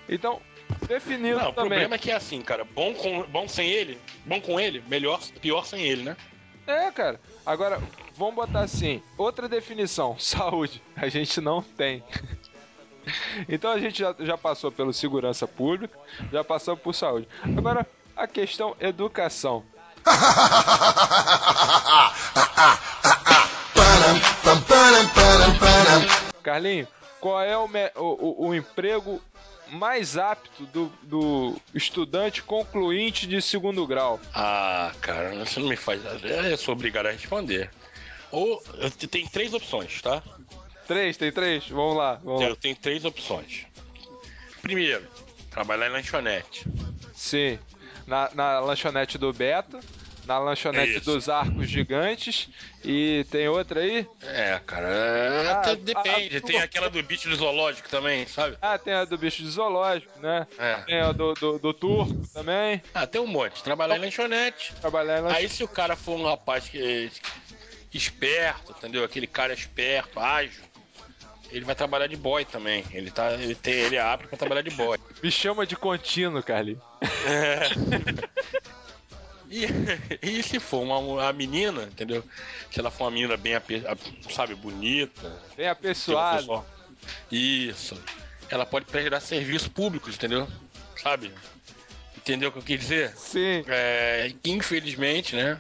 então, 0.08 0.42
definido 0.88 1.38
Não, 1.40 1.50
o 1.50 1.54
também. 1.54 1.70
problema 1.70 1.96
é 1.96 1.98
que 1.98 2.12
é 2.12 2.16
assim, 2.16 2.42
cara. 2.42 2.64
Bom, 2.64 2.94
com, 2.94 3.24
bom 3.24 3.48
sem 3.48 3.68
ele, 3.70 4.00
bom 4.26 4.40
com 4.42 4.60
ele, 4.60 4.84
melhor, 4.88 5.20
pior 5.42 5.66
sem 5.66 5.82
ele, 5.84 6.04
né? 6.04 6.18
É, 6.68 6.92
cara. 6.92 7.20
Agora, 7.46 7.82
vamos 8.16 8.36
botar 8.36 8.62
assim: 8.62 9.02
outra 9.18 9.48
definição, 9.50 10.18
saúde. 10.20 10.82
A 10.96 11.08
gente 11.10 11.40
não 11.42 11.62
tem. 11.62 12.04
então 13.50 13.72
a 13.72 13.80
gente 13.80 14.00
já, 14.00 14.16
já 14.20 14.38
passou 14.38 14.72
pelo 14.72 14.94
segurança 14.94 15.48
pública, 15.48 15.98
já 16.32 16.44
passou 16.44 16.78
por 16.78 16.94
saúde. 16.94 17.28
Agora, 17.58 17.88
a 18.16 18.28
questão 18.28 18.76
educação. 18.80 19.64
Carlinho, 26.44 26.88
qual 27.20 27.42
é 27.42 27.58
o, 27.58 27.68
me- 27.68 27.92
o, 27.96 28.04
o- 28.46 28.48
o 28.50 28.56
emprego 28.56 29.22
mais 29.72 30.18
apto 30.18 30.66
do, 30.68 30.92
do 31.04 31.56
estudante 31.74 32.44
concluinte 32.44 33.26
de 33.26 33.42
segundo 33.42 33.88
grau? 33.88 34.20
Ah, 34.34 34.92
cara, 35.02 35.34
você 35.46 35.60
não 35.60 35.70
me 35.70 35.78
faz. 35.78 36.02
Eu 36.24 36.58
sou 36.58 36.74
obrigado 36.74 37.08
a 37.08 37.12
responder. 37.12 37.70
Ou 38.32 38.62
tem 39.10 39.26
três 39.28 39.54
opções, 39.54 40.02
tá? 40.02 40.22
Três, 40.88 41.16
tem 41.18 41.32
três? 41.32 41.68
Vamos 41.70 41.96
lá, 41.96 42.16
vamos. 42.24 42.42
Eu 42.42 42.56
tenho 42.56 42.76
três 42.76 43.06
opções. 43.06 43.66
Primeiro, 44.62 45.08
trabalhar 45.50 45.88
em 45.88 45.92
lanchonete. 45.92 46.66
Sim. 47.16 47.58
Na, 48.06 48.30
na 48.34 48.60
lanchonete 48.60 49.18
do 49.18 49.32
Beto, 49.32 49.80
na 50.26 50.38
lanchonete 50.40 51.00
dos 51.00 51.28
arcos 51.30 51.70
gigantes 51.70 52.50
e 52.84 53.26
tem 53.32 53.48
outra 53.48 53.80
aí? 53.82 54.08
É, 54.24 54.60
cara, 54.66 54.88
é, 54.88 55.48
Ah, 55.50 55.76
depende. 55.76 56.38
a- 56.38 56.42
Tem 56.42 56.60
aquela 56.60 56.90
do 56.90 57.02
bicho 57.04 57.28
do 57.30 57.36
zoológico 57.36 57.90
também, 57.90 58.26
sabe? 58.28 58.58
Ah, 58.62 58.78
tem 58.78 58.94
a 58.94 59.06
do 59.06 59.18
bicho 59.18 59.42
de 59.42 59.50
zoológico, 59.50 60.20
né? 60.20 60.46
É. 60.58 60.76
Tem 60.84 61.02
a 61.02 61.12
do, 61.12 61.34
do, 61.34 61.60
do 61.60 61.74
turco 61.74 62.16
também. 62.34 62.82
Ah, 62.94 63.08
tem 63.08 63.20
um 63.22 63.28
monte. 63.28 63.64
Trabalhar 63.64 63.98
em 63.98 64.02
lanchonete. 64.02 64.74
Trabalhar 64.80 65.20
em 65.20 65.22
lanchonete. 65.22 65.44
Aí 65.46 65.50
se 65.50 65.64
o 65.64 65.68
cara 65.68 65.96
for 65.96 66.20
um 66.20 66.26
rapaz 66.26 66.68
que 66.70 67.10
esperto, 67.94 68.72
entendeu? 68.78 69.04
Aquele 69.04 69.28
cara 69.28 69.54
esperto, 69.54 70.20
ágil, 70.20 70.64
ele 71.52 71.66
vai 71.66 71.76
trabalhar 71.76 72.08
de 72.08 72.16
boy 72.16 72.46
também. 72.46 72.86
Ele 72.94 73.12
tá, 73.12 73.34
ele 73.34 73.54
tem, 73.56 73.74
ele 73.74 73.98
é 73.98 74.02
apto 74.02 74.28
pra 74.30 74.38
trabalhar 74.38 74.62
de 74.62 74.70
boy. 74.72 74.98
Me 75.22 75.30
chama 75.30 75.66
de 75.66 75.76
contínuo, 75.76 76.42
Carlinhos. 76.42 76.82
E, 79.52 79.66
e 80.40 80.42
se 80.42 80.60
for 80.60 80.82
uma, 80.82 80.98
uma 80.98 81.34
menina, 81.34 81.84
entendeu? 81.84 82.24
Se 82.72 82.80
ela 82.80 82.90
for 82.90 83.04
uma 83.06 83.12
menina 83.12 83.36
bem, 83.38 83.56
ape- 83.56 83.84
sabe, 84.30 84.56
bonita, 84.56 85.30
Bem 85.50 85.56
pelo 85.58 85.70
apessoado. 85.72 86.38
pessoal. 86.38 86.66
Isso. 87.32 88.02
Ela 88.50 88.66
pode 88.66 88.86
prestar 88.86 89.20
serviços 89.20 89.68
públicos, 89.68 90.16
entendeu? 90.16 90.48
Sabe? 91.02 91.32
Entendeu 92.18 92.50
o 92.50 92.52
que 92.52 92.60
eu 92.60 92.64
quis 92.64 92.80
dizer? 92.80 93.12
Sim. 93.18 93.64
É, 93.68 94.32
infelizmente, 94.46 95.36
né? 95.36 95.60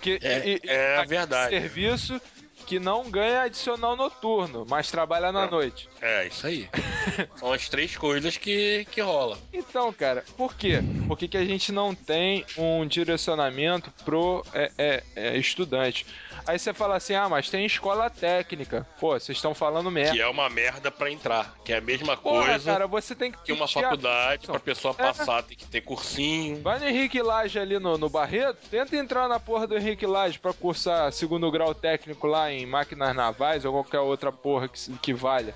Que, 0.00 0.18
É- 0.22 0.60
é 0.64 0.96
a 0.98 1.04
verdade. 1.04 1.50
Serviço 1.50 2.20
que 2.62 2.78
não 2.78 3.10
ganha 3.10 3.42
adicional 3.42 3.96
noturno, 3.96 4.64
mas 4.68 4.90
trabalha 4.90 5.32
na 5.32 5.44
Não. 5.44 5.50
noite. 5.50 5.88
É, 6.00 6.26
isso 6.26 6.46
aí. 6.46 6.68
São 7.36 7.52
as 7.52 7.68
três 7.68 7.96
coisas 7.96 8.36
que, 8.36 8.86
que 8.90 9.00
rola. 9.00 9.38
Então, 9.52 9.92
cara, 9.92 10.24
por 10.36 10.54
quê? 10.54 10.82
Por 11.06 11.18
que, 11.18 11.28
que 11.28 11.36
a 11.36 11.44
gente 11.44 11.72
não 11.72 11.94
tem 11.94 12.44
um 12.56 12.86
direcionamento 12.86 13.92
pro 14.04 14.44
é, 14.54 14.70
é, 14.78 15.02
é, 15.16 15.36
estudante? 15.36 16.06
Aí 16.46 16.58
você 16.58 16.72
fala 16.74 16.96
assim, 16.96 17.14
ah, 17.14 17.28
mas 17.28 17.48
tem 17.48 17.64
escola 17.64 18.10
técnica. 18.10 18.86
Pô, 18.98 19.12
vocês 19.18 19.38
estão 19.38 19.54
falando 19.54 19.90
merda. 19.90 20.12
Que 20.12 20.20
é 20.20 20.26
uma 20.28 20.48
merda 20.50 20.90
pra 20.90 21.10
entrar. 21.10 21.54
Que 21.64 21.72
é 21.72 21.76
a 21.78 21.80
mesma 21.80 22.16
Porra, 22.16 22.46
coisa 22.46 22.72
cara, 22.72 22.86
você 22.86 23.14
tem 23.14 23.30
que 23.30 23.38
que 23.44 23.52
uma 23.52 23.66
pedir 23.66 23.78
a- 23.78 23.82
faculdade 23.82 24.46
pra 24.46 24.58
pessoa 24.60 24.94
É. 24.98 25.02
passar, 25.04 25.42
tem 25.44 25.56
que 25.56 25.66
ter 25.66 25.80
cursinho. 25.82 26.60
Vai 26.62 26.78
no 26.78 26.86
Henrique 26.88 27.22
Laje 27.22 27.58
ali 27.58 27.78
no, 27.78 27.96
no 27.96 28.08
Barreto, 28.08 28.58
tenta 28.70 28.96
entrar 28.96 29.28
na 29.28 29.38
porra 29.38 29.66
do 29.66 29.76
Henrique 29.76 30.06
Laje 30.06 30.38
pra 30.38 30.52
cursar 30.52 31.12
segundo 31.12 31.50
grau 31.50 31.74
técnico 31.74 32.26
lá 32.26 32.50
em 32.50 32.66
máquinas 32.66 33.14
navais 33.14 33.64
ou 33.64 33.72
qualquer 33.72 34.00
outra 34.00 34.32
porra 34.32 34.68
que, 34.68 34.92
que 34.98 35.12
valha. 35.14 35.54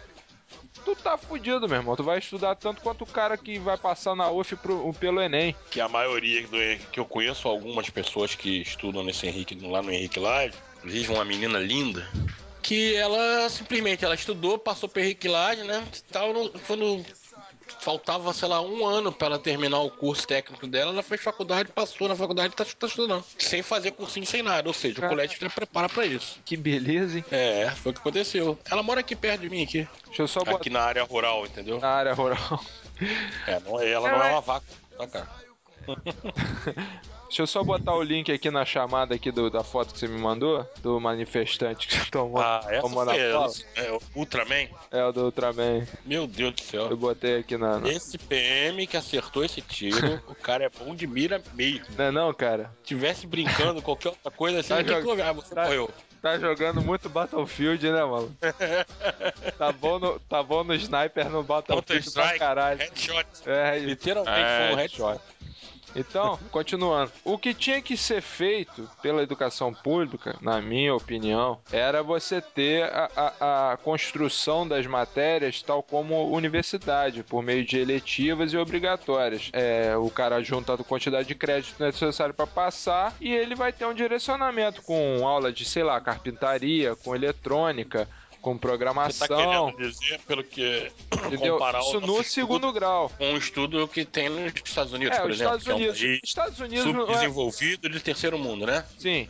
Tu 0.84 0.94
tá 0.94 1.18
fudido, 1.18 1.66
meu 1.68 1.78
irmão. 1.78 1.96
Tu 1.96 2.04
vai 2.04 2.18
estudar 2.18 2.54
tanto 2.54 2.80
quanto 2.80 3.02
o 3.02 3.06
cara 3.06 3.36
que 3.36 3.58
vai 3.58 3.76
passar 3.76 4.14
na 4.14 4.30
UF 4.30 4.54
pro- 4.56 4.92
pelo 4.94 5.20
Enem. 5.20 5.56
Que 5.70 5.80
a 5.80 5.88
maioria 5.88 6.42
do 6.46 6.56
que 6.92 7.00
eu 7.00 7.04
conheço 7.04 7.48
algumas 7.48 7.90
pessoas 7.90 8.36
que 8.36 8.60
estudam 8.62 9.02
nesse 9.02 9.26
Henrique, 9.26 9.58
lá 9.66 9.82
no 9.82 9.90
Henrique 9.90 10.20
Lage, 10.20 10.54
inclusive 10.86 11.12
uma 11.12 11.24
menina 11.24 11.58
linda, 11.58 12.06
que 12.62 12.94
ela 12.94 13.48
simplesmente 13.48 14.04
ela 14.04 14.14
estudou, 14.14 14.56
passou 14.56 14.88
Lage, 15.24 15.64
né? 15.64 15.84
Tal, 16.12 16.32
não- 16.32 16.48
quando 16.64 17.04
faltava, 17.80 18.32
sei 18.32 18.48
lá, 18.48 18.60
um 18.60 18.86
ano 18.86 19.10
pra 19.10 19.26
ela 19.26 19.38
terminar 19.38 19.80
o 19.80 19.90
curso 19.90 20.26
técnico 20.26 20.64
dela, 20.68 20.92
ela 20.92 21.02
fez 21.02 21.20
faculdade, 21.20 21.72
passou 21.72 22.08
na 22.08 22.14
faculdade 22.14 22.52
e 22.54 22.56
tá, 22.56 22.64
tá 22.64 22.86
estudando. 22.86 23.24
Sem 23.36 23.62
fazer 23.62 23.90
cursinho, 23.92 24.24
sem 24.24 24.42
nada. 24.42 24.68
Ou 24.68 24.74
seja, 24.74 25.04
o 25.04 25.08
colégio 25.08 25.38
já 25.40 25.50
prepara 25.50 25.88
pra 25.88 26.06
isso. 26.06 26.38
Que 26.44 26.56
beleza, 26.56 27.18
hein? 27.18 27.24
É, 27.32 27.68
foi 27.70 27.90
o 27.90 27.94
que 27.94 28.00
aconteceu. 28.00 28.56
Ela 28.70 28.82
mora 28.82 29.00
aqui 29.00 29.16
perto 29.16 29.40
de 29.40 29.50
mim, 29.50 29.64
aqui. 29.64 29.86
Deixa 30.06 30.22
eu 30.22 30.28
só 30.28 30.40
botar 30.40 30.56
Aqui 30.56 30.70
na 30.70 30.82
área 30.82 31.02
rural, 31.02 31.44
entendeu? 31.46 31.80
na 31.80 31.88
área 31.88 32.14
rural. 32.14 32.64
É, 33.46 33.60
não, 33.60 33.80
ela 33.80 34.08
não 34.10 34.22
é 34.22 34.30
uma 34.30 34.40
vaca, 34.40 34.66
tá, 34.96 35.06
cara? 35.08 35.28
Deixa 37.36 37.42
eu 37.42 37.46
só 37.48 37.62
botar 37.62 37.94
o 37.94 38.02
link 38.02 38.32
aqui 38.32 38.50
na 38.50 38.64
chamada 38.64 39.14
aqui 39.14 39.30
do, 39.30 39.50
da 39.50 39.62
foto 39.62 39.92
que 39.92 39.98
você 40.00 40.08
me 40.08 40.18
mandou, 40.18 40.66
do 40.80 40.98
manifestante 40.98 41.86
que 41.86 42.10
tomou, 42.10 42.40
Ah, 42.40 42.64
essa 42.66 42.80
tomou 42.80 43.04
na 43.04 43.12
cola. 43.12 43.52
É, 43.74 43.92
o 43.92 44.00
Ultraman? 44.14 44.68
É 44.90 45.04
o 45.04 45.12
do 45.12 45.24
Ultraman. 45.26 45.86
Meu 46.06 46.26
Deus 46.26 46.54
do 46.54 46.62
céu. 46.62 46.86
Eu 46.88 46.96
botei 46.96 47.40
aqui 47.40 47.58
na. 47.58 47.78
na... 47.78 47.90
Esse 47.90 48.16
PM 48.16 48.86
que 48.86 48.96
acertou 48.96 49.44
esse 49.44 49.60
tiro, 49.60 49.98
o 50.26 50.34
cara 50.34 50.64
é 50.64 50.70
bom 50.70 50.94
de 50.94 51.06
mira 51.06 51.42
mesmo. 51.52 51.84
Não 51.98 52.04
é 52.06 52.10
não, 52.10 52.32
cara? 52.32 52.72
Tivesse 52.82 53.26
brincando 53.26 53.82
qualquer 53.82 54.08
outra 54.08 54.30
coisa 54.30 54.60
assim, 54.60 54.70
Tá 54.70 54.82
que 54.82 55.02
jog-? 55.02 55.20
Ah, 55.20 55.32
você 55.34 55.54
tá- 55.54 55.64
morreu. 55.64 55.90
Tá 56.22 56.38
jogando 56.38 56.80
muito 56.80 57.10
Battlefield, 57.10 57.86
né, 57.90 58.02
mano? 58.02 58.34
tá, 59.58 59.70
bom 59.72 59.98
no, 59.98 60.18
tá 60.20 60.42
bom 60.42 60.64
no 60.64 60.74
sniper 60.74 61.28
no 61.28 61.42
Battlefield 61.42 62.10
pra 62.10 62.22
Counter-Strike, 62.22 62.38
caralho. 62.38 62.78
headshot. 62.78 63.26
É, 63.44 63.78
Literalmente 63.78 64.40
é, 64.40 64.66
foi 64.66 64.74
um 64.74 64.78
headshot. 64.78 65.20
Então, 65.96 66.38
continuando. 66.52 67.10
O 67.24 67.38
que 67.38 67.54
tinha 67.54 67.80
que 67.80 67.96
ser 67.96 68.20
feito 68.20 68.88
pela 69.02 69.22
educação 69.22 69.72
pública, 69.72 70.36
na 70.40 70.60
minha 70.60 70.94
opinião, 70.94 71.58
era 71.72 72.02
você 72.02 72.40
ter 72.40 72.84
a, 72.84 73.10
a- 73.16 73.72
a 73.72 73.76
construção 73.78 74.66
das 74.68 74.86
matérias 74.86 75.62
tal 75.62 75.82
como 75.82 76.30
universidade, 76.30 77.22
por 77.22 77.42
meio 77.42 77.64
de 77.64 77.78
eletivas 77.78 78.52
e 78.52 78.56
obrigatórias. 78.56 79.50
É, 79.52 79.96
o 79.96 80.10
cara 80.10 80.42
junta 80.42 80.74
a 80.74 80.78
quantidade 80.78 81.26
de 81.28 81.34
crédito 81.34 81.82
necessário 81.82 82.34
para 82.34 82.46
passar 82.46 83.14
e 83.20 83.32
ele 83.32 83.54
vai 83.54 83.72
ter 83.72 83.86
um 83.86 83.94
direcionamento 83.94 84.82
com 84.82 85.26
aula 85.26 85.52
de, 85.52 85.64
sei 85.64 85.82
lá, 85.82 86.00
carpintaria, 86.00 86.94
com 86.96 87.14
eletrônica, 87.14 88.08
com 88.46 88.52
Você 88.52 88.58
tá 88.60 88.68
programação. 88.68 89.72
querendo 89.72 89.76
dizer, 89.76 90.20
pelo 90.20 90.44
que 90.44 90.92
Entendeu? 91.26 91.54
comparar 91.54 91.80
Isso 91.80 92.00
no 92.00 92.22
segundo 92.22 92.72
grau. 92.72 93.10
com 93.18 93.32
um 93.32 93.36
estudo 93.36 93.88
que 93.88 94.04
tem 94.04 94.28
nos 94.28 94.52
Estados 94.64 94.92
Unidos, 94.92 95.18
É, 95.18 95.20
por 95.20 95.30
exemplo, 95.32 95.56
Estados 95.56 95.64
que 95.64 95.70
é 95.70 95.74
um 95.74 95.76
Unidos. 95.76 96.20
Estados 96.22 96.60
Unidos 96.60 96.84
não 96.92 97.10
é, 97.10 97.88
de 97.88 98.00
terceiro 98.00 98.38
mundo, 98.38 98.64
né? 98.64 98.84
Sim. 98.98 99.28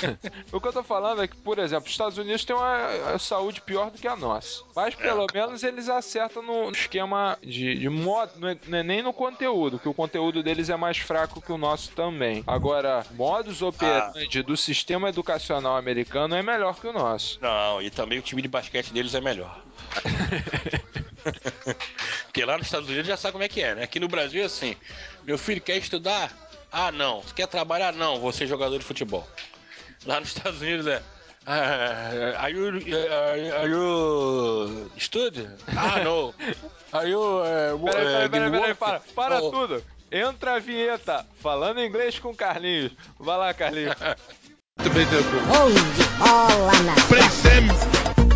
o 0.50 0.58
que 0.58 0.68
eu 0.68 0.72
tô 0.72 0.82
falando 0.82 1.22
é 1.22 1.28
que, 1.28 1.36
por 1.36 1.58
exemplo, 1.58 1.84
os 1.84 1.90
Estados 1.90 2.16
Unidos 2.16 2.42
têm 2.44 2.56
uma 2.56 3.18
saúde 3.18 3.60
pior 3.60 3.90
do 3.90 3.98
que 3.98 4.08
a 4.08 4.16
nossa. 4.16 4.62
Mas 4.74 4.94
pelo 4.94 5.26
menos 5.32 5.62
eles 5.62 5.90
acertam 5.90 6.42
no 6.42 6.70
esquema 6.70 7.36
de, 7.42 7.74
de 7.74 7.88
modo. 7.90 8.32
Não 8.38 8.48
é, 8.48 8.56
não 8.66 8.78
é 8.78 8.82
nem 8.82 9.02
no 9.02 9.12
conteúdo, 9.12 9.78
que 9.78 9.88
o 9.88 9.94
conteúdo 9.94 10.42
deles 10.42 10.70
é 10.70 10.76
mais 10.76 10.96
fraco 10.96 11.42
que 11.42 11.52
o 11.52 11.58
nosso 11.58 11.90
também. 11.90 12.42
Agora, 12.46 13.04
modus 13.12 13.60
operandi 13.60 14.42
do 14.42 14.56
sistema 14.56 15.10
educacional 15.10 15.76
americano 15.76 16.34
é 16.34 16.42
melhor 16.42 16.76
que 16.80 16.86
o 16.86 16.92
nosso. 16.92 17.38
Não, 17.42 17.82
e 17.82 17.90
também 17.90 18.18
o 18.18 18.22
time 18.22 18.40
de 18.40 18.53
basquete 18.54 18.92
deles 18.92 19.14
é 19.14 19.20
melhor. 19.20 19.60
Porque 22.24 22.44
lá 22.44 22.56
nos 22.56 22.68
Estados 22.68 22.88
Unidos 22.88 23.08
já 23.08 23.16
sabe 23.16 23.32
como 23.32 23.42
é 23.42 23.48
que 23.48 23.60
é, 23.60 23.74
né? 23.74 23.82
Aqui 23.82 23.98
no 23.98 24.06
Brasil 24.06 24.42
é 24.42 24.46
assim: 24.46 24.76
meu 25.24 25.36
filho 25.36 25.60
quer 25.60 25.76
estudar? 25.76 26.30
Ah, 26.70 26.92
não. 26.92 27.20
Você 27.20 27.34
quer 27.34 27.48
trabalhar? 27.48 27.92
Não, 27.92 28.20
vou 28.20 28.32
ser 28.32 28.46
jogador 28.46 28.78
de 28.78 28.84
futebol. 28.84 29.26
Lá 30.06 30.20
nos 30.20 30.28
Estados 30.28 30.60
Unidos 30.60 30.86
é. 30.86 31.02
ah, 31.46 32.36
are 32.38 32.52
you, 32.52 32.68
uh, 32.68 33.54
are 33.60 33.70
you 33.70 34.90
study? 34.98 35.48
Ah, 35.76 36.00
não. 36.04 36.32
Are 36.92 37.08
you 37.08 37.20
uh, 37.20 37.78
Peraí, 37.84 38.04
peraí, 38.04 38.26
uh, 38.26 38.30
peraí, 38.30 38.50
peraí, 38.50 38.74
para, 38.74 39.00
para 39.14 39.42
Oh, 39.42 39.50
tudo. 39.50 39.84
Entra 40.12 40.54
a 40.54 40.58
vinheta, 40.60 41.26
falando 41.40 41.80
inglês 41.80 42.20
com 42.20 42.32
Carlinhos. 42.34 42.92
Vai 43.18 43.36
lá, 43.36 43.52
Carlinhos. 43.52 43.96
Onde 44.80 46.02
rola 46.18 46.72
na 46.82 46.94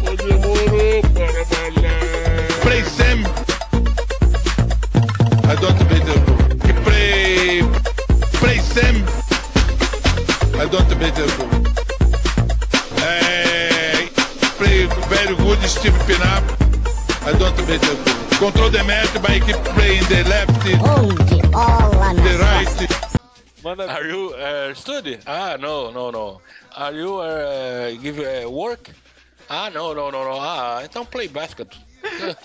Frei 0.09 0.17
Sem. 0.17 1.85
Frei 2.63 2.83
Sem. 2.83 3.25
I 5.45 5.55
don't 5.61 5.79
beat 5.89 6.05
the 6.09 6.17
Frei. 6.85 7.63
Frei 8.41 8.59
Sem. 8.59 8.97
I 10.59 10.65
don't 10.67 10.89
beat 10.99 11.15
the 11.15 11.27
Hey. 12.97 14.09
Frei 14.57 14.87
very 15.11 15.37
good 15.37 15.59
Steve 15.69 15.99
Pinap. 16.07 16.45
I 17.27 17.33
don't 17.39 17.57
beat 17.67 17.83
the 17.83 18.29
Control 18.39 18.71
the 18.71 18.85
match 18.85 19.13
by 19.21 19.41
keep 19.41 19.57
playing 19.75 20.05
the 20.05 20.23
left, 20.29 20.65
onde 20.81 21.43
rola 21.53 22.15
the 22.15 22.33
na 23.65 23.85
right. 23.85 23.91
Are 23.91 24.07
you 24.07 24.31
uh, 24.31 24.73
study? 24.75 25.19
Ah, 25.27 25.57
no, 25.61 25.91
no, 25.91 26.11
no. 26.11 26.41
Are 26.77 26.93
you 26.93 27.17
uh, 27.17 27.91
give 28.01 28.21
uh, 28.21 28.49
work? 28.49 28.91
Ah, 29.49 29.71
no, 29.71 29.95
no, 29.95 30.11
no, 30.13 30.25
no. 30.25 30.41
Ah, 30.41 30.83
então 30.85 31.05
play 31.07 31.29
basket. 31.29 31.69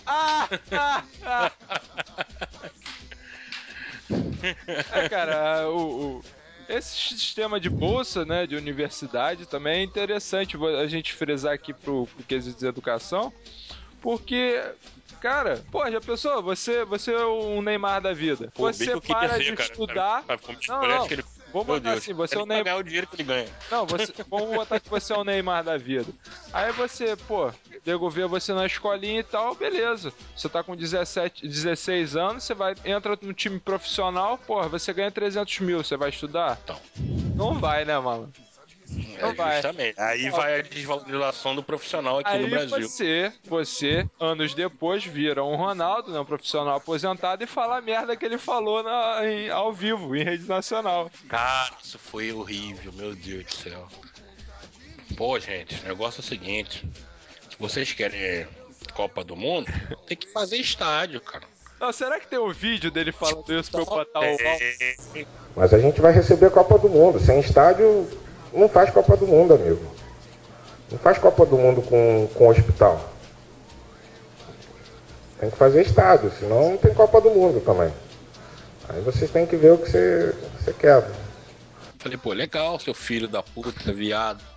Ah, 0.06 0.48
ah, 0.72 1.04
ah. 1.26 1.52
É, 4.92 5.10
cara, 5.10 5.70
o, 5.70 6.18
o- 6.20 6.24
esse 6.70 6.96
sistema 7.18 7.60
de 7.60 7.70
bolsa, 7.70 8.26
né, 8.26 8.48
de 8.48 8.56
universidade 8.56 9.46
também 9.46 9.80
é 9.82 9.84
interessante 9.84 10.58
a 10.82 10.88
gente 10.88 11.14
frisar 11.14 11.54
aqui 11.54 11.74
pro, 11.74 12.08
pro 12.08 12.24
quesito 12.24 12.60
de 12.60 12.66
educação, 12.66 13.34
Porque, 14.02 14.62
cara, 15.22 15.64
pô, 15.72 15.90
já 15.90 16.00
pensou? 16.02 16.42
Você, 16.44 16.84
você 16.86 17.14
é 17.14 17.26
um 17.26 17.62
Neymar 17.62 18.02
da 18.02 18.14
vida. 18.14 18.52
Pô, 18.54 18.64
você 18.72 19.00
para 19.00 19.36
ser, 19.38 19.44
de 19.44 19.54
cara. 19.56 19.70
estudar. 19.72 20.24
Pra- 20.24 20.38
pra- 20.38 20.56
Não, 20.68 20.82
não. 20.88 21.06
ele- 21.12 21.24
Vamos 21.54 21.68
botar 21.68 21.94
assim, 21.94 22.14
você 22.14 22.36
é 22.36 22.40
o 22.42 22.46
Neymar. 22.48 22.78
o 22.78 22.84
dinheiro 22.84 23.06
que 23.06 23.16
ele 23.16 23.24
ganha. 23.24 23.48
Não, 23.70 23.86
você, 23.86 24.12
vamos 24.28 24.56
botar 24.56 24.80
que 24.80 24.90
você 24.90 25.14
é 25.14 25.18
o 25.18 25.24
Neymar 25.24 25.64
da 25.64 25.78
vida. 25.78 26.12
Aí 26.54 26.72
você, 26.72 27.16
pô, 27.16 27.52
nego 27.86 28.10
vê 28.10 28.28
você 28.28 28.54
na 28.54 28.66
escolinha 28.66 29.20
e 29.22 29.24
tal, 29.24 29.56
beleza. 29.56 30.14
Você 30.36 30.48
tá 30.48 30.64
com 30.64 30.76
17, 30.76 31.48
16 31.48 32.16
anos, 32.16 32.44
você 32.44 32.54
vai, 32.54 32.76
entra 32.86 33.18
no 33.22 33.34
time 33.34 33.60
profissional, 33.60 34.38
pô, 34.38 34.62
você 34.70 34.94
ganha 34.94 35.12
300 35.12 35.60
mil, 35.60 35.84
você 35.84 35.98
vai 35.98 36.10
estudar? 36.10 36.60
Então. 36.64 36.80
Não 37.36 37.60
vai, 37.60 37.84
né, 37.84 37.98
mano? 37.98 38.32
Não 39.20 39.30
É, 39.30 39.34
vai. 39.34 39.54
justamente. 39.56 40.00
Aí 40.00 40.30
vai 40.30 40.60
a 40.60 40.62
desvalorização 40.62 41.56
do 41.56 41.64
profissional 41.64 42.20
aqui 42.20 42.30
Aí 42.30 42.42
no 42.44 42.50
Brasil. 42.50 42.88
você, 42.88 43.34
você, 43.48 44.08
anos 44.20 44.54
depois, 44.54 45.04
vira 45.04 45.44
um 45.44 45.56
Ronaldo, 45.56 46.12
né, 46.12 46.20
um 46.20 46.26
profissional 46.26 46.76
aposentado, 46.76 47.44
e 47.44 47.48
fala 47.48 47.78
a 47.78 47.82
merda 47.82 48.16
que 48.16 48.24
ele 48.24 48.38
falou 48.38 48.84
na, 48.84 49.22
em- 49.28 49.50
ao 49.50 49.74
vivo, 49.74 50.16
em 50.16 50.24
rede 50.24 50.48
nacional. 50.48 51.10
Cara, 51.28 51.74
isso 51.84 51.98
foi 51.98 52.32
horrível, 52.32 52.94
meu 52.94 53.16
Deus 53.16 53.44
do 53.46 53.54
céu. 53.54 53.88
Pô, 55.16 55.40
gente, 55.40 55.80
o 55.84 55.88
negócio 55.88 56.20
é 56.20 56.24
o 56.24 56.28
seguinte: 56.28 56.90
se 57.50 57.56
vocês 57.60 57.92
querem 57.94 58.48
Copa 58.94 59.24
do 59.24 59.36
Mundo, 59.36 59.72
tem 60.08 60.18
que 60.18 60.32
fazer 60.32 60.58
estádio, 60.58 61.22
cara. 61.22 61.46
Não, 61.80 61.92
será 61.92 62.20
que 62.20 62.28
tem 62.28 62.40
um 62.40 62.52
vídeo 62.52 62.90
dele 62.90 63.12
falando 63.12 63.54
isso 63.54 63.70
pra 63.70 63.82
eu 63.82 63.86
botar 63.86 64.20
o... 64.20 64.24
É, 64.24 64.96
Mas 65.56 65.74
a 65.74 65.80
gente 65.80 66.00
vai 66.00 66.14
receber 66.14 66.46
a 66.46 66.52
Copa 66.52 66.78
do 66.78 66.88
Mundo. 66.88 67.20
Sem 67.20 67.40
estádio, 67.40 68.08
não 68.54 68.70
faz 68.70 68.90
Copa 68.90 69.18
do 69.18 69.28
Mundo, 69.28 69.54
amigo. 69.54 69.86
Não 70.90 70.98
faz 71.00 71.18
Copa 71.18 71.46
do 71.46 71.58
Mundo 71.58 71.82
com, 71.82 72.30
com 72.36 72.48
hospital. 72.48 73.12
Tem 75.40 75.50
que 75.50 75.58
fazer 75.58 75.82
estádio, 75.82 76.32
senão 76.40 76.70
não 76.72 76.78
tem 76.78 76.94
Copa 76.94 77.20
do 77.20 77.32
Mundo 77.32 77.60
também. 77.60 77.94
Aí 78.88 79.02
vocês 79.02 79.30
têm 79.30 79.46
que 79.46 79.58
ver 79.58 79.74
o 79.74 79.78
que 79.78 79.90
você, 79.90 80.34
você 80.60 80.72
quer. 80.72 81.06
Falei, 82.00 82.18
pô, 82.18 82.32
legal, 82.32 82.80
seu 82.80 82.94
filho 82.94 83.28
da 83.28 83.44
puta, 83.44 83.92
viado. 83.92 84.53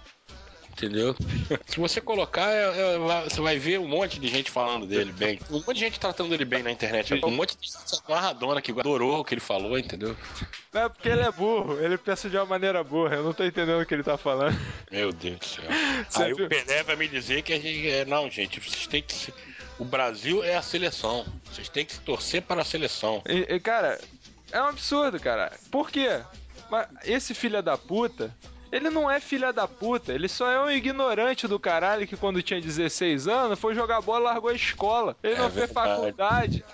Entendeu? 0.76 1.16
Se 1.66 1.80
você 1.80 2.00
colocar, 2.02 2.50
é- 2.50 2.94
é- 2.94 2.98
você 3.28 3.40
vai 3.40 3.58
ver 3.58 3.80
um 3.80 3.88
monte 3.88 4.20
de 4.20 4.28
gente 4.28 4.50
falando 4.50 4.86
dele 4.86 5.10
bem. 5.10 5.40
Um 5.50 5.54
monte 5.54 5.72
de 5.74 5.80
gente 5.80 5.98
tratando 5.98 6.34
ele 6.34 6.44
bem 6.44 6.62
na 6.62 6.70
internet. 6.70 7.14
Um 7.24 7.30
monte 7.30 7.56
de 7.56 7.68
gente 7.68 8.62
que 8.62 8.80
adorou 8.80 9.20
o 9.20 9.24
que 9.24 9.32
ele 9.34 9.40
falou, 9.40 9.78
entendeu? 9.78 10.14
Não 10.72 10.82
é 10.82 10.88
porque 10.90 11.08
ele 11.08 11.22
é 11.22 11.32
burro, 11.32 11.78
ele 11.82 11.96
pensa 11.96 12.28
de 12.28 12.36
uma 12.36 12.44
maneira 12.44 12.84
burra, 12.84 13.16
eu 13.16 13.24
não 13.24 13.32
tô 13.32 13.42
entendendo 13.44 13.80
o 13.80 13.86
que 13.86 13.94
ele 13.94 14.02
tá 14.02 14.18
falando. 14.18 14.54
Meu 14.92 15.12
Deus 15.12 15.38
do 15.38 15.44
céu. 15.46 15.64
Você 16.10 16.22
Aí 16.24 16.34
viu? 16.34 16.44
o 16.44 16.48
Pelé 16.48 16.82
vai 16.82 16.96
me 16.96 17.08
dizer 17.08 17.40
que 17.42 17.54
a 17.54 17.60
gente. 17.60 17.88
é, 17.88 18.04
Não, 18.04 18.30
gente, 18.30 18.60
vocês 18.60 18.86
têm 18.86 19.02
que. 19.02 19.14
se- 19.14 19.32
O 19.78 19.84
Brasil 19.84 20.44
é 20.44 20.56
a 20.56 20.62
seleção. 20.62 21.24
Vocês 21.50 21.68
têm 21.70 21.86
que 21.86 21.98
torcer 22.00 22.42
para 22.42 22.60
a 22.60 22.64
seleção. 22.64 23.22
E, 23.26 23.54
e, 23.54 23.60
cara, 23.60 23.98
é 24.52 24.60
um 24.60 24.66
absurdo, 24.66 25.18
cara. 25.18 25.52
Por 25.70 25.90
quê? 25.90 26.20
Mas 26.70 26.86
esse 27.04 27.32
filho 27.34 27.62
da 27.62 27.78
puta, 27.78 28.34
ele 28.76 28.90
não 28.90 29.10
é 29.10 29.18
filha 29.20 29.52
da 29.52 29.66
puta, 29.66 30.12
ele 30.12 30.28
só 30.28 30.50
é 30.50 30.60
um 30.60 30.70
ignorante 30.70 31.48
do 31.48 31.58
caralho 31.58 32.06
que 32.06 32.16
quando 32.16 32.42
tinha 32.42 32.60
16 32.60 33.26
anos 33.28 33.58
foi 33.58 33.74
jogar 33.74 34.00
bola 34.00 34.20
e 34.20 34.24
largou 34.24 34.50
a 34.50 34.54
escola. 34.54 35.16
Ele 35.22 35.34
É 35.34 35.38
não 35.38 35.50
fez 35.50 35.70
faculdade. 35.72 36.64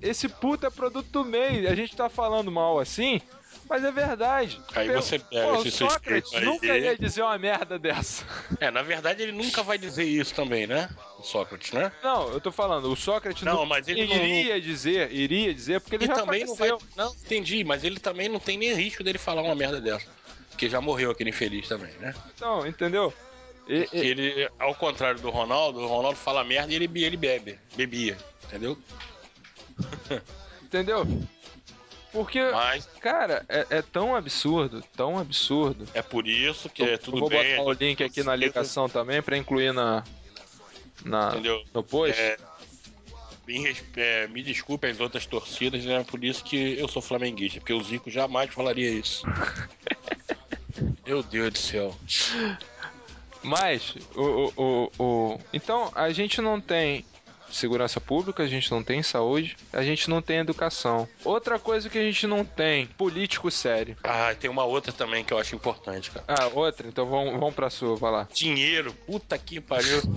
Esse 0.00 0.28
puta 0.28 0.66
é 0.66 0.70
produto 0.70 1.08
do 1.10 1.24
meio. 1.24 1.68
A 1.70 1.74
gente 1.74 1.94
tá 1.96 2.08
falando 2.08 2.50
mal 2.50 2.78
assim, 2.78 3.20
mas 3.68 3.82
é 3.84 3.90
verdade. 3.92 4.60
Aí 4.74 4.86
Pelo- 4.88 5.02
você 5.02 5.18
pega 5.18 5.46
Pô, 5.52 5.60
esse 5.60 5.70
Sócrates 5.72 6.32
nunca 6.42 6.66
ia 6.78 6.96
dizer 6.96 7.22
uma 7.22 7.36
merda 7.38 7.78
dessa. 7.78 8.24
É, 8.60 8.70
na 8.70 8.82
verdade 8.82 9.22
ele 9.22 9.32
nunca 9.32 9.62
vai 9.62 9.76
dizer 9.76 10.04
isso 10.04 10.34
também, 10.34 10.66
né? 10.66 10.88
O 11.18 11.22
Sócrates, 11.22 11.72
né? 11.72 11.90
Não, 12.02 12.28
eu 12.30 12.40
tô 12.40 12.50
falando, 12.52 12.90
o 12.90 12.96
Sócrates 12.96 13.42
Não, 13.42 13.56
não, 13.56 13.66
mas 13.66 13.88
ele 13.88 14.06
não- 14.06 14.16
iria 14.16 14.60
dizer, 14.60 15.12
iria 15.12 15.52
dizer, 15.52 15.80
porque 15.80 15.96
ele 15.96 16.08
também 16.08 16.44
não 16.44 16.54
vai. 16.54 16.68
faleceu. 16.68 16.88
Não, 16.96 17.12
entendi, 17.12 17.62
mas 17.64 17.84
ele 17.84 17.98
também 17.98 18.28
não 18.28 18.38
tem 18.38 18.56
nem 18.56 18.72
risco 18.74 19.02
dele 19.04 19.18
falar 19.18 19.42
uma 19.42 19.54
merda 19.54 19.80
dessa. 19.80 20.06
Porque 20.54 20.68
já 20.68 20.80
morreu 20.80 21.10
aquele 21.10 21.30
infeliz 21.30 21.66
também, 21.66 21.92
né? 21.98 22.14
Então, 22.32 22.64
entendeu? 22.64 23.12
E- 23.66 23.88
e- 23.92 23.98
ele, 23.98 24.48
ao 24.56 24.72
contrário 24.74 25.20
do 25.20 25.28
Ronaldo, 25.30 25.80
o 25.80 25.86
Ronaldo 25.88 26.16
fala 26.16 26.44
merda 26.44 26.72
e 26.72 26.76
ele, 26.76 27.04
ele 27.04 27.16
bebe. 27.16 27.58
Bebia, 27.74 28.16
entendeu? 28.44 28.78
entendeu? 30.62 31.04
Porque, 32.12 32.40
Mas 32.52 32.86
cara, 33.00 33.44
é, 33.48 33.66
é 33.68 33.82
tão 33.82 34.14
absurdo, 34.14 34.84
tão 34.96 35.18
absurdo. 35.18 35.88
é 35.92 36.00
por 36.02 36.28
isso 36.28 36.70
que 36.70 36.84
é 36.84 36.94
eu 36.94 36.98
tudo 36.98 37.18
vou 37.18 37.28
bem. 37.28 37.56
botar 37.56 37.68
o 37.68 37.72
link 37.72 38.04
aqui 38.04 38.22
na 38.22 38.36
ligação 38.36 38.88
também 38.88 39.20
pra 39.20 39.36
incluir 39.36 39.72
na, 39.74 40.04
na 41.04 41.30
Entendeu? 41.30 41.64
no 41.74 41.82
post. 41.82 42.20
É, 42.20 42.36
me, 43.44 43.76
é, 43.96 44.28
me 44.28 44.44
desculpe 44.44 44.86
as 44.86 45.00
outras 45.00 45.26
torcidas, 45.26 45.84
né? 45.84 46.04
Por 46.04 46.22
isso 46.22 46.44
que 46.44 46.78
eu 46.78 46.86
sou 46.86 47.02
flamenguista, 47.02 47.58
porque 47.58 47.72
o 47.72 47.82
Zico 47.82 48.08
jamais 48.08 48.48
falaria 48.54 48.90
isso. 48.90 49.26
Meu 51.06 51.22
Deus 51.22 51.50
do 51.52 51.58
céu. 51.58 51.94
Mas, 53.42 53.94
o, 54.14 54.22
o, 54.22 54.52
o, 54.56 54.90
o- 55.34 55.40
então, 55.52 55.92
a 55.94 56.10
gente 56.10 56.40
não 56.40 56.60
tem 56.60 57.04
segurança 57.50 58.00
pública, 58.00 58.42
a 58.42 58.46
gente 58.48 58.70
não 58.70 58.82
tem 58.82 59.02
saúde, 59.02 59.56
a 59.72 59.82
gente 59.82 60.08
não 60.10 60.20
tem 60.22 60.38
educação. 60.38 61.06
Outra 61.24 61.58
coisa 61.58 61.88
que 61.90 61.98
a 61.98 62.02
gente 62.02 62.26
não 62.26 62.44
tem, 62.44 62.86
político 62.86 63.50
sério. 63.50 63.96
Ah, 64.02 64.34
tem 64.38 64.50
uma 64.50 64.64
outra 64.64 64.92
também 64.92 65.22
que 65.22 65.32
eu 65.32 65.38
acho 65.38 65.54
importante, 65.54 66.10
cara. 66.10 66.24
Ah, 66.26 66.46
outra, 66.52 66.88
então 66.88 67.06
vamos, 67.06 67.32
vamos 67.34 67.54
pra 67.54 67.70
sua, 67.70 67.94
vai 67.96 68.10
lá. 68.10 68.28
Dinheiro, 68.32 68.92
puta 69.06 69.38
que 69.38 69.60
pariu. 69.60 70.02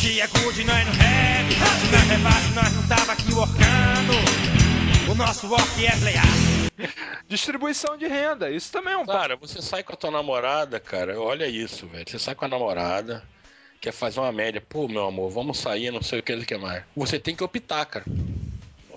Que 0.00 0.20
é 0.20 0.26
good, 0.26 0.64
nós 0.64 0.84
não 0.84 0.92
rap 0.94 1.46
Na 1.92 1.98
rebate 2.12 2.52
nós 2.54 2.72
não 2.74 2.82
tava 2.88 3.12
aqui 3.12 3.32
workando 3.32 4.12
O 5.10 5.14
nosso 5.14 5.46
work 5.46 5.86
é 5.86 5.96
playar 5.96 6.24
Distribuição 7.28 7.96
de 7.96 8.06
renda, 8.06 8.50
isso 8.50 8.72
também 8.72 8.94
é 8.94 8.96
um 8.96 9.06
Cara, 9.06 9.36
você 9.36 9.60
sai 9.62 9.82
com 9.82 9.92
a 9.92 9.96
tua 9.96 10.10
namorada, 10.10 10.78
cara, 10.80 11.20
olha 11.20 11.46
isso, 11.46 11.86
velho. 11.86 12.08
Você 12.08 12.18
sai 12.18 12.34
com 12.34 12.44
a 12.44 12.48
namorada, 12.48 13.22
quer 13.80 13.92
fazer 13.92 14.20
uma 14.20 14.32
média, 14.32 14.60
pô, 14.60 14.88
meu 14.88 15.04
amor, 15.06 15.30
vamos 15.30 15.58
sair, 15.58 15.90
não 15.90 16.02
sei 16.02 16.20
o 16.20 16.22
que, 16.22 16.32
o 16.32 16.46
que 16.46 16.56
mais. 16.56 16.84
Você 16.96 17.18
tem 17.18 17.34
que 17.34 17.44
optar, 17.44 17.84
cara. 17.86 18.04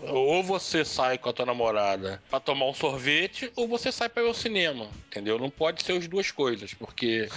Ou 0.08 0.44
você 0.44 0.86
sai 0.86 1.18
com 1.18 1.30
a 1.30 1.34
tua 1.34 1.46
namorada 1.46 2.22
pra 2.30 2.40
tomar 2.40 2.68
um 2.68 2.74
sorvete, 2.74 3.52
ou 3.56 3.68
você 3.68 3.92
sai 3.92 4.08
pra 4.08 4.22
ir 4.22 4.28
ao 4.28 4.34
cinema, 4.34 4.88
entendeu? 5.08 5.40
Não 5.40 5.50
pode 5.50 5.84
ser 5.84 5.94
as 5.94 6.08
duas 6.08 6.30
coisas, 6.30 6.74
porque 6.76 7.28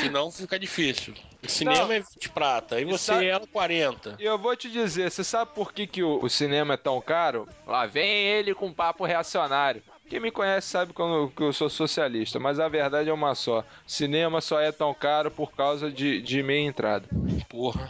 senão 0.00 0.30
fica 0.30 0.58
difícil. 0.58 1.14
O 1.42 1.48
cinema 1.48 1.86
Não. 1.86 1.92
é 1.92 2.00
20 2.00 2.30
prata, 2.30 2.76
aí 2.76 2.84
você 2.84 3.04
sabe- 3.12 3.26
é 3.28 3.38
40. 3.38 4.16
E 4.18 4.24
eu 4.24 4.38
vou 4.38 4.56
te 4.56 4.70
dizer, 4.70 5.10
você 5.10 5.22
sabe 5.22 5.50
por 5.54 5.72
que, 5.72 5.86
que 5.86 6.02
o, 6.02 6.18
o 6.22 6.28
cinema 6.30 6.74
é 6.74 6.76
tão 6.78 7.00
caro? 7.00 7.46
Lá 7.66 7.84
vem 7.86 8.08
ele 8.26 8.54
com 8.54 8.72
papo 8.72 9.04
reacionário. 9.04 9.82
Quem 10.08 10.20
me 10.20 10.30
conhece 10.30 10.68
sabe 10.68 10.92
que 10.92 11.00
eu, 11.00 11.32
que 11.34 11.42
eu 11.42 11.52
sou 11.52 11.68
socialista, 11.70 12.38
mas 12.38 12.58
a 12.60 12.68
verdade 12.68 13.08
é 13.08 13.12
uma 13.12 13.34
só. 13.34 13.64
Cinema 13.86 14.40
só 14.40 14.60
é 14.60 14.70
tão 14.70 14.92
caro 14.94 15.30
por 15.30 15.52
causa 15.52 15.90
de, 15.90 16.20
de 16.20 16.42
meia 16.42 16.66
entrada. 16.66 17.08
Porra. 17.48 17.88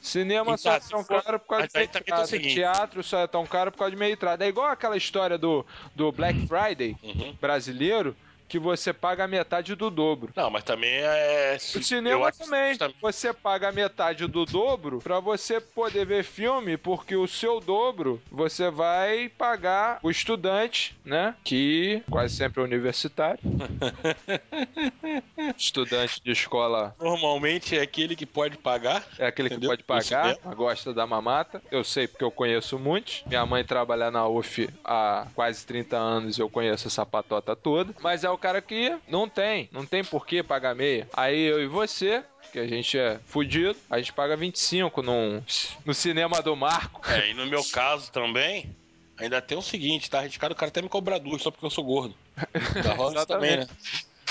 Cinema 0.00 0.54
Então, 0.54 0.58
só 0.58 0.72
é 0.72 0.80
tão 0.80 1.04
for- 1.04 1.22
caro 1.22 1.38
por 1.38 1.46
causa 1.48 1.68
de 1.68 1.78
aí 1.78 1.88
meia 1.88 1.98
entrada. 1.98 2.38
Teatro 2.38 3.02
só 3.02 3.18
é 3.20 3.26
tão 3.26 3.46
caro 3.46 3.70
por 3.70 3.78
causa 3.78 3.92
de 3.92 3.96
meia 3.96 4.12
entrada. 4.12 4.44
É 4.44 4.48
igual 4.48 4.66
aquela 4.66 4.96
história 4.96 5.38
do, 5.38 5.64
do 5.94 6.10
Black 6.12 6.46
Friday 6.46 6.96
Uhum. 7.02 7.34
brasileiro, 7.40 8.16
que 8.52 8.58
você 8.58 8.92
paga 8.92 9.24
a 9.24 9.26
metade 9.26 9.74
do 9.74 9.88
dobro. 9.90 10.30
Não, 10.36 10.50
mas 10.50 10.62
também 10.62 10.90
é. 10.92 11.56
O 11.74 11.78
eu 11.78 11.82
cinema 11.82 12.28
acho 12.28 12.38
que 12.38 12.44
também. 12.44 12.68
justamente- 12.68 12.96
Você 13.00 13.32
paga 13.32 13.70
a 13.70 13.72
metade 13.72 14.26
do 14.26 14.44
dobro 14.44 14.98
pra 14.98 15.20
você 15.20 15.58
poder 15.58 16.04
ver 16.04 16.22
filme, 16.22 16.76
porque 16.76 17.16
o 17.16 17.26
seu 17.26 17.60
dobro 17.60 18.20
você 18.30 18.68
vai 18.70 19.30
pagar 19.30 19.98
o 20.02 20.10
estudante, 20.10 20.94
né? 21.02 21.34
Que 21.42 22.02
quase 22.10 22.36
sempre 22.36 22.60
é 22.60 22.64
universitário. 22.64 23.40
estudante 25.56 26.20
de 26.22 26.32
escola 26.32 26.94
Normalmente 27.00 27.74
é 27.76 27.80
aquele 27.80 28.14
que 28.14 28.26
pode 28.26 28.58
pagar. 28.58 29.02
é 29.18 29.26
aquele 29.28 29.48
que 29.48 29.54
Entendeu? 29.54 29.70
pode 29.70 29.82
pagar, 29.84 30.36
gosta 30.54 30.92
da 30.92 31.06
mamata. 31.06 31.62
Eu 31.70 31.82
sei 31.84 32.06
porque 32.06 32.22
eu 32.24 32.30
conheço 32.30 32.78
muitos. 32.78 33.22
Minha 33.26 33.46
mãe 33.46 33.64
trabalha 33.64 34.10
na 34.10 34.26
UF 34.28 34.68
há 34.84 35.26
quase 35.34 35.64
30 35.66 35.96
anos 35.96 36.36
e 36.36 36.40
eu 36.42 36.50
conheço 36.50 36.86
essa 36.88 37.06
patota 37.06 37.56
toda. 37.56 37.94
Mas 38.02 38.24
é 38.24 38.30
o 38.30 38.36
cara 38.42 38.60
que 38.60 38.94
não 39.08 39.28
tem, 39.28 39.68
não 39.72 39.86
tem 39.86 40.02
por 40.04 40.26
que 40.26 40.42
pagar 40.42 40.74
meia. 40.74 41.08
Aí 41.14 41.40
eu 41.40 41.62
e 41.62 41.66
você, 41.66 42.24
que 42.52 42.58
a 42.58 42.66
gente 42.66 42.98
é 42.98 43.20
fudido, 43.24 43.76
a 43.88 43.98
gente 43.98 44.12
paga 44.12 44.36
25 44.36 45.00
num, 45.02 45.40
no 45.84 45.94
cinema 45.94 46.42
do 46.42 46.56
Marco. 46.56 47.00
É, 47.08 47.30
e 47.30 47.34
no 47.34 47.46
meu 47.46 47.62
caso 47.64 48.10
também, 48.10 48.74
ainda 49.16 49.40
tem 49.40 49.56
o 49.56 49.62
seguinte, 49.62 50.10
tá 50.10 50.18
arriscado 50.18 50.52
o 50.52 50.56
cara 50.56 50.68
até 50.70 50.82
me 50.82 50.88
cobrar 50.88 51.18
duas 51.18 51.40
só 51.40 51.50
porque 51.50 51.64
eu 51.64 51.70
sou 51.70 51.84
gordo. 51.84 52.14
Da 53.14 53.24
também, 53.26 53.58
né? 53.58 53.66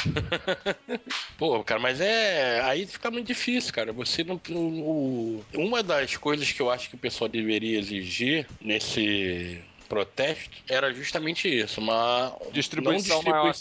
Pô, 1.38 1.64
cara, 1.64 1.80
mas 1.80 2.02
é. 2.02 2.60
Aí 2.62 2.88
fica 2.88 3.12
muito 3.12 3.28
difícil, 3.28 3.72
cara. 3.74 3.94
Você 3.94 4.24
não. 4.24 4.42
o- 4.50 5.44
Uma 5.54 5.84
das 5.84 6.18
coisas 6.18 6.52
que 6.52 6.62
eu 6.62 6.72
acho 6.72 6.90
que 6.90 6.96
o 6.96 7.00
pessoal 7.00 7.28
deveria 7.28 7.78
exigir 7.80 8.48
nesse 8.60 9.62
protesto 9.88 10.58
era 10.70 10.92
justamente 10.94 11.48
isso, 11.48 11.80
uma 11.82 12.36
Distribuição 12.52 13.18
distribui- 13.18 13.32
maior. 13.32 13.56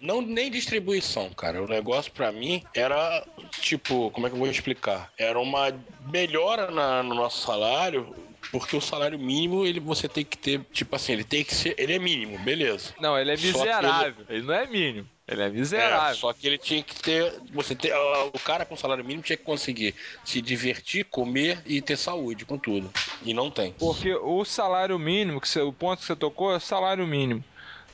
Não 0.00 0.20
nem 0.20 0.50
distribuição, 0.50 1.30
cara. 1.30 1.62
O 1.62 1.66
negócio 1.68 2.12
pra 2.12 2.30
mim 2.30 2.62
era 2.74 3.24
tipo, 3.60 4.10
como 4.10 4.26
é 4.26 4.30
que 4.30 4.36
eu 4.36 4.40
vou 4.40 4.48
explicar? 4.48 5.10
Era 5.18 5.38
uma 5.38 5.72
melhora 6.12 6.70
na- 6.70 7.02
no 7.02 7.14
nosso 7.14 7.44
salário, 7.46 8.14
porque 8.52 8.76
o 8.76 8.80
salário 8.80 9.18
mínimo 9.18 9.64
ele 9.66 9.80
você 9.80 10.08
tem 10.08 10.24
que 10.24 10.36
ter, 10.36 10.60
tipo 10.72 10.94
assim, 10.94 11.12
ele 11.12 11.24
tem 11.24 11.42
que 11.44 11.54
ser, 11.54 11.74
ele 11.78 11.94
é 11.94 11.98
mínimo, 11.98 12.38
beleza? 12.38 12.94
Não, 13.00 13.18
ele 13.18 13.32
é 13.32 13.36
que 13.36 13.46
ele- 13.46 13.52
miserável. 13.58 14.24
Ele 14.28 14.42
não 14.42 14.54
é 14.54 14.66
mínimo. 14.66 15.08
Ele 15.28 15.42
é 15.42 15.46
É, 15.46 15.48
miserável. 15.50 16.14
só 16.14 16.32
que 16.32 16.46
ele 16.46 16.56
tinha 16.56 16.80
que 16.84 16.94
ter, 17.00 17.32
você 17.52 17.74
ter, 17.74 17.92
o 18.32 18.38
cara 18.38 18.64
com 18.64 18.76
salário 18.76 19.02
mínimo 19.04 19.24
tinha 19.24 19.36
que 19.36 19.42
conseguir 19.42 19.92
se 20.24 20.40
divertir, 20.40 21.04
comer 21.06 21.60
e 21.66 21.82
ter 21.82 21.96
saúde 21.96 22.44
com 22.44 22.56
tudo. 22.56 22.88
E 23.24 23.34
não 23.34 23.50
tem. 23.50 23.72
Porque 23.72 24.14
o 24.14 24.44
salário 24.44 24.96
mínimo, 25.00 25.40
que 25.40 25.48
você- 25.48 25.60
o 25.62 25.72
ponto 25.72 25.98
que 25.98 26.04
você 26.04 26.14
tocou 26.14 26.52
é 26.52 26.56
o 26.56 26.60
salário 26.60 27.04
mínimo. 27.06 27.42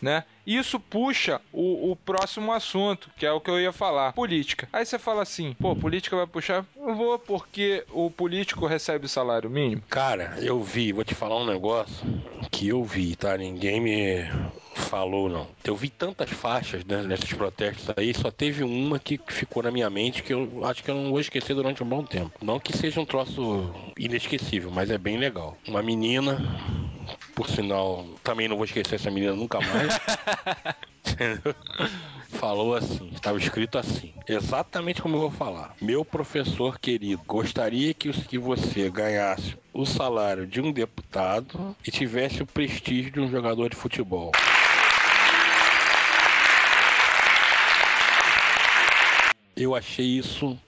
Né? 0.03 0.25
Isso 0.45 0.81
puxa 0.81 1.41
o, 1.53 1.93
o 1.93 1.97
próximo 1.97 2.53
assunto, 2.53 3.09
que 3.17 3.25
é 3.25 3.31
o 3.31 3.41
que 3.41 3.49
eu 3.49 3.61
ia 3.61 3.73
falar: 3.73 4.13
política. 4.13 4.69
Aí 4.73 4.85
você 4.85 4.99
fala 4.99 5.23
assim, 5.23 5.55
pô, 5.61 5.77
política 5.77 6.17
vai 6.17 6.27
puxar? 6.27 6.67
Eu 6.77 6.97
vou, 6.97 7.17
porque 7.21 7.85
o 7.93 8.11
político 8.11 8.67
recebe 8.67 9.07
salário 9.07 9.49
mínimo. 9.49 9.81
Cara, 9.89 10.35
eu 10.41 10.61
vi, 10.61 10.93
vou 10.93 11.05
te 11.05 11.15
falar 11.15 11.37
um 11.37 11.47
negócio 11.47 12.05
que 12.51 12.67
eu 12.69 12.83
vi, 12.83 13.15
tá? 13.15 13.39
Ninguém 13.39 13.81
me 13.81 14.25
falou, 14.75 15.29
não. 15.29 15.47
Eu 15.65 15.77
vi 15.77 15.89
tantas 15.89 16.31
faixas 16.31 16.85
né, 16.85 17.03
nesses 17.03 17.33
protestos 17.33 17.89
aí, 17.97 18.13
só 18.13 18.31
teve 18.31 18.65
uma 18.65 18.99
que 18.99 19.21
ficou 19.29 19.63
na 19.63 19.71
minha 19.71 19.89
mente 19.89 20.23
que 20.23 20.33
eu 20.33 20.65
acho 20.65 20.83
que 20.83 20.91
eu 20.91 20.97
não 20.97 21.11
vou 21.11 21.21
esquecer 21.21 21.55
durante 21.55 21.83
um 21.83 21.89
bom 21.89 22.03
tempo. 22.03 22.33
Não 22.43 22.59
que 22.59 22.77
seja 22.77 23.01
um 23.01 23.05
troço 23.05 23.73
inesquecível, 23.97 24.71
mas 24.71 24.91
é 24.91 24.99
bem 24.99 25.17
legal. 25.17 25.57
Uma 25.69 25.83
menina, 25.83 26.39
por 27.35 27.49
sinal, 27.49 28.07
também 28.23 28.49
não 28.49 28.57
vou 28.57 28.65
esquecer 28.65 28.97
essa 28.97 29.11
menina 29.11 29.35
nunca 29.35 29.59
mais. 29.61 29.99
Falou 32.29 32.75
assim, 32.75 33.11
estava 33.15 33.39
escrito 33.39 33.79
assim, 33.79 34.13
exatamente 34.27 35.01
como 35.01 35.17
eu 35.17 35.21
vou 35.21 35.31
falar. 35.31 35.75
Meu 35.81 36.05
professor 36.05 36.79
querido, 36.79 37.23
gostaria 37.27 37.95
que, 37.95 38.13
que 38.13 38.39
você 38.39 38.91
ganhasse 38.91 39.57
o 39.73 39.87
salário 39.87 40.47
de 40.47 40.61
um 40.61 40.73
deputado 40.73 41.77
e 41.87 41.91
tivesse 41.91 42.43
o 42.43 42.47
prestígio 42.47 43.13
de 43.13 43.21
um 43.21 43.31
jogador 43.31 43.69
de 43.69 43.77
futebol. 43.77 44.33
Eu 49.55 49.75
achei 49.75 50.07
isso 50.07 50.59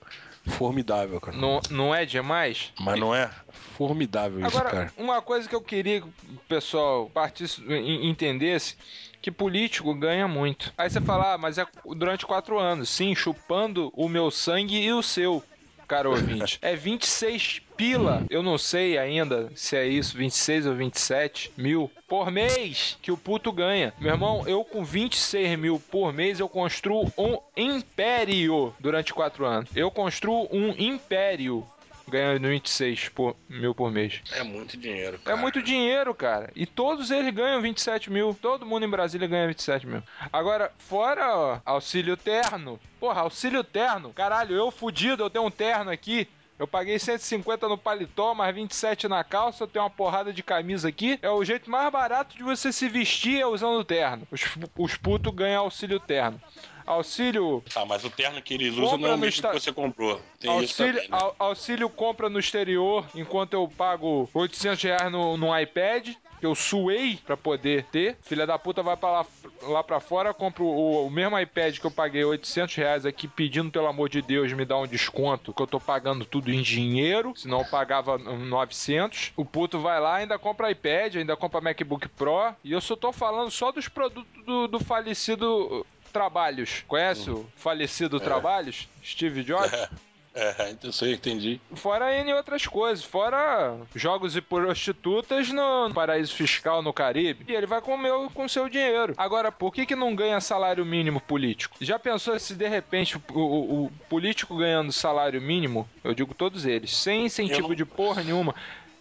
formidável, 0.47 1.19
cara. 1.19 1.35
Não, 1.37 1.59
não 1.69 1.93
é 1.93 2.05
demais? 2.05 2.71
Mas 2.79 2.99
não 2.99 3.13
é 3.15 3.29
formidável 3.49 4.39
isso, 4.39 4.57
Agora, 4.57 4.69
cara. 4.69 4.93
uma 4.97 5.21
coisa 5.21 5.47
que 5.49 5.55
eu 5.55 5.61
queria 5.61 6.01
que 6.01 6.07
o 6.07 6.39
pessoal 6.47 7.09
partisse, 7.09 7.61
en- 7.63 8.07
entendesse, 8.09 8.75
que 9.21 9.31
político 9.31 9.93
ganha 9.93 10.27
muito. 10.27 10.71
Aí 10.77 10.89
você 10.89 11.01
fala, 11.01 11.33
ah, 11.33 11.37
mas 11.37 11.57
é 11.57 11.65
durante 11.95 12.25
quatro 12.25 12.59
anos. 12.59 12.89
Sim, 12.89 13.13
chupando 13.15 13.91
o 13.93 14.07
meu 14.07 14.29
sangue 14.31 14.77
e 14.77 14.91
o 14.93 15.01
seu, 15.01 15.43
caro 15.85 16.11
ouvinte. 16.11 16.59
É 16.61 16.75
26 16.75 17.61
pila, 17.77 18.25
eu 18.29 18.41
não 18.41 18.57
sei 18.57 18.97
ainda 18.97 19.51
se 19.55 19.75
é 19.75 19.85
isso, 19.85 20.17
26 20.17 20.65
ou 20.65 20.75
27 20.75 21.51
mil 21.57 21.91
por 22.07 22.31
mês 22.31 22.97
que 23.01 23.11
o 23.11 23.17
puto 23.17 23.51
ganha. 23.51 23.93
Meu 23.99 24.13
irmão, 24.13 24.43
eu 24.47 24.63
com 24.63 24.83
26 24.83 25.57
mil 25.59 25.79
por 25.79 26.13
mês, 26.13 26.39
eu 26.39 26.47
construo 26.47 27.09
um 27.17 27.37
império 27.55 28.73
durante 28.79 29.13
quatro 29.13 29.45
anos. 29.45 29.69
Eu 29.75 29.91
construo 29.91 30.47
um 30.51 30.69
império 30.77 31.65
ganhando 32.07 32.47
26 32.47 33.09
por, 33.09 33.35
mil 33.49 33.73
por 33.73 33.91
mês. 33.91 34.21
É 34.31 34.43
muito 34.43 34.77
dinheiro, 34.77 35.19
É 35.25 35.35
muito 35.35 35.61
dinheiro, 35.61 36.13
cara. 36.13 36.51
E 36.55 36.65
todos 36.65 37.11
eles 37.11 37.33
ganham 37.33 37.61
27 37.61 38.11
mil. 38.11 38.37
Todo 38.39 38.65
mundo 38.65 38.85
em 38.85 38.89
Brasília 38.89 39.27
ganha 39.27 39.47
27 39.47 39.87
mil. 39.87 40.03
Agora, 40.31 40.71
fora 40.77 41.35
ó, 41.35 41.59
auxílio 41.65 42.15
terno. 42.15 42.79
Porra, 42.99 43.21
auxílio 43.21 43.63
terno. 43.63 44.13
Caralho, 44.13 44.55
eu 44.55 44.71
fudido, 44.71 45.23
eu 45.23 45.29
tenho 45.29 45.45
um 45.45 45.51
terno 45.51 45.91
aqui. 45.91 46.27
Eu 46.57 46.65
paguei 46.65 46.97
150 46.97 47.67
no 47.67 47.77
paletó, 47.77 48.33
mais 48.33 48.55
27 48.55 49.09
na 49.09 49.25
calça, 49.25 49.63
eu 49.63 49.67
tenho 49.67 49.83
uma 49.83 49.89
porrada 49.89 50.31
de 50.31 50.41
camisa 50.41 50.87
aqui. 50.87 51.19
É 51.21 51.29
o 51.29 51.43
jeito 51.43 51.69
mais 51.69 51.91
barato 51.91 52.37
de 52.37 52.43
você 52.43 52.71
se 52.71 52.87
vestir 52.87 53.41
é 53.41 53.45
usando 53.45 53.83
terno. 53.83 54.25
Os, 54.31 54.41
os 54.77 54.95
putos 54.95 55.33
ganham 55.35 55.63
auxílio 55.63 55.99
terno. 55.99 56.41
Auxílio 56.85 57.63
Tá, 57.73 57.85
mas 57.85 58.03
o 58.03 58.09
terno 58.09 58.41
que 58.41 58.53
eles 58.53 58.73
usam 58.73 58.91
Compra 58.91 59.07
não 59.07 59.09
é 59.09 59.15
o 59.15 59.17
mesmo 59.17 59.39
esta- 59.39 59.49
que 59.49 59.59
você 59.59 59.71
comprou. 59.73 60.21
Tem 60.39 60.51
isso 60.63 60.81
Auxílio, 60.83 61.01
também, 61.03 61.09
né? 61.09 61.17
au- 61.17 61.35
auxílio 61.39 61.89
compra 61.89 62.29
no 62.29 62.39
exterior, 62.39 63.05
enquanto 63.15 63.53
eu 63.53 63.67
pago 63.67 64.29
800 64.33 64.81
reais 64.83 65.11
no, 65.11 65.35
no 65.37 65.57
iPad, 65.59 66.09
que 66.39 66.45
eu 66.45 66.53
suei 66.53 67.17
pra 67.25 67.35
poder 67.37 67.85
ter. 67.85 68.17
Filha 68.21 68.45
da 68.45 68.59
puta 68.59 68.83
vai 68.83 68.95
pra 68.97 69.09
lá, 69.09 69.25
lá 69.63 69.83
pra 69.83 69.99
fora, 70.01 70.33
compra 70.33 70.63
o, 70.63 71.07
o 71.07 71.09
mesmo 71.09 71.39
iPad 71.39 71.79
que 71.79 71.85
eu 71.85 71.91
paguei 71.91 72.23
800 72.25 72.75
reais 72.75 73.05
aqui, 73.05 73.27
pedindo 73.27 73.71
pelo 73.71 73.87
amor 73.87 74.09
de 74.09 74.21
Deus 74.21 74.51
me 74.53 74.65
dar 74.65 74.77
um 74.77 74.85
desconto, 74.87 75.53
que 75.53 75.61
eu 75.61 75.67
tô 75.67 75.79
pagando 75.79 76.25
tudo 76.25 76.51
em 76.51 76.61
dinheiro, 76.61 77.33
senão 77.35 77.59
eu 77.59 77.65
pagava 77.65 78.17
hum, 78.17 78.45
900. 78.45 79.31
O 79.37 79.45
puto 79.45 79.79
vai 79.79 79.99
lá, 79.99 80.15
ainda 80.15 80.37
compra 80.37 80.69
iPad, 80.69 81.15
ainda 81.15 81.35
compra 81.37 81.61
MacBook 81.61 82.07
Pro, 82.09 82.53
e 82.63 82.73
eu 82.73 82.81
só 82.81 82.95
tô 82.95 83.11
falando 83.13 83.49
só 83.49 83.71
dos 83.71 83.87
produtos 83.87 84.45
do, 84.45 84.67
do 84.67 84.79
falecido 84.79 85.85
Trabalhos. 86.19 86.83
Conhece 86.87 87.29
o 87.29 87.45
falecido 87.57 88.19
Trabalhos? 88.21 88.87
Steve 89.03 89.43
Jobs? 89.43 89.71
É, 90.37 90.69
então 90.71 90.91
aí 91.01 91.11
eu 91.11 91.15
entendi. 91.15 91.61
Fora 91.75 92.13
N 92.19 92.33
outras 92.33 92.67
coisas, 92.67 93.05
fora 93.05 93.73
jogos 93.95 94.35
e 94.35 94.41
prostitutas 94.41 95.49
no 95.49 95.89
paraíso 95.93 96.35
fiscal 96.35 96.81
no 96.81 96.91
Caribe. 96.91 97.45
E 97.47 97.55
ele 97.55 97.65
vai 97.65 97.79
comer 97.79 98.11
o- 98.11 98.29
com 98.29 98.45
seu 98.45 98.67
dinheiro. 98.67 99.13
Agora, 99.15 99.49
por 99.49 99.73
que, 99.73 99.85
que 99.85 99.95
não 99.95 100.13
ganha 100.13 100.41
salário 100.41 100.85
mínimo 100.85 101.21
político? 101.21 101.77
Já 101.79 101.97
pensou 101.97 102.37
se 102.37 102.53
de 102.53 102.67
repente 102.67 103.15
o, 103.15 103.21
o- 103.39 103.85
o 103.85 103.91
político 104.09 104.57
ganhando 104.57 104.91
salário 104.91 105.41
mínimo, 105.41 105.87
eu 106.03 106.13
digo 106.13 106.33
todos 106.33 106.65
eles, 106.65 106.93
sem 106.93 107.23
incentivo 107.27 107.69
não- 107.69 107.75
de 107.75 107.85
porra 107.85 108.21
nenhuma, 108.21 108.53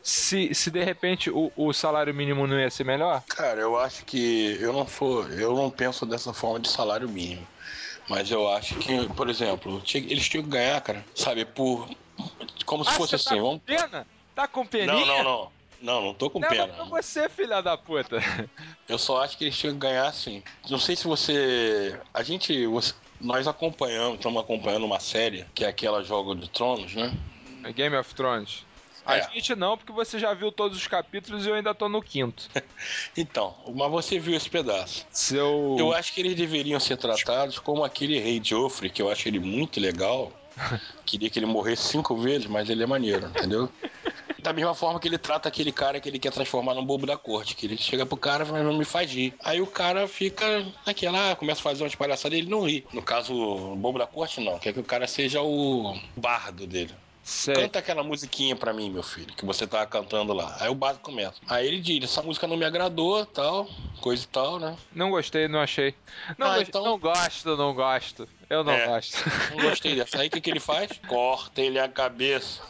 se, 0.05 0.55
se 0.55 0.71
de 0.71 0.85
repente 0.85 1.31
o, 1.31 1.51
o 1.57 1.73
salário 1.73 2.15
mínimo 2.15 2.47
não 2.47 2.61
ia 2.61 2.71
ser 2.71 2.85
melhor? 2.85 3.23
Cara, 3.29 3.61
eu 3.61 3.77
acho 3.79 4.05
que 4.05 4.57
eu 4.61 4.73
não 4.73 4.87
sou, 4.87 5.27
eu 5.31 5.57
não 5.57 5.71
penso 5.71 6.05
dessa 6.05 6.33
forma 6.35 6.61
de 6.61 6.69
salário 6.69 7.09
mínimo. 7.09 7.47
Mas 8.09 8.31
eu 8.31 8.47
acho 8.51 8.75
que, 8.77 9.09
por 9.15 9.31
exemplo, 9.31 9.83
eles 9.95 10.29
tinham 10.29 10.45
que 10.45 10.51
ganhar, 10.51 10.79
cara, 10.83 11.03
sabe, 11.15 11.47
por 11.47 11.89
como 12.67 12.85
se 12.85 12.91
Ah, 12.91 12.95
fosse 12.95 13.15
assim, 13.15 13.25
tá 13.25 13.35
com 13.37 13.43
vamos. 13.43 13.63
pena? 13.65 14.07
Tá 14.35 14.47
com 14.47 14.67
peninha? 14.67 14.93
Não, 14.93 15.07
não, 15.07 15.25
não. 15.25 15.53
Não, 15.81 16.03
não 16.03 16.15
tô 16.15 16.31
com 16.31 16.39
Não, 16.39 16.49
pena. 16.49 16.69
pra 16.73 16.85
você, 16.85 17.29
filha 17.29 17.61
da 17.63 17.77
puta. 17.77 18.19
Eu 18.89 18.99
só 18.99 19.23
acho 19.23 19.37
que 19.37 19.45
eles 19.45 19.57
tinham 19.59 19.75
que 19.75 19.81
ganhar 19.81 20.07
assim. 20.07 20.43
Não 20.71 20.79
sei 20.79 20.97
se 20.97 21.05
você. 21.07 21.99
A 22.13 22.23
gente. 22.23 22.67
você- 22.67 22.95
Nós 23.21 23.47
acompanhamos, 23.49 24.17
estamos 24.17 24.41
acompanhando 24.43 24.85
uma 24.85 25.01
série, 25.01 25.45
que 25.55 25.65
é 25.65 25.69
aquela 25.69 26.03
Jogo 26.03 26.35
de 26.35 26.49
Tronos, 26.49 26.95
né? 26.95 27.13
Game 27.75 27.95
of 27.97 28.15
Thrones. 28.15 28.65
A 29.07 29.17
É. 29.19 29.31
gente 29.33 29.55
não, 29.55 29.77
porque 29.77 29.93
você 29.93 30.19
já 30.19 30.33
viu 30.33 30.51
todos 30.51 30.79
os 30.79 30.87
capítulos 30.87 31.45
e 31.45 31.49
eu 31.49 31.55
ainda 31.55 31.75
tô 31.75 31.89
no 31.89 32.03
quinto. 32.03 32.49
Então, 33.17 33.55
mas 33.75 33.91
você 33.91 34.19
viu 34.19 34.35
esse 34.37 34.49
pedaço. 34.51 35.07
Seu. 35.11 35.77
Eu 35.79 35.93
acho 35.93 36.13
que 36.13 36.21
eles 36.21 36.35
deveriam 36.35 36.81
ser 36.81 36.97
tratados 36.97 37.59
como 37.59 37.85
aquele 37.85 38.19
rei 38.19 38.41
Joffrey, 38.43 38.91
que 38.91 39.01
eu 39.01 39.11
acho 39.11 39.29
ele 39.29 39.39
muito 39.39 39.79
legal. 39.81 40.33
Queria 41.05 41.29
que 41.31 41.39
ele 41.39 41.47
morresse 41.47 41.83
cinco 41.89 42.17
vezes, 42.17 42.47
mas 42.47 42.69
ele 42.71 42.83
é 42.83 42.87
maneiro, 42.87 43.27
entendeu? 43.27 43.69
Da 44.39 44.53
mesma 44.53 44.75
forma 44.75 45.01
que 45.01 45.09
ele 45.09 45.17
trata 45.17 45.49
aquele 45.49 45.73
cara 45.73 45.99
que 46.01 46.09
ele 46.09 46.19
quer 46.19 46.31
transformar 46.33 46.75
num 46.75 46.85
bobo 46.85 47.07
da 47.07 47.17
corte, 47.17 47.57
que 47.57 47.65
ele 47.67 47.79
chega 47.79 48.05
pro 48.05 48.17
cara 48.17 48.45
e 48.45 48.47
fala, 48.47 48.63
não 48.63 48.77
me 48.77 48.85
faz 48.85 49.11
rir. 49.11 49.33
Aí 49.43 49.61
o 49.61 49.67
cara 49.67 50.07
fica 50.07 50.67
naquela, 50.87 51.31
ah, 51.33 51.37
começa 51.37 51.61
a 51.61 51.63
fazer 51.63 51.83
umas 51.83 51.95
palhaçadas 51.95 52.37
e 52.37 52.43
ele 52.43 52.51
não 52.51 52.67
ri. 52.69 52.85
No 52.93 53.01
caso, 53.03 53.35
o 53.35 53.75
bobo 53.75 53.99
da 53.99 54.07
corte 54.07 54.41
não, 54.43 54.59
quer 54.59 54.73
que 54.75 54.81
o 54.81 54.85
cara 54.85 55.07
seja 55.07 55.41
o 55.43 55.99
bardo 56.17 56.67
dele. 56.67 56.95
Sei. 57.25 57.55
Canta 57.55 57.79
aquela 57.79 58.03
musiquinha 58.05 58.55
pra 58.55 58.75
mim, 58.75 58.91
meu 58.91 59.03
filho, 59.03 59.35
que 59.35 59.47
você 59.47 59.67
tava 59.67 59.87
cantando 59.87 60.35
lá. 60.35 60.57
Aí 60.61 60.69
o 60.69 60.75
bardo 60.75 60.99
começa. 61.01 61.33
Aí 61.49 61.67
ele 61.67 61.81
diz, 61.81 62.05
essa 62.05 62.21
música 62.23 62.47
não 62.47 62.55
me 62.57 62.67
agradou, 62.67 63.25
tal, 63.25 63.67
coisa 64.03 64.23
e 64.23 64.27
tal, 64.27 64.59
né? 64.61 64.77
Não 64.95 65.11
gostei, 65.11 65.49
não 65.49 65.59
achei. 65.61 65.95
Não, 66.37 66.49
Ah, 66.49 66.59
gos- 66.59 66.69
então- 66.69 66.85
não 66.85 66.99
gosto, 66.99 67.57
não 67.57 67.73
gosto. 67.75 68.29
Eu 68.55 68.65
não 68.65 68.73
É. 68.73 68.87
gosto. 68.87 69.17
Não 69.51 69.63
gostei 69.69 69.95
dessa. 69.97 70.21
Aí 70.21 70.29
o 70.29 70.31
que, 70.31 70.41
que 70.41 70.51
ele 70.51 70.61
faz? 70.61 70.91
Corta 71.09 71.61
ele 71.61 71.79
a 71.79 71.89
cabeça. 71.89 72.61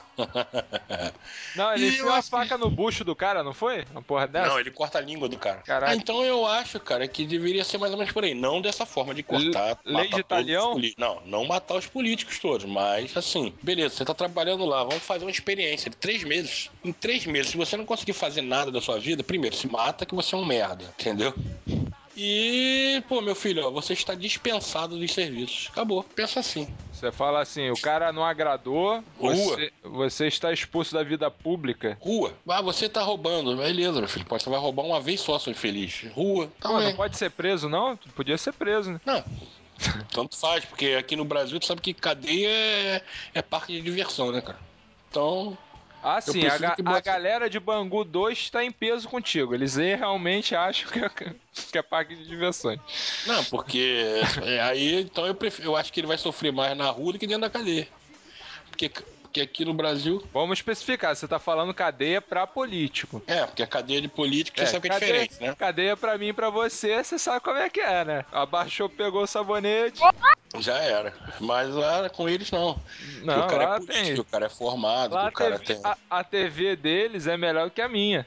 Não, 1.57 1.73
ele 1.75 1.89
enfiou 1.89 2.11
a 2.11 2.19
acho 2.19 2.31
que- 2.31 2.37
faca 2.37 2.57
no 2.57 2.71
bucho 2.71 3.05
do 3.05 3.17
cara, 3.17 3.43
não 3.43 3.53
foi? 3.53 3.85
Uma 3.91 4.01
porra 4.01 4.29
dessa? 4.29 4.49
Não, 4.49 4.61
ele 4.61 4.71
corta 4.71 4.99
a 4.99 5.01
língua 5.01 5.29
do 5.29 5.37
cara. 5.37 5.59
Caralho. 5.59 5.93
Ah, 5.93 5.97
então 5.97 6.25
eu 6.25 6.47
acho, 6.47 6.79
cara, 6.79 7.09
que 7.09 7.27
deveria 7.27 7.65
ser 7.65 7.79
mais 7.79 7.91
ou 7.93 7.99
menos 7.99 8.13
por 8.13 8.23
aí. 8.23 8.33
Não 8.33 8.61
dessa 8.61 8.87
forma 8.87 9.13
de 9.13 9.25
cortar. 9.25 9.71
L- 9.85 9.97
lei 9.97 10.09
de 10.09 10.23
políticos. 10.23 10.95
Não, 10.97 11.21
não 11.27 11.45
matar 11.45 11.75
os 11.75 11.87
políticos 11.87 12.39
todos. 12.39 12.65
Mas, 12.65 13.17
assim, 13.17 13.53
beleza, 13.61 13.97
você 13.97 14.05
tá 14.05 14.15
trabalhando 14.15 14.65
lá, 14.65 14.85
vamos 14.85 15.03
fazer 15.03 15.25
uma 15.25 15.33
experiência 15.33 15.91
de 15.91 15.97
três 15.97 16.23
meses. 16.23 16.71
Em 16.85 16.93
três 16.93 17.27
meses, 17.27 17.51
se 17.51 17.57
você 17.57 17.77
não 17.77 17.85
conseguir 17.85 18.13
fazer 18.13 18.43
nada 18.43 18.71
da 18.71 18.81
sua 18.81 19.01
vida, 19.01 19.25
primeiro, 19.25 19.57
se 19.57 19.67
mata 19.67 20.07
que 20.07 20.15
você 20.15 20.35
é 20.37 20.39
um 20.39 20.45
merda, 20.45 20.85
entendeu? 20.99 21.35
E, 22.17 23.03
pô, 23.09 23.21
meu 23.21 23.35
filho, 23.35 23.67
ó, 23.67 23.71
você 23.71 23.93
está 23.93 24.15
dispensado 24.15 24.97
dos 24.97 25.13
serviços. 25.13 25.69
Acabou. 25.73 26.03
Pensa 26.03 26.41
assim. 26.41 26.69
Você 26.93 27.11
fala 27.11 27.41
assim, 27.41 27.71
o 27.71 27.81
cara 27.81 28.13
não 28.13 28.25
agradou, 28.25 29.03
Rua. 29.19 29.35
você, 29.35 29.73
você 29.83 30.27
está 30.29 30.53
expulso 30.53 30.95
da 30.95 31.03
vida 31.03 31.31
pública. 31.31 31.99
Rua. 32.01 32.33
Ah, 32.49 32.63
você 32.63 32.89
tá 32.89 33.03
roubando. 33.03 33.57
Beleza, 33.57 33.99
meu 33.99 34.09
filho. 34.09 34.25
Pode, 34.25 34.43
você 34.43 34.51
vai 34.51 34.61
roubar 34.61 34.85
uma 34.85 35.01
vez 35.01 35.21
só, 35.21 35.39
seu 35.39 35.51
infeliz. 35.51 36.05
Rua. 36.13 36.51
Tá 36.61 36.69
Pô, 36.69 36.81
não 36.81 36.95
pode 36.95 37.17
ser 37.17 37.31
preso, 37.31 37.69
não? 37.69 37.97
Podia 38.15 38.39
ser 38.39 38.53
preso, 38.53 38.93
né? 38.93 39.01
Não. 39.05 39.25
Tanto 40.13 40.37
faz, 40.37 40.65
porque 40.65 40.97
aqui 40.99 41.17
no 41.17 41.25
Brasil 41.25 41.59
tu 41.59 41.67
sabe 41.67 41.81
que 41.81 41.93
cadeia 41.93 42.49
é, 42.49 43.03
é 43.35 43.43
parque 43.43 43.73
de 43.73 43.83
diversão, 43.83 44.31
né, 44.31 44.41
cara? 44.41 44.59
Então. 45.11 45.59
Ah, 46.05 46.21
sim, 46.21 46.45
a, 46.45 46.59
ga- 46.59 46.77
a 46.85 47.01
galera 47.01 47.49
de 47.49 47.59
Bangu 47.59 48.05
2 48.05 48.39
está 48.39 48.63
em 48.63 48.71
peso 48.71 49.09
contigo. 49.09 49.55
Eles 49.55 49.77
realmente 49.77 50.55
acham 50.57 50.91
que 50.91 50.99
é, 50.99 51.09
que 51.73 51.79
é 51.79 51.83
parque 51.83 52.15
de 52.15 52.27
diversões. 52.27 52.79
Não, 53.27 53.43
porque 53.45 54.21
é, 54.45 54.61
aí 54.61 55.01
então 55.01 55.27
eu 55.27 55.35
prefiro, 55.35 55.69
eu 55.69 55.77
acho 55.77 55.93
que 55.93 56.01
ele 56.01 56.07
vai 56.07 56.19
sofrer 56.19 56.53
mais 56.53 56.77
na 56.77 56.91
rua 56.91 57.15
do 57.15 57.19
que 57.19 57.27
dentro 57.27 57.41
da 57.43 57.51
cadeia. 57.51 57.89
Porque, 58.69 58.91
porque 59.35 59.41
aqui 59.41 59.65
no 59.65 59.75
Brasil. 59.75 60.23
Vamos 60.33 60.61
especificar, 60.61 61.17
você 61.17 61.27
tá 61.27 61.41
falando 61.41 61.75
cadeia 61.75 62.23
pra 62.23 62.47
político. 62.47 63.21
É, 63.27 63.45
porque 63.45 63.65
a 63.65 63.67
cadeia 63.67 64.01
de 64.01 64.07
política 64.07 64.63
É, 64.63 64.67
você 64.67 64.73
sabe 64.75 64.89
que 64.89 64.95
é 64.95 65.01
cadeia, 65.01 65.13
diferente, 65.23 65.43
né? 65.43 65.55
Cadeia 65.59 65.97
pra 65.97 66.17
mim 66.17 66.29
e 66.29 66.33
pra 66.33 66.51
você, 66.51 67.03
você 67.03 67.19
sabe 67.19 67.41
como 67.41 67.59
é 67.59 67.69
que 67.69 67.81
é, 67.81 68.05
né? 68.05 68.25
Abaixou, 68.31 68.89
pegou 68.89 69.25
o 69.25 69.27
sabonete. 69.27 70.01
Já 70.61 70.79
era. 70.79 71.13
Mas 71.41 71.69
lá 71.75 72.09
com 72.09 72.29
eles 72.29 72.49
não. 72.53 72.81
Não, 73.25 73.35
Porque 73.41 73.55
o 73.55 73.59
cara 73.59 73.69
lá 73.71 73.77
é 73.77 73.81
político, 73.81 74.05
tem. 74.05 74.21
o 74.21 74.25
cara 74.25 74.47
é 74.47 74.49
formado, 74.49 75.15
Lá 75.17 75.29
o 75.29 75.33
cara 75.33 75.59
TV, 75.59 75.75
tem. 75.75 75.83
a, 75.85 75.97
a 76.21 76.23
TV 76.23 76.77
deles 76.77 77.27
é 77.27 77.37
melhor 77.37 77.69
que 77.71 77.83
a 77.83 77.89
minha. 77.89 78.25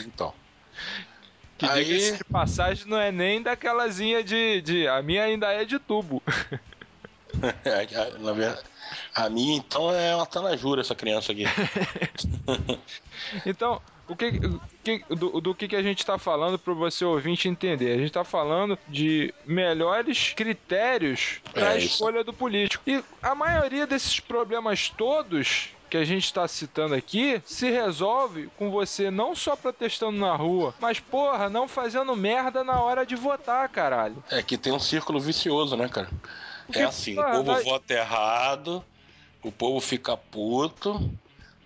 Então. 0.00 0.32
Que 1.58 1.66
Aí- 1.66 1.84
diga-se 1.84 2.16
de 2.16 2.24
passagem, 2.24 2.88
não 2.88 2.98
é 2.98 3.12
nem 3.12 3.40
daquelazinha 3.40 4.24
de, 4.24 4.60
de. 4.62 4.88
A 4.88 5.00
minha 5.00 5.22
ainda 5.22 5.52
é 5.52 5.64
de 5.64 5.78
tubo. 5.78 6.20
A- 7.40 8.18
na 8.20 8.32
verdade, 8.32 8.62
a 9.14 9.28
minha, 9.30 9.56
então, 9.56 9.90
é 9.92 10.14
uma 10.14 10.26
tanajura 10.26 10.80
essa 10.80 10.94
criança 10.94 11.32
aqui. 11.32 11.44
Então, 13.46 13.80
o 14.08 14.16
que, 14.16 14.40
o 14.44 14.60
que- 14.82 15.04
do, 15.14 15.40
do 15.40 15.54
que, 15.54 15.68
que 15.68 15.76
a 15.76 15.82
gente 15.82 16.00
está 16.00 16.18
falando 16.18 16.58
para 16.58 16.74
você 16.74 17.04
ouvinte 17.04 17.48
entender? 17.48 17.92
A 17.92 17.96
gente 17.96 18.08
está 18.08 18.24
falando 18.24 18.78
de 18.88 19.32
melhores 19.46 20.32
critérios 20.34 21.40
para 21.52 21.70
a 21.70 21.74
É, 21.74 21.78
isso. 21.78 21.94
escolha 21.94 22.24
do 22.24 22.32
político. 22.32 22.82
E 22.86 23.02
a 23.22 23.34
maioria 23.34 23.86
desses 23.86 24.18
problemas 24.20 24.90
todos 24.90 25.68
que 25.88 25.96
a 25.96 26.04
gente 26.04 26.24
está 26.24 26.48
citando 26.48 26.94
aqui 26.94 27.40
se 27.44 27.70
resolve 27.70 28.50
com 28.56 28.70
você 28.70 29.10
não 29.10 29.34
só 29.36 29.54
protestando 29.54 30.18
na 30.18 30.34
rua, 30.34 30.74
mas 30.80 30.98
porra, 30.98 31.48
não 31.50 31.68
fazendo 31.68 32.16
merda 32.16 32.64
na 32.64 32.80
hora 32.80 33.04
de 33.04 33.14
votar, 33.14 33.68
caralho. 33.68 34.22
É 34.30 34.42
que 34.42 34.56
tem 34.56 34.72
um 34.72 34.80
círculo 34.80 35.20
vicioso, 35.20 35.76
né, 35.76 35.88
cara? 35.88 36.08
Porque, 36.72 36.80
É 36.80 36.84
assim, 36.86 37.18
ah, 37.18 37.20
o 37.20 37.24
povo 37.32 37.52
nós- 37.52 37.64
vota 37.64 37.92
errado, 37.92 38.82
o 39.42 39.52
povo 39.52 39.78
fica 39.78 40.16
puto, 40.16 41.12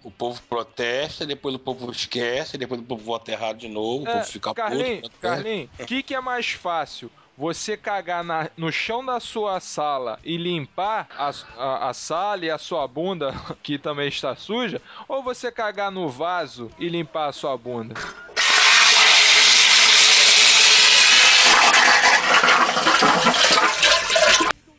o 0.03 0.11
povo 0.11 0.43
protesta, 0.43 1.25
depois 1.25 1.55
o 1.55 1.61
povo 1.61 1.93
esquece, 1.93 2.59
depois 2.59 2.81
o 2.81 2.85
povo 2.85 3.05
vota 3.05 3.31
errado 3.31 3.59
de 3.59 3.69
novo, 3.69 4.03
o 4.05 4.09
É, 4.09 4.13
povo 4.15 4.25
fica 4.25 4.53
Carlinhos, 4.53 5.03
puto. 5.03 5.19
Carlinhos, 5.21 5.71
o 5.79 5.87
que, 5.87 6.03
que 6.03 6.13
é 6.13 6.21
mais 6.21 6.51
fácil? 6.51 7.09
Você 7.39 7.77
cagar 7.77 8.25
na- 8.25 8.51
no 8.57 8.73
chão 8.73 9.05
da 9.05 9.21
sua 9.21 9.61
sala 9.61 10.19
e 10.25 10.37
limpar 10.37 11.07
a, 11.17 11.31
a- 11.57 11.91
a 11.91 11.95
sala 11.95 12.45
e 12.45 12.51
a 12.51 12.59
sua 12.59 12.89
bunda, 12.89 13.31
que 13.63 13.79
também 13.79 14.09
está 14.09 14.35
suja, 14.35 14.83
ou 15.07 15.23
você 15.23 15.53
cagar 15.53 15.93
no 15.93 16.09
vaso 16.09 16.69
e 16.81 16.89
limpar 16.89 17.29
a 17.29 17.33
sua 17.33 17.57
bunda? 17.57 17.95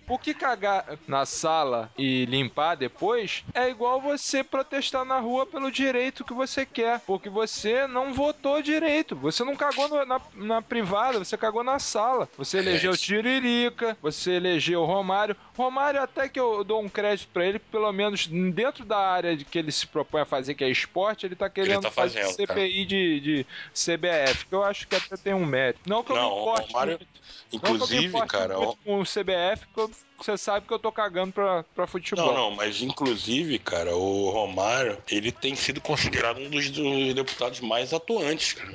Porque 0.05 0.33
cagar 0.47 0.85
na 1.07 1.25
sala 1.25 1.91
e 1.97 2.25
limpar 2.25 2.75
depois 2.75 3.43
é 3.53 3.69
igual 3.69 3.99
você 3.99 4.43
protestar 4.43 5.03
na 5.03 5.19
rua 5.19 5.45
pelo 5.45 5.69
direito 5.71 6.23
que 6.23 6.33
você 6.33 6.65
quer. 6.65 7.01
Porque 7.01 7.29
você 7.29 7.85
não 7.87 8.13
votou 8.13 8.61
direito. 8.61 9.15
Você 9.17 9.43
não 9.43 9.55
cagou 9.55 9.89
no- 9.89 10.05
na, 10.05 10.21
na 10.33 10.61
privada, 10.61 11.19
você 11.19 11.35
cagou 11.37 11.63
na 11.63 11.79
sala. 11.79 12.29
Você 12.37 12.59
elegeu 12.59 12.91
isso. 12.91 13.03
Tiririca, 13.03 13.97
você 14.01 14.31
elegeu 14.33 14.85
Romário. 14.85 15.35
Romário, 15.57 16.01
até 16.01 16.29
que 16.29 16.39
eu 16.39 16.63
dou 16.63 16.81
um 16.81 16.87
crédito 16.89 17.29
pra 17.33 17.45
ele, 17.45 17.59
pelo 17.59 17.91
menos 17.91 18.27
dentro 18.27 18.85
da 18.85 18.97
área 18.97 19.35
de 19.35 19.43
que 19.43 19.57
ele 19.59 19.71
se 19.71 19.85
propõe 19.87 20.21
a 20.21 20.25
fazer, 20.25 20.53
que 20.55 20.63
é 20.63 20.69
esporte, 20.69 21.25
ele 21.25 21.35
tá 21.35 21.49
querendo 21.49 21.81
tá 21.81 21.91
fazer 21.91 22.21
fazendo, 22.21 22.35
CPI 22.35 22.85
de, 22.85 23.19
de 23.19 23.45
CBF, 23.73 24.45
que 24.45 24.55
eu 24.55 24.63
acho 24.63 24.87
que 24.87 24.95
até 24.95 25.17
tem 25.17 25.33
um 25.33 25.45
mérito. 25.45 25.81
Não 25.85 26.03
que 26.03 26.11
eu 26.11 26.15
Não, 26.15 26.29
me 26.29 26.35
o 26.35 26.41
importe 26.41 26.67
Romário- 26.71 26.97
muito. 26.97 27.07
Não 27.51 27.59
que 27.59 27.65
eu 27.65 27.69
me 27.71 27.75
Inclusive, 27.77 28.27
cara, 28.27 28.57
muito 28.57 28.69
ó, 28.69 28.75
com 28.83 28.99
o 29.01 29.03
CBF, 29.05 29.65
porque 29.73 29.81
eu- 29.81 29.91
você 30.17 30.37
sabe 30.37 30.67
que 30.67 30.73
eu 30.73 30.79
tô 30.79 30.91
cagando 30.91 31.31
pra, 31.33 31.63
pra 31.75 31.87
futebol. 31.87 32.25
Não, 32.25 32.33
não, 32.33 32.51
mas 32.51 32.81
inclusive, 32.81 33.59
cara, 33.59 33.95
o 33.95 34.29
Romário, 34.29 34.97
ele 35.09 35.31
tem 35.31 35.55
sido 35.55 35.79
considerado 35.81 36.39
um 36.39 36.49
dos, 36.49 36.69
dos 36.69 37.13
deputados 37.13 37.59
mais 37.59 37.93
atuantes, 37.93 38.53
cara. 38.53 38.73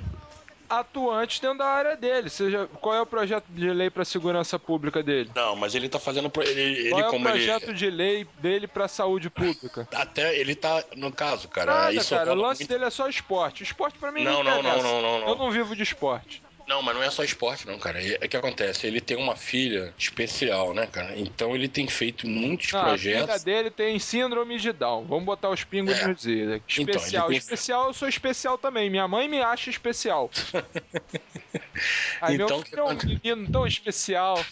Atuante 0.69 1.43
dentro 1.43 1.59
da 1.59 1.67
área 1.67 1.97
dele. 1.99 2.31
Seja, 2.31 2.67
qual 2.81 2.95
é 2.95 3.01
o 3.03 3.05
projeto 3.05 3.45
de 3.51 3.69
lei 3.71 3.91
pra 3.91 4.07
segurança 4.07 4.59
pública 4.59 5.03
dele? 5.03 5.31
Não, 5.35 5.55
mas 5.55 5.75
ele 5.75 5.87
tá 5.87 5.99
fazendo. 5.99 6.31
pro- 6.31 6.43
Ele, 6.43 6.63
ele 6.63 6.89
Qual 6.91 7.03
é 7.03 7.09
o 7.11 7.21
projeto 7.21 7.65
ele. 7.65 7.73
de 7.75 7.91
lei 7.91 8.27
dele 8.39 8.67
pra 8.67 8.89
saúde 8.89 9.29
pública? 9.29 9.87
Até 9.93 10.35
ele 10.39 10.55
tá. 10.55 10.83
No 10.97 11.13
caso, 11.13 11.47
cara. 11.49 11.75
Nada, 11.75 11.93
isso 11.93 12.15
cara. 12.15 12.33
O 12.33 12.37
lance 12.37 12.61
muito- 12.63 12.71
dele 12.71 12.87
é 12.87 12.91
só 12.91 13.07
esporte. 13.07 13.63
Esporte 13.63 13.99
pra 13.99 14.11
mim 14.11 14.25
Não, 14.25 14.43
não, 14.43 14.45
não, 14.45 14.61
interessa. 14.61 14.83
não, 14.83 15.03
não, 15.03 15.21
não. 15.21 15.29
Eu 15.29 15.35
não 15.37 15.51
vivo 15.51 15.77
de 15.77 15.83
esporte. 15.83 16.43
Não, 16.67 16.81
mas 16.83 16.95
não 16.95 17.03
é 17.03 17.11
só 17.11 17.23
esporte, 17.25 17.67
não, 17.67 17.79
cara. 17.79 18.01
É 18.03 18.27
que 18.29 18.37
acontece, 18.37 18.87
ele 18.87 19.01
tem 19.01 19.17
uma 19.17 19.37
filha 19.37 19.93
especial, 19.99 20.73
né, 20.73 20.87
cara? 20.87 21.19
Então 21.19 21.55
ele 21.55 21.69
tem 21.69 21.87
feito 21.89 22.27
muitos 22.27 22.73
Não, 22.73 22.81
a 22.81 22.97
filha 22.97 23.17
projetos. 23.19 23.45
dele 23.45 23.71
tem 23.71 23.99
síndrome 23.99 24.59
de 24.59 24.73
Down. 24.73 25.05
Vamos 25.07 25.25
botar 25.25 25.51
os 25.51 25.65
pingos 25.65 25.99
É. 25.99 26.07
nos 26.07 26.25
is. 26.25 26.63
Então, 26.79 26.95
Especial. 26.95 27.27
ele 27.27 27.33
tem- 27.33 27.39
Especial, 27.39 27.87
eu 27.89 27.95
sou 27.95 28.09
especial 28.09 28.57
também. 28.57 28.89
Minha 28.89 29.07
mãe 29.09 29.29
me 29.29 29.41
acha 29.41 29.71
especial. 29.71 30.31
Aí 32.21 32.35
Então, 32.37 32.47
meu 32.59 32.63
filho 32.67 32.79
é 32.81 32.85
um 32.85 32.97
menino 32.97 33.51
tão 33.51 33.67
especial. 33.67 34.43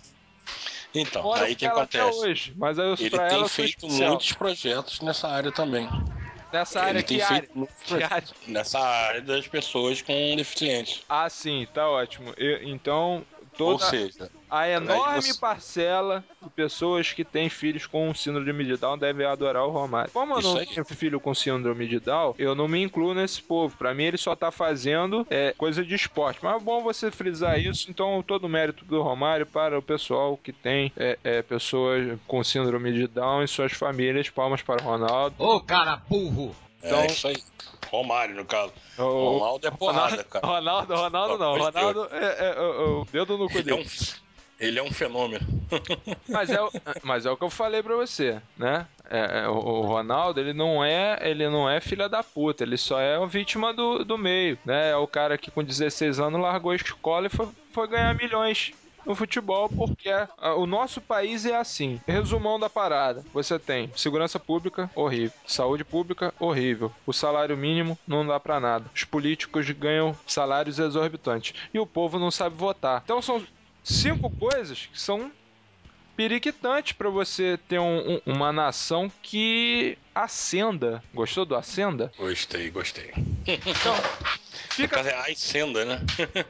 Então, 0.93 1.23
Moro 1.23 1.45
aí 1.45 1.55
que 1.55 1.65
acontece? 1.65 2.19
hoje, 2.19 2.53
mas 2.57 2.77
eu, 2.77 2.95
Ele 2.95 3.11
pra 3.11 3.29
ela 3.29 3.39
tem 3.39 3.49
feito 3.49 3.87
especial. 3.87 4.09
muitos 4.11 4.33
projetos 4.33 5.01
nessa 5.01 5.29
área 5.29 5.53
também. 5.53 5.89
Nessa 6.53 6.81
área, 6.83 7.03
que 7.03 7.23
área? 7.23 7.49
Que 7.87 8.03
área? 8.03 8.29
nessa 8.47 8.79
área 8.79 9.23
das 9.23 9.47
pessoas 9.47 10.03
com 10.03 10.37
deficiência. 10.37 11.03
Ah, 11.09 11.29
sim, 11.29 11.67
tá 11.73 11.89
ótimo. 11.89 12.33
Eu- 12.37 12.63
então, 12.63 13.25
Ou 13.61 13.73
toda 13.79 13.91
seja, 13.91 14.31
a 14.51 14.69
enorme 14.69 15.23
você- 15.23 15.39
parcela 15.41 16.25
de 16.43 16.49
pessoas 16.51 17.13
que 17.13 17.25
têm 17.25 17.49
filhos 17.49 17.87
com 17.87 18.13
síndrome 18.15 18.65
de 18.65 18.77
Down 18.77 18.99
devem 18.99 19.27
adorar 19.27 19.65
o 19.67 19.71
Romário. 19.71 20.11
Como 20.13 20.35
eu 20.35 20.41
não 20.43 20.57
aí. 20.57 20.67
tenho 20.67 20.85
filho 20.85 21.21
com 21.21 21.35
síndrome 21.35 21.87
de 21.87 22.01
Down, 22.01 22.35
eu 22.39 22.55
não 22.55 22.67
me 22.69 22.83
incluo 22.83 23.15
nesse 23.15 23.43
povo. 23.43 23.77
Pra 23.77 23.95
mim, 23.95 24.05
ele 24.05 24.17
só 24.19 24.35
tá 24.35 24.51
fazendo 24.51 25.27
é, 25.31 25.55
coisa 25.57 25.85
de 25.85 25.95
esporte. 25.95 26.41
Mas 26.43 26.57
é 26.61 26.65
bom 26.65 26.83
você 26.83 27.11
frisar 27.11 27.59
isso. 27.61 27.91
Então, 27.91 28.23
todo 28.27 28.45
o 28.45 28.49
mérito 28.49 28.85
do 28.85 29.03
Romário 29.03 29.47
para 29.47 29.79
o 29.79 29.83
pessoal 29.83 30.37
que 30.37 30.53
tem 30.53 30.93
é, 30.97 31.19
é, 31.23 31.43
pessoas 31.43 32.19
com 32.27 32.43
síndrome 32.45 32.93
de 32.93 33.07
Down 33.07 33.43
e 33.43 33.49
suas 33.49 33.73
famílias. 33.73 34.29
Palmas 34.31 34.63
para 34.63 34.83
o 34.83 34.85
Ronaldo. 34.85 35.35
Ô 35.39 35.61
cara 35.61 35.97
burro! 36.09 36.55
Então- 36.83 37.01
é 37.01 37.07
isso 37.07 37.29
aí. 37.29 37.37
Romário, 37.91 38.35
no 38.37 38.45
caso. 38.45 38.73
O- 38.99 39.39
Ronaldo 39.39 39.67
é 39.67 39.71
porrada, 39.71 40.23
cara. 40.25 40.47
Ronaldo, 40.47 40.95
Ronaldo 40.95 41.39
não. 41.39 41.59
Ronaldo 41.59 42.09
é, 42.13 42.25
é- 42.25 42.45
é- 42.51 42.55
é 42.57 42.61
o 42.61 43.07
dedo 43.11 43.37
no 43.37 43.49
cu 43.49 43.59
Ele 43.59 43.73
é 43.73 43.77
dele. 43.77 43.83
um, 43.89 44.15
ele 44.61 44.79
é 44.79 44.83
um 44.83 44.93
fenômeno. 44.93 45.45
Mas 46.29 46.51
é, 46.51 46.61
o- 46.63 46.71
mas 47.03 47.27
é 47.27 47.31
o 47.31 47.37
que 47.37 47.43
eu 47.45 47.51
falei 47.51 47.83
pra 47.83 47.97
você, 47.97 48.41
né? 48.57 48.87
É, 49.09 49.43
é, 49.45 49.49
o, 49.49 49.55
o 49.55 49.81
Ronaldo, 49.83 50.39
ele 50.41 50.53
não 50.53 50.85
é, 50.85 51.19
ele 51.23 51.49
não 51.49 51.69
é 51.69 51.81
filha 51.81 52.09
da 52.09 52.23
puta, 52.23 52.63
ele 52.63 52.77
só 52.77 53.01
é 53.01 53.19
uma 53.19 53.27
vítima 53.27 53.73
do, 53.75 54.05
do 54.05 54.17
meio, 54.19 54.57
né? 54.65 54.91
É 54.91 54.97
o 54.97 55.07
cara 55.09 55.37
que 55.39 55.51
com 55.51 55.63
16 55.65 56.21
anos 56.21 56.41
largou 56.41 56.71
a 56.73 56.77
escola 56.77 57.27
e 57.27 57.31
foi, 57.31 57.49
foi 57.73 57.89
ganhar 57.89 58.15
milhões 58.15 58.73
no 59.07 59.15
futebol, 59.15 59.69
porque 59.69 60.09
ah, 60.11 60.55
o 60.55 60.67
nosso 60.67 61.01
país 61.01 61.45
é 61.47 61.57
assim. 61.57 62.01
Resumão 62.07 62.59
da 62.59 62.69
parada: 62.71 63.25
você 63.33 63.59
tem 63.59 63.91
segurança 63.97 64.39
pública, 64.39 64.91
horrível. 64.95 65.33
Saúde 65.47 65.85
pública, 65.85 66.33
horrível. 66.39 66.93
O 67.07 67.13
salário 67.13 67.57
mínimo 67.57 67.99
não 68.07 68.27
dá 68.27 68.39
pra 68.39 68.61
nada. 68.61 68.91
Os 68.95 69.05
políticos 69.05 69.69
ganham 69.71 70.17
salários 70.27 70.79
exorbitantes. 70.79 71.55
E 71.73 71.79
o 71.79 71.87
povo 71.87 72.19
não 72.19 72.31
sabe 72.31 72.57
votar. 72.57 73.01
Então 73.05 73.21
são 73.23 73.43
cinco 73.83 74.31
coisas 74.31 74.87
que 74.87 75.01
são 75.01 75.31
periquitante 76.17 76.95
para 76.95 77.09
você 77.09 77.59
ter 77.69 77.79
um- 77.79 78.15
um- 78.17 78.21
uma 78.27 78.53
nação 78.53 79.11
que 79.23 79.97
ascenda. 80.15 81.03
Gostou 81.15 81.45
do 81.47 81.57
ascenda? 81.57 82.13
Gostei, 82.19 82.71
gostei. 82.71 83.11
Então, 83.47 83.95
Fica 84.83 85.01
é 85.01 85.15
a 85.15 85.23
Ascenda, 85.33 85.85
né? 85.85 86.01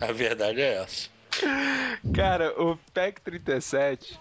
A 0.00 0.10
verdade 0.12 0.60
é 0.60 0.82
essa. 0.82 1.14
Cara, 2.14 2.52
o 2.60 2.76
PEC 2.94 3.20
37. 3.20 4.18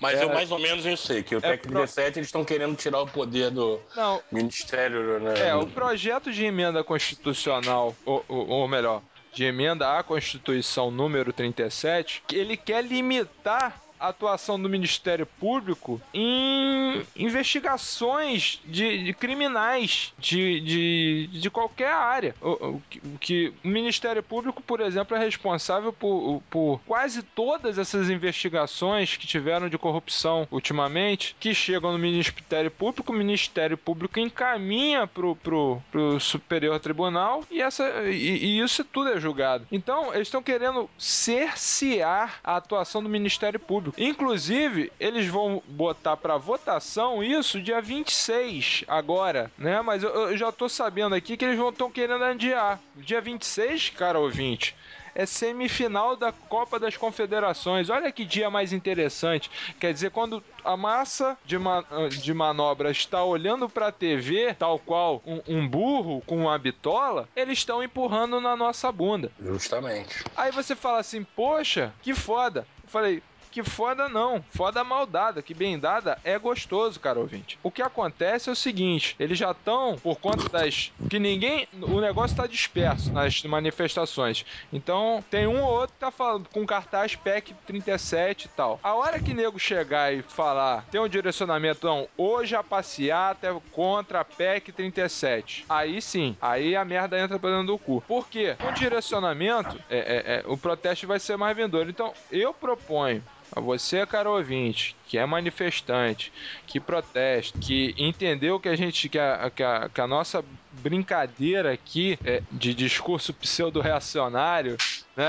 Mas 0.00 0.20
É. 0.20 0.24
eu 0.24 0.28
mais 0.28 0.50
ou 0.50 0.58
menos 0.58 0.84
eu 0.86 0.96
sei 0.96 1.22
que 1.22 1.36
o 1.36 1.40
PEC 1.40 1.62
pro- 1.62 1.72
37 1.72 2.18
eles 2.18 2.28
estão 2.28 2.44
querendo 2.44 2.76
tirar 2.76 3.00
o 3.00 3.06
poder 3.06 3.50
do 3.50 3.80
Não, 3.96 4.22
Ministério, 4.30 5.20
né? 5.20 5.48
É, 5.48 5.54
o 5.54 5.66
projeto 5.66 6.32
de 6.32 6.44
emenda 6.44 6.82
constitucional, 6.84 7.94
ou, 8.04 8.24
ou, 8.28 8.48
ou 8.48 8.68
melhor, 8.68 9.02
de 9.32 9.44
emenda 9.44 9.98
à 9.98 10.02
Constituição 10.02 10.90
número 10.90 11.32
37, 11.32 12.22
que 12.26 12.36
ele 12.36 12.56
quer 12.56 12.84
limitar 12.84 13.80
atuação 14.08 14.60
do 14.60 14.68
Ministério 14.68 15.26
Público 15.26 16.00
em 16.12 17.02
investigações 17.16 18.60
de, 18.64 19.04
de 19.04 19.14
criminais 19.14 20.12
de, 20.18 20.60
de, 20.60 21.26
de 21.32 21.50
qualquer 21.50 21.92
área. 21.92 22.34
O, 22.40 22.50
o 22.76 22.82
que- 23.20 23.52
o 23.64 23.68
Ministério 23.68 24.22
Público, 24.22 24.62
por 24.62 24.80
exemplo, 24.80 25.16
é 25.16 25.20
responsável 25.20 25.92
por, 25.92 26.42
por 26.50 26.80
quase 26.86 27.22
todas 27.22 27.78
essas 27.78 28.10
investigações 28.10 29.16
que 29.16 29.26
tiveram 29.26 29.68
de 29.68 29.78
corrupção 29.78 30.46
ultimamente, 30.50 31.36
que 31.40 31.54
chegam 31.54 31.92
no 31.92 31.98
Ministério 31.98 32.70
Público, 32.70 33.12
o 33.12 33.16
Ministério 33.16 33.76
Público 33.76 34.18
encaminha 34.20 35.06
pro, 35.06 35.36
pro, 35.36 35.82
pro 35.90 36.20
Superior 36.20 36.78
Tribunal 36.80 37.44
e, 37.50 37.60
essa, 37.60 38.02
e, 38.04 38.14
e 38.44 38.60
isso 38.60 38.84
tudo 38.84 39.10
é 39.10 39.20
julgado. 39.20 39.66
Então, 39.70 40.12
eles 40.14 40.28
estão 40.28 40.42
querendo 40.42 40.88
cercear 40.98 42.40
a 42.42 42.56
atuação 42.56 43.02
do 43.02 43.08
Ministério 43.08 43.58
Público. 43.58 43.93
Inclusive, 43.96 44.92
eles 44.98 45.26
vão 45.26 45.62
botar 45.66 46.16
para 46.16 46.36
votação 46.36 47.22
isso 47.22 47.60
dia 47.60 47.80
26 47.80 48.84
agora, 48.88 49.50
né? 49.56 49.80
Mas 49.82 50.02
eu, 50.02 50.10
eu 50.10 50.36
já 50.36 50.50
tô 50.50 50.68
sabendo 50.68 51.14
aqui 51.14 51.36
que 51.36 51.44
eles 51.44 51.58
vão 51.58 51.70
estão 51.70 51.90
querendo 51.90 52.24
adiar. 52.24 52.80
Dia 52.96 53.20
26, 53.20 53.90
cara 53.90 54.18
ouvinte, 54.18 54.74
é 55.14 55.24
semifinal 55.26 56.16
da 56.16 56.32
Copa 56.32 56.78
das 56.78 56.96
Confederações. 56.96 57.88
Olha 57.88 58.10
que 58.10 58.24
dia 58.24 58.50
mais 58.50 58.72
interessante. 58.72 59.50
Quer 59.78 59.92
dizer, 59.92 60.10
quando 60.10 60.42
a 60.64 60.76
massa 60.76 61.38
de, 61.44 61.58
ma 61.58 61.84
de 62.10 62.34
manobra 62.34 62.90
está 62.90 63.22
olhando 63.24 63.68
para 63.68 63.88
a 63.88 63.92
TV, 63.92 64.54
tal 64.54 64.78
qual 64.78 65.22
um, 65.24 65.40
um 65.46 65.68
burro 65.68 66.22
com 66.22 66.38
uma 66.38 66.58
bitola, 66.58 67.28
eles 67.36 67.58
estão 67.58 67.82
empurrando 67.82 68.40
na 68.40 68.56
nossa 68.56 68.90
bunda. 68.90 69.30
Justamente. 69.38 70.24
Aí 70.36 70.50
você 70.50 70.74
fala 70.74 70.98
assim, 70.98 71.22
poxa, 71.22 71.94
que 72.02 72.14
foda. 72.14 72.66
Eu 72.82 72.88
falei, 72.88 73.22
que 73.54 73.62
foda 73.62 74.08
não, 74.08 74.44
foda 74.50 74.82
mal 74.82 75.06
dada, 75.06 75.40
que 75.40 75.54
bem 75.54 75.78
dada 75.78 76.18
é 76.24 76.36
gostoso, 76.36 76.98
cara 76.98 77.20
ouvinte. 77.20 77.56
O 77.62 77.70
que 77.70 77.82
acontece 77.82 78.48
é 78.48 78.52
o 78.52 78.56
seguinte, 78.56 79.14
eles 79.16 79.38
já 79.38 79.52
estão, 79.52 79.94
por 79.96 80.18
conta 80.18 80.48
das... 80.48 80.92
que 81.08 81.20
ninguém... 81.20 81.68
o 81.80 82.00
negócio 82.00 82.36
tá 82.36 82.48
disperso 82.48 83.12
nas 83.12 83.44
manifestações. 83.44 84.44
Então, 84.72 85.24
tem 85.30 85.46
um 85.46 85.62
ou 85.62 85.70
outro 85.70 85.94
que 85.94 86.00
tá 86.00 86.10
falando 86.10 86.48
com 86.48 86.66
cartaz 86.66 87.14
PEC 87.14 87.54
37 87.64 88.46
e 88.46 88.48
tal. 88.48 88.80
A 88.82 88.92
hora 88.94 89.20
que 89.20 89.32
nego 89.32 89.56
chegar 89.56 90.12
e 90.12 90.20
falar, 90.22 90.84
tem 90.90 91.00
um 91.00 91.08
direcionamento, 91.08 91.86
não, 91.86 92.08
hoje 92.18 92.56
a 92.56 92.62
passeata 92.64 93.46
é 93.46 93.56
contra 93.70 94.22
a 94.22 94.24
PEC 94.24 94.72
37. 94.72 95.64
Aí 95.68 96.02
sim, 96.02 96.36
aí 96.42 96.74
a 96.74 96.84
merda 96.84 97.20
entra 97.20 97.38
pra 97.38 97.50
dentro 97.50 97.68
do 97.68 97.78
cu. 97.78 98.02
Por 98.08 98.26
quê? 98.26 98.56
Com 98.60 98.72
direcionamento, 98.72 99.80
é, 99.88 99.98
é, 99.98 100.34
é, 100.38 100.44
o 100.46 100.58
protesto 100.58 101.06
vai 101.06 101.20
ser 101.20 101.36
mais 101.36 101.56
vindouro. 101.56 101.88
Então, 101.88 102.12
eu 102.32 102.52
proponho 102.52 103.22
a 103.54 103.60
você, 103.60 104.04
caro 104.04 104.32
ouvinte, 104.32 104.96
que 105.06 105.16
é 105.16 105.24
manifestante, 105.24 106.32
que 106.66 106.80
protesta, 106.80 107.58
que 107.58 107.94
entendeu 107.96 108.58
que 108.58 108.68
a 108.68 108.76
gente, 108.76 109.08
que 109.08 109.18
a, 109.18 109.50
que 109.54 109.62
a, 109.62 109.88
que 109.88 110.00
a 110.00 110.06
nossa 110.06 110.44
brincadeira 110.72 111.72
aqui 111.72 112.18
é 112.24 112.42
de 112.50 112.74
discurso 112.74 113.32
pseudo-reacionário, 113.32 114.76
né, 115.16 115.28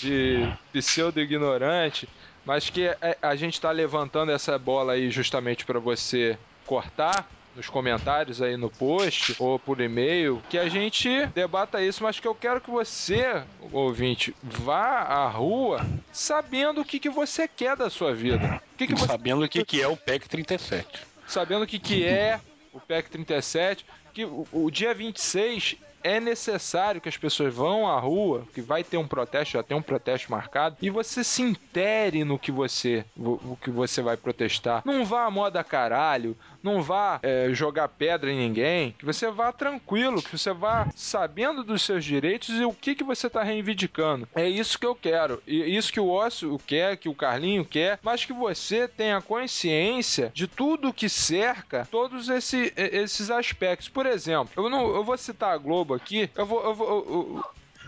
de 0.00 0.50
pseudo-ignorante, 0.72 2.08
mas 2.44 2.70
que 2.70 2.88
a, 2.88 2.96
a 3.20 3.36
gente 3.36 3.54
está 3.54 3.70
levantando 3.70 4.32
essa 4.32 4.58
bola 4.58 4.94
aí 4.94 5.10
justamente 5.10 5.66
para 5.66 5.78
você 5.78 6.38
cortar 6.64 7.28
nos 7.54 7.68
comentários 7.68 8.40
aí 8.40 8.56
no 8.56 8.70
post 8.70 9.34
ou 9.38 9.58
por 9.58 9.80
e-mail, 9.80 10.42
que 10.48 10.58
a 10.58 10.68
gente 10.68 11.26
debata 11.34 11.82
isso, 11.82 12.02
mas 12.02 12.20
que 12.20 12.28
eu 12.28 12.34
quero 12.34 12.60
que 12.60 12.70
você, 12.70 13.42
ouvinte, 13.72 14.34
vá 14.42 15.00
à 15.00 15.28
rua 15.28 15.84
sabendo 16.12 16.80
o 16.80 16.84
que, 16.84 16.98
que 16.98 17.10
você 17.10 17.48
quer 17.48 17.76
da 17.76 17.90
sua 17.90 18.14
vida. 18.14 18.60
O 18.74 18.76
que 18.76 18.86
que 18.86 18.94
você 18.94 19.06
Sabendo 19.06 19.44
o 19.44 19.48
que, 19.48 19.64
que 19.64 19.82
é 19.82 19.88
o 19.88 19.96
PEC 19.96 20.28
37. 20.28 20.86
sabendo 21.26 21.64
o 21.64 21.66
que, 21.66 21.78
que 21.78 22.04
é 22.04 22.40
o 22.72 22.80
PEC 22.80 23.10
37, 23.10 23.84
que 24.12 24.24
o, 24.24 24.46
o 24.52 24.70
dia 24.70 24.94
26 24.94 25.76
é 26.02 26.20
necessário 26.20 27.00
que 27.00 27.08
as 27.08 27.16
pessoas 27.16 27.52
vão 27.52 27.88
à 27.88 27.98
rua, 27.98 28.46
que 28.54 28.60
vai 28.60 28.84
ter 28.84 28.96
um 28.96 29.06
protesto, 29.06 29.54
já 29.54 29.62
tem 29.62 29.76
um 29.76 29.82
protesto 29.82 30.30
marcado, 30.30 30.76
e 30.80 30.90
você 30.90 31.24
se 31.24 31.42
intere 31.42 32.24
no 32.24 32.38
que 32.38 32.52
você, 32.52 33.04
o, 33.16 33.56
que 33.56 33.70
você 33.70 34.00
vai 34.00 34.16
protestar. 34.16 34.82
Não 34.84 35.04
vá 35.04 35.24
a 35.24 35.30
moda 35.30 35.62
caralho, 35.64 36.36
não 36.62 36.82
vá 36.82 37.20
é, 37.22 37.48
jogar 37.52 37.88
pedra 37.88 38.30
em 38.30 38.36
ninguém, 38.38 38.94
que 38.98 39.04
você 39.04 39.30
vá 39.30 39.52
tranquilo, 39.52 40.22
que 40.22 40.36
você 40.36 40.52
vá 40.52 40.88
sabendo 40.94 41.62
dos 41.64 41.82
seus 41.82 42.04
direitos 42.04 42.50
e 42.50 42.64
o 42.64 42.72
que, 42.72 42.94
que 42.94 43.04
você 43.04 43.26
está 43.26 43.42
reivindicando. 43.42 44.28
É 44.34 44.48
isso 44.48 44.78
que 44.78 44.86
eu 44.86 44.94
quero. 44.94 45.42
E 45.46 45.76
isso 45.76 45.92
que 45.92 46.00
o 46.00 46.08
Ócio 46.08 46.58
quer, 46.66 46.96
que 46.96 47.08
o 47.08 47.14
Carlinho 47.14 47.64
quer, 47.64 47.98
mas 48.02 48.24
que 48.24 48.32
você 48.32 48.86
tenha 48.88 49.20
consciência 49.20 50.30
de 50.34 50.46
tudo 50.46 50.92
que 50.92 51.08
cerca 51.08 51.86
todos 51.90 52.28
esse, 52.28 52.72
esses 52.76 53.30
aspectos. 53.30 53.88
Por 53.88 54.06
exemplo, 54.06 54.50
eu, 54.56 54.70
não, 54.70 54.94
eu 54.94 55.04
vou 55.04 55.16
citar 55.16 55.52
a 55.54 55.58
Globo 55.58 55.94
aqui, 55.94 56.30
eu 56.36 56.46
vou, 56.46 56.62
eu 56.64 56.74
vou, 56.74 56.88
eu- 56.88 57.44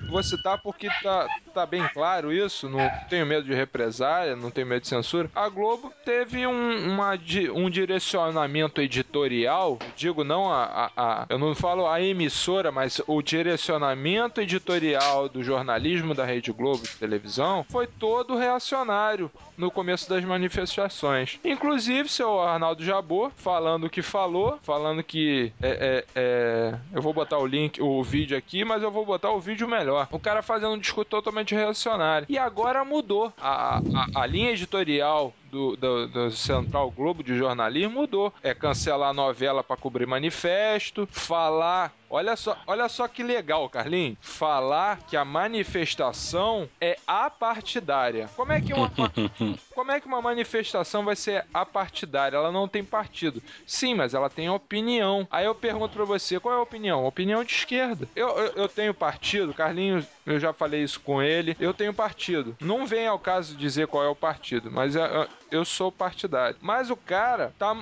Vou 0.08 0.22
citar 0.22 0.58
porque 0.58 0.88
tá, 1.02 1.28
tá 1.54 1.64
bem 1.66 1.86
claro 1.94 2.32
isso, 2.32 2.68
não 2.68 2.90
tenho 3.08 3.24
medo 3.26 3.44
de 3.46 3.54
represália, 3.54 4.34
não 4.34 4.50
tenho 4.50 4.66
medo 4.66 4.82
de 4.82 4.88
censura. 4.88 5.30
A 5.34 5.48
Globo 5.48 5.92
teve 6.04 6.46
um, 6.46 6.92
uma 6.92 7.12
um 7.54 7.70
direcionamento 7.70 8.80
editorial, 8.80 9.78
digo 9.96 10.24
não 10.24 10.50
a, 10.50 10.64
a- 10.64 10.90
a- 10.96 11.26
Eu 11.28 11.38
não 11.38 11.54
falo 11.54 11.86
a 11.86 12.00
emissora, 12.00 12.72
mas 12.72 13.00
o 13.06 13.22
direcionamento 13.22 14.40
editorial 14.40 15.28
do 15.28 15.42
jornalismo 15.42 16.14
da 16.14 16.24
Rede 16.24 16.50
Globo 16.52 16.82
de 16.82 16.96
televisão 16.96 17.64
foi 17.70 17.86
todo 17.86 18.36
reacionário 18.36 19.30
no 19.56 19.70
começo 19.70 20.08
das 20.08 20.24
manifestações. 20.24 21.38
Inclusive, 21.44 22.08
seu 22.08 22.40
Arnaldo 22.40 22.82
Jabor, 22.82 23.30
falando 23.36 23.84
o 23.84 23.90
que 23.90 24.00
falou, 24.02 24.58
falando 24.62 25.02
que 25.02 25.52
é, 25.62 25.68
é, 25.68 26.04
é, 26.14 26.74
eu 26.94 27.02
vou 27.02 27.12
botar 27.12 27.38
o 27.38 27.46
link, 27.46 27.80
o 27.80 28.02
vídeo 28.02 28.36
aqui, 28.36 28.64
mas 28.64 28.82
eu 28.82 28.90
vou 28.90 29.04
botar 29.04 29.30
o 29.30 29.40
vídeo 29.40 29.68
melhor. 29.68 29.89
O 30.10 30.18
cara 30.18 30.42
fazendo 30.42 30.72
um 30.72 30.78
discurso 30.78 31.08
totalmente 31.10 31.54
reacionário. 31.54 32.26
E 32.28 32.38
agora 32.38 32.84
mudou. 32.84 33.32
A, 33.40 33.82
a, 33.94 34.22
a 34.22 34.26
linha 34.26 34.50
editorial 34.50 35.34
do, 35.50 35.76
do, 35.76 36.06
do 36.08 36.30
Central 36.30 36.90
Globo 36.90 37.22
de 37.22 37.36
jornalismo 37.36 38.00
mudou. 38.00 38.32
É 38.42 38.54
cancelar 38.54 39.10
a 39.10 39.14
novela 39.14 39.62
para 39.62 39.76
cobrir 39.76 40.06
manifesto, 40.06 41.08
falar. 41.10 41.92
Olha 42.08 42.34
só, 42.34 42.58
olha 42.66 42.88
só 42.88 43.06
que 43.06 43.22
legal, 43.22 43.68
Carlinhos. 43.68 44.18
Falar 44.20 44.98
que 45.08 45.16
a 45.16 45.24
manifestação 45.24 46.68
é 46.80 46.96
apartidária. 47.06 48.28
Como 48.34 48.52
é 48.52 48.60
que 48.60 48.74
uma, 48.74 48.90
como 49.74 49.92
é 49.92 50.00
que 50.00 50.08
uma 50.08 50.20
manifestação 50.20 51.04
vai 51.04 51.14
ser 51.14 51.44
apartidária? 51.54 52.36
Ela 52.36 52.50
não 52.50 52.66
tem 52.66 52.82
partido. 52.82 53.40
Sim, 53.64 53.94
mas 53.94 54.12
ela 54.12 54.28
tem 54.28 54.50
opinião. 54.50 55.26
Aí 55.30 55.46
eu 55.46 55.54
pergunto 55.54 55.94
pra 55.94 56.04
você, 56.04 56.40
qual 56.40 56.54
é 56.54 56.58
a 56.58 56.62
opinião? 56.62 57.06
Opinião 57.06 57.44
de 57.44 57.52
esquerda. 57.52 58.08
Eu, 58.16 58.28
eu, 58.30 58.52
eu 58.56 58.68
tenho 58.68 58.92
partido, 58.92 59.54
Carlinhos, 59.54 60.04
eu 60.26 60.40
já 60.40 60.52
falei 60.52 60.82
isso 60.82 60.98
com 61.00 61.22
ele. 61.22 61.56
Eu 61.60 61.72
tenho 61.72 61.94
partido. 61.94 62.56
Não 62.60 62.86
vem 62.86 63.06
ao 63.06 63.18
caso 63.18 63.56
dizer 63.56 63.86
qual 63.86 64.04
é 64.04 64.08
o 64.08 64.16
partido, 64.16 64.70
mas 64.70 64.96
eu, 64.96 65.28
eu- 65.50 65.64
sou 65.64 65.90
partidário. 65.92 66.58
Mas 66.60 66.90
o 66.90 66.96
cara 66.96 67.54
tá 67.58 67.74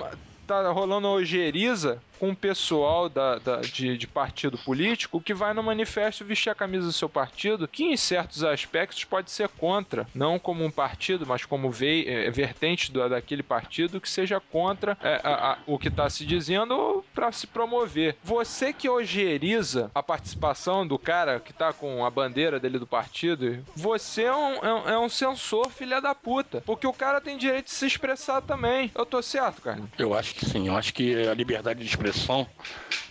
tá 0.45 0.71
rolando 0.71 1.07
uma 1.07 1.13
ojeriza 1.13 2.03
com 2.19 2.29
o 2.31 2.35
pessoal 2.35 3.07
da, 3.09 3.39
da- 3.39 3.61
de, 3.61 3.97
de 3.97 4.07
partido 4.07 4.57
político 4.57 5.21
que 5.21 5.33
vai 5.33 5.53
no 5.53 5.63
manifesto 5.63 6.25
vestir 6.25 6.49
a 6.49 6.55
camisa 6.55 6.85
do 6.85 6.93
seu 6.93 7.09
partido, 7.09 7.67
que 7.67 7.83
em 7.85 7.97
certos 7.97 8.43
aspectos 8.43 9.03
pode 9.05 9.31
ser 9.31 9.47
contra, 9.49 10.07
não 10.13 10.37
como 10.37 10.63
um 10.63 10.71
partido, 10.71 11.25
mas 11.25 11.45
como 11.45 11.71
vei, 11.71 12.07
é, 12.07 12.29
vertente 12.29 12.91
do- 12.91 13.07
daquele 13.09 13.41
partido 13.43 14.01
que 14.01 14.09
seja 14.09 14.39
contra 14.39 14.97
é, 15.01 15.21
a- 15.23 15.51
a- 15.53 15.57
o 15.65 15.77
que 15.79 15.87
está 15.87 16.09
se 16.09 16.25
dizendo 16.25 17.03
para 17.13 17.31
se 17.31 17.47
promover. 17.47 18.17
Você 18.23 18.73
que 18.73 18.89
ojeriza 18.89 19.91
a 19.95 20.03
participação 20.03 20.85
do 20.85 20.97
cara 20.99 21.39
que 21.39 21.53
tá 21.53 21.71
com 21.71 22.05
a 22.05 22.09
bandeira 22.09 22.59
dele 22.59 22.79
do 22.79 22.87
partido, 22.87 23.63
você 23.75 24.23
é 24.23 24.35
um, 24.35 24.55
é 24.55 24.93
é 24.93 24.97
um 24.99 25.09
censor, 25.09 25.69
filha 25.69 26.01
da 26.01 26.13
puta. 26.15 26.61
Porque 26.65 26.85
o 26.87 26.93
cara 26.93 27.21
tem 27.21 27.37
direito 27.37 27.65
de 27.65 27.71
se 27.71 27.85
expressar 27.85 28.41
também. 28.41 28.91
Eu 28.95 29.05
tô 29.05 29.21
certo, 29.21 29.61
Carlinhos? 29.61 29.89
Eu 29.97 30.13
acho 30.13 30.35
que 30.35 30.45
sim, 30.45 30.67
eu 30.67 30.75
acho 30.75 30.93
que 30.93 31.27
a 31.27 31.33
liberdade 31.33 31.79
de 31.79 31.85
expressão 31.85 32.08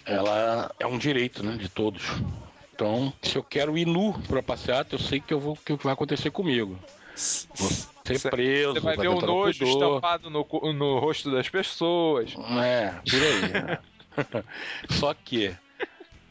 ela 0.05 0.70
é 0.78 0.86
um 0.86 0.99
direito, 0.99 1.42
né, 1.42 1.57
de 1.57 1.68
todos. 1.68 2.03
Então, 2.74 3.12
se 3.22 3.36
eu 3.36 3.42
quero 3.42 3.76
ir 3.76 3.86
nu 3.86 4.12
pra 4.28 4.42
passeata, 4.42 4.94
eu 4.94 4.99
sei 4.99 5.20
que 5.20 5.34
eu 5.34 5.40
vou 5.40 5.57
que 5.57 5.72
vai 5.74 5.92
acontecer 5.92 6.30
comigo. 6.30 6.78
Vou 7.57 7.70
ser 7.70 8.18
Cê- 8.18 8.30
preso, 8.30 8.74
Você 8.74 8.80
vai 8.80 8.96
ver 8.96 9.09
o 9.09 9.20
nojo 9.20 9.64
estampado 9.64 10.30
no, 10.30 10.46
no 10.72 10.99
rosto 10.99 11.30
das 11.30 11.49
pessoas. 11.49 12.34
É, 12.62 12.94
por 13.11 13.20
aí. 13.22 13.42
né? 13.53 13.78
Só 14.90 15.12
que, 15.12 15.55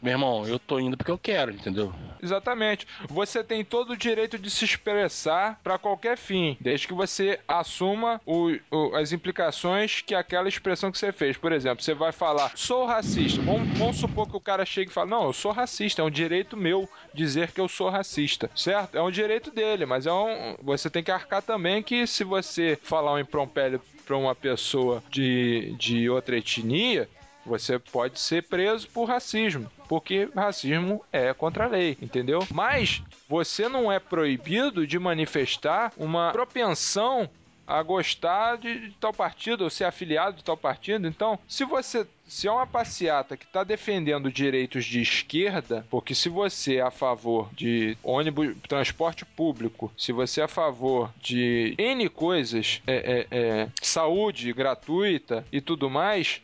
meu 0.02 0.12
irmão, 0.12 0.46
eu 0.46 0.58
tô 0.58 0.78
indo 0.78 0.96
porque 0.96 1.10
eu 1.10 1.18
quero, 1.18 1.50
entendeu? 1.52 1.92
Exatamente. 2.20 2.86
Você 3.08 3.44
tem 3.44 3.64
todo 3.64 3.90
o 3.92 3.96
direito 3.96 4.38
de 4.38 4.50
se 4.50 4.64
expressar 4.64 5.60
para 5.62 5.78
qualquer 5.78 6.16
fim, 6.16 6.56
desde 6.60 6.86
que 6.88 6.92
você 6.94 7.38
assuma 7.46 8.20
o- 8.26 8.56
o- 8.72 8.96
as 8.96 9.12
implicações 9.12 10.00
que 10.00 10.14
aquela 10.14 10.48
expressão 10.48 10.90
que 10.90 10.98
você 10.98 11.12
fez. 11.12 11.36
Por 11.36 11.52
exemplo, 11.52 11.82
você 11.82 11.94
vai 11.94 12.10
falar, 12.12 12.50
sou 12.56 12.86
racista. 12.86 13.40
Vamos, 13.42 13.68
vamos 13.76 13.96
supor 13.96 14.26
que 14.26 14.36
o 14.36 14.40
cara 14.40 14.64
chegue 14.64 14.90
e 14.90 14.92
fale, 14.92 15.10
não, 15.10 15.24
eu 15.26 15.32
sou 15.32 15.52
racista, 15.52 16.02
é 16.02 16.04
um 16.04 16.10
direito 16.10 16.56
meu 16.56 16.88
dizer 17.14 17.52
que 17.52 17.60
eu 17.60 17.68
sou 17.68 17.88
racista, 17.88 18.50
certo? 18.54 18.96
É 18.96 19.02
um 19.02 19.10
direito 19.10 19.50
dele, 19.50 19.86
mas 19.86 20.06
é 20.06 20.12
um, 20.12 20.56
você 20.62 20.90
tem 20.90 21.02
que 21.04 21.10
arcar 21.12 21.42
também 21.42 21.82
que 21.82 22.06
se 22.06 22.24
você 22.24 22.78
falar 22.82 23.12
um 23.14 23.18
imprompélio 23.18 23.80
para 24.04 24.16
uma 24.16 24.34
pessoa 24.34 25.02
de, 25.10 25.74
de 25.78 26.08
outra 26.08 26.36
etnia, 26.38 27.08
você 27.48 27.78
pode 27.78 28.20
ser 28.20 28.44
preso 28.44 28.88
por 28.88 29.06
racismo, 29.06 29.70
porque 29.88 30.28
racismo 30.34 31.04
é 31.12 31.32
contra 31.34 31.64
a 31.64 31.68
lei, 31.68 31.96
entendeu? 32.00 32.46
Mas 32.50 33.02
você 33.28 33.68
não 33.68 33.90
é 33.90 33.98
proibido 33.98 34.86
de 34.86 34.98
manifestar 34.98 35.92
uma 35.96 36.30
propensão 36.30 37.28
a 37.66 37.82
gostar 37.82 38.56
de, 38.56 38.88
de 38.88 38.94
tal 38.94 39.12
partido 39.12 39.64
ou 39.64 39.70
ser 39.70 39.84
afiliado 39.84 40.38
de 40.38 40.44
tal 40.44 40.56
partido. 40.56 41.06
Então, 41.06 41.38
se 41.46 41.64
você 41.64 42.06
se 42.28 42.46
é 42.46 42.52
uma 42.52 42.66
passeata 42.66 43.36
que 43.36 43.44
está 43.44 43.64
defendendo 43.64 44.30
direitos 44.30 44.84
de 44.84 45.00
esquerda, 45.00 45.86
porque 45.90 46.14
se 46.14 46.28
você 46.28 46.76
é 46.76 46.82
a 46.82 46.90
favor 46.90 47.48
de 47.54 47.96
ônibus, 48.02 48.54
transporte 48.68 49.24
público, 49.24 49.90
se 49.96 50.12
você 50.12 50.42
é 50.42 50.44
a 50.44 50.48
favor 50.48 51.10
de 51.20 51.74
N 51.78 52.08
coisas, 52.10 52.82
é, 52.86 53.26
é, 53.30 53.38
é, 53.38 53.68
saúde 53.80 54.52
gratuita 54.52 55.44
e 55.50 55.60
tudo 55.60 55.88
mais, 55.88 56.42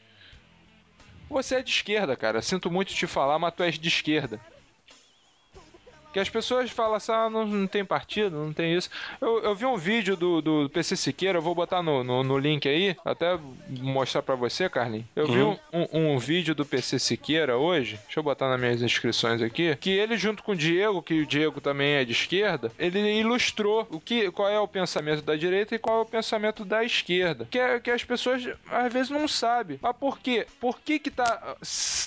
você 1.34 1.56
é 1.56 1.62
de 1.62 1.70
esquerda, 1.70 2.16
cara. 2.16 2.40
Sinto 2.40 2.70
muito 2.70 2.94
te 2.94 3.06
falar, 3.06 3.38
mas 3.38 3.52
tu 3.54 3.62
és 3.62 3.78
de 3.78 3.88
esquerda. 3.88 4.40
Que 6.14 6.20
as 6.20 6.28
pessoas 6.28 6.70
falam 6.70 6.94
assim, 6.94 7.10
ah, 7.10 7.28
não, 7.28 7.44
não 7.44 7.66
tem 7.66 7.84
partido, 7.84 8.36
não 8.36 8.52
tem 8.52 8.72
isso. 8.72 8.88
Eu, 9.20 9.42
eu 9.42 9.52
vi 9.52 9.66
um 9.66 9.76
vídeo 9.76 10.16
do, 10.16 10.40
do 10.40 10.70
PC 10.70 10.94
Siqueira, 10.94 11.38
eu 11.38 11.42
vou 11.42 11.56
botar 11.56 11.82
no, 11.82 12.04
no, 12.04 12.22
no 12.22 12.38
link 12.38 12.68
aí, 12.68 12.96
até 13.04 13.36
mostrar 13.68 14.22
pra 14.22 14.36
você, 14.36 14.68
Carlinhos. 14.68 15.06
Eu 15.16 15.26
vi 15.26 15.42
um, 15.42 15.58
um, 15.72 16.14
um 16.14 16.18
vídeo 16.18 16.54
do 16.54 16.64
PC 16.64 17.00
Siqueira 17.00 17.56
hoje, 17.56 17.98
deixa 18.04 18.20
eu 18.20 18.22
botar 18.22 18.48
nas 18.48 18.60
minhas 18.60 18.80
inscrições 18.80 19.42
aqui, 19.42 19.74
que 19.74 19.90
ele 19.90 20.16
junto 20.16 20.44
com 20.44 20.52
o 20.52 20.56
Diego, 20.56 21.02
que 21.02 21.20
o 21.22 21.26
Diego 21.26 21.60
também 21.60 21.94
é 21.94 22.04
de 22.04 22.12
esquerda, 22.12 22.70
ele 22.78 23.00
ilustrou 23.18 23.84
o 23.90 23.98
que, 23.98 24.30
qual 24.30 24.48
é 24.48 24.60
o 24.60 24.68
pensamento 24.68 25.22
da 25.22 25.34
direita 25.34 25.74
e 25.74 25.80
qual 25.80 25.98
é 25.98 26.02
o 26.02 26.06
pensamento 26.06 26.64
da 26.64 26.84
esquerda. 26.84 27.48
Que, 27.50 27.58
é, 27.58 27.80
que 27.80 27.90
as 27.90 28.04
pessoas 28.04 28.46
às 28.70 28.92
vezes 28.92 29.10
não 29.10 29.26
sabem. 29.26 29.80
Mas 29.82 29.96
por 29.96 30.20
quê? 30.20 30.46
Por 30.60 30.78
que 30.78 31.00
que 31.00 31.10
tá 31.10 31.56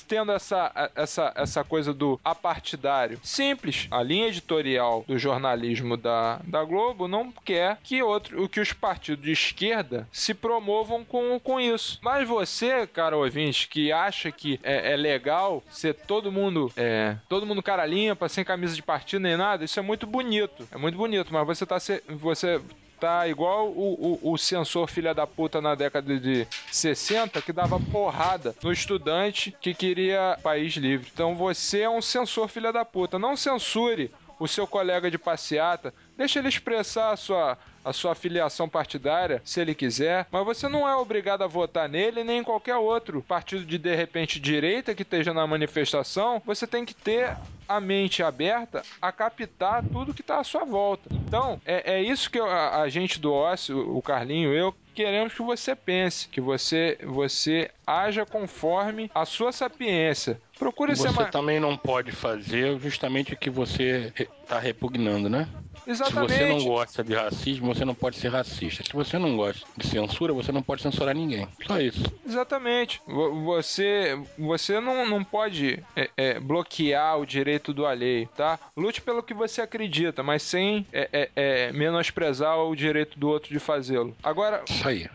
tendo 0.08 0.32
essa, 0.32 0.92
essa, 0.96 1.34
essa 1.36 1.64
coisa 1.66 1.94
do 1.94 2.20
apartidário? 2.24 3.20
Simples. 3.22 3.88
A 3.98 4.04
linha 4.04 4.28
editorial 4.28 5.04
do 5.08 5.18
jornalismo 5.18 5.98
da, 5.98 6.40
da 6.44 6.64
Globo 6.64 7.08
não 7.08 7.32
quer 7.32 7.80
que, 7.82 8.04
outro, 8.04 8.48
que 8.48 8.60
os 8.60 8.72
partidos 8.72 9.26
de 9.26 9.32
esquerda 9.32 10.08
se 10.12 10.36
promovam 10.36 11.04
com, 11.04 11.40
com 11.40 11.60
isso. 11.60 11.98
Mas 12.04 12.28
você, 12.28 12.86
cara 12.86 13.18
ouvinte, 13.18 13.68
que 13.68 13.92
acha 13.92 14.32
que 14.32 14.60
é, 14.62 14.94
é 14.94 14.96
legal 14.96 15.64
ser 15.68 15.96
todo 15.96 16.32
mundo 16.32 16.72
é, 16.78 17.18
todo 17.28 17.48
mundo 17.48 17.64
cara 17.64 17.88
limpa, 17.88 18.30
sem 18.30 18.44
camisa 18.44 18.76
de 18.76 18.84
partido 18.84 19.24
nem 19.24 19.36
nada, 19.36 19.66
isso 19.66 19.80
é 19.80 19.82
muito 19.82 20.06
bonito. 20.06 20.68
É 20.72 20.78
muito 20.78 20.96
bonito, 20.96 21.34
mas 21.34 21.48
você 21.48 21.66
tá 21.66 21.80
se, 21.80 22.04
você 22.08 22.62
tá 23.00 23.28
igual 23.28 23.70
o, 23.70 24.20
o, 24.24 24.34
o 24.34 24.38
censor 24.38 24.90
filha 24.90 25.14
da 25.14 25.28
puta 25.28 25.62
na 25.62 25.76
década 25.76 26.20
de 26.20 26.48
60 26.72 27.42
que 27.42 27.54
dava 27.54 27.80
porrada 27.80 28.56
no 28.64 28.72
estudante 28.72 29.56
que 29.62 29.74
queria 29.74 30.38
país 30.42 30.74
livre. 30.74 31.10
Então 31.14 31.36
você 31.36 31.82
é 31.82 31.90
um 31.90 32.02
censor 32.02 32.48
filha 32.48 32.74
da 32.74 32.84
puta. 32.84 33.20
Não 33.20 33.36
censure 33.38 34.12
o 34.40 34.48
seu 34.48 34.68
colega 34.68 35.10
de 35.10 35.18
passeata, 35.18 35.94
deixa 36.16 36.40
ele 36.40 36.48
expressar 36.48 37.12
a 37.12 37.18
sua, 37.18 37.58
a 37.88 37.94
sua 37.94 38.14
filiação 38.16 38.68
partidária, 38.68 39.42
se 39.46 39.62
ele 39.62 39.74
quiser, 39.76 40.28
mas 40.32 40.46
você 40.46 40.68
não 40.68 40.88
é 40.88 40.96
obrigado 40.96 41.44
a 41.44 41.48
votar 41.48 41.88
nele 41.88 42.24
nem 42.24 42.40
em 42.40 42.44
qualquer 42.44 42.76
outro 42.76 43.22
partido 43.22 43.66
de 43.66 43.78
de 43.78 43.96
repente 43.96 44.40
direita 44.40 44.94
que 44.94 45.04
esteja 45.04 45.34
na 45.34 45.46
manifestação. 45.48 46.42
Você 46.46 46.68
tem 46.68 46.84
que 46.86 46.94
ter 46.94 47.32
a 47.68 47.82
mente 47.82 48.24
aberta 48.24 48.82
a 49.02 49.12
captar 49.12 49.84
tudo 49.84 50.14
que 50.14 50.22
está 50.22 50.40
à 50.40 50.44
sua 50.44 50.64
volta. 50.64 51.10
Então, 51.12 51.60
é, 51.66 51.96
é 51.96 52.02
isso 52.02 52.30
que 52.32 52.40
eu- 52.40 52.50
a, 52.50 52.82
a 52.82 52.90
gente 52.90 53.20
do 53.20 53.34
ócio, 53.34 53.94
o 53.96 54.02
Carlinho, 54.02 54.54
eu, 54.54 54.74
queremos 54.96 55.34
que 55.34 55.42
você 55.42 55.76
pense, 55.76 56.30
que 56.30 56.40
você, 56.40 56.98
você 57.04 57.70
haja 57.86 58.26
conforme 58.26 59.12
a 59.14 59.26
sua 59.26 59.52
sapiência. 59.52 60.40
Procure 60.58 60.96
ser 60.96 61.10
Você 61.10 61.20
mais. 61.20 61.30
também 61.32 61.60
não 61.60 61.76
pode 61.78 62.12
fazer 62.12 62.80
justamente 62.80 63.34
o 63.34 63.38
que 63.38 63.50
você 63.50 64.12
está 64.18 64.58
repugnando, 64.60 65.30
né? 65.30 65.48
Se 65.88 65.96
você 65.96 66.14
não 66.14 66.26
Exatamente. 66.26 66.66
gosta 66.66 67.04
de 67.04 67.14
racismo, 67.16 67.74
você 67.74 67.86
não 67.86 67.96
pode 67.96 68.18
ser 68.18 68.28
racista. 68.30 68.84
Se 68.84 68.92
você 68.94 69.18
não 69.18 69.38
gosta 69.38 69.66
de 69.78 69.88
censura, 69.88 70.34
você 70.34 70.52
não 70.52 70.62
pode 70.62 70.82
censurar 70.82 71.16
ninguém. 71.16 71.48
Só 71.66 71.80
isso. 71.80 72.04
Exatamente. 72.26 73.02
Vo- 73.08 73.44
Você, 73.46 74.20
você 74.38 74.80
não, 74.82 75.06
não 75.08 75.24
pode 75.24 75.82
é, 75.96 76.10
é, 76.18 76.40
bloquear 76.40 77.18
o 77.20 77.26
direito 77.26 77.74
do 77.74 77.86
alheio, 77.86 78.28
tá? 78.36 78.60
Lute 78.76 79.02
pelo 79.02 79.24
que 79.24 79.34
você 79.34 79.62
acredita, 79.62 80.22
mas 80.22 80.44
sem 80.44 80.86
é, 80.92 81.10
é, 81.14 81.30
é, 81.36 81.72
menosprezar 81.72 82.58
o 82.58 82.76
direito 82.76 83.18
do 83.18 83.30
outro 83.30 83.50
de 83.54 83.60
fazê-lo. 83.60 84.16
Agora, 84.22 84.64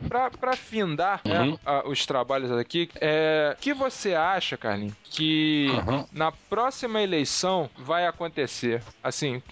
pra, 0.09 0.31
pra 0.31 0.57
findar 0.57 1.21
né, 1.25 1.41
Uhum. 1.41 1.59
a- 1.67 1.87
os 1.89 2.07
trabalhos 2.07 2.51
aqui, 2.53 2.89
é, 3.01 3.55
o 3.59 3.61
que 3.61 3.75
você 3.75 4.15
acha, 4.15 4.57
Carlinhos, 4.57 4.95
que 5.05 5.67
Uhum. 5.87 6.07
na 6.13 6.33
próxima 6.33 7.03
eleição 7.03 7.69
vai 7.77 8.07
acontecer? 8.07 8.83
Assim, 9.03 9.43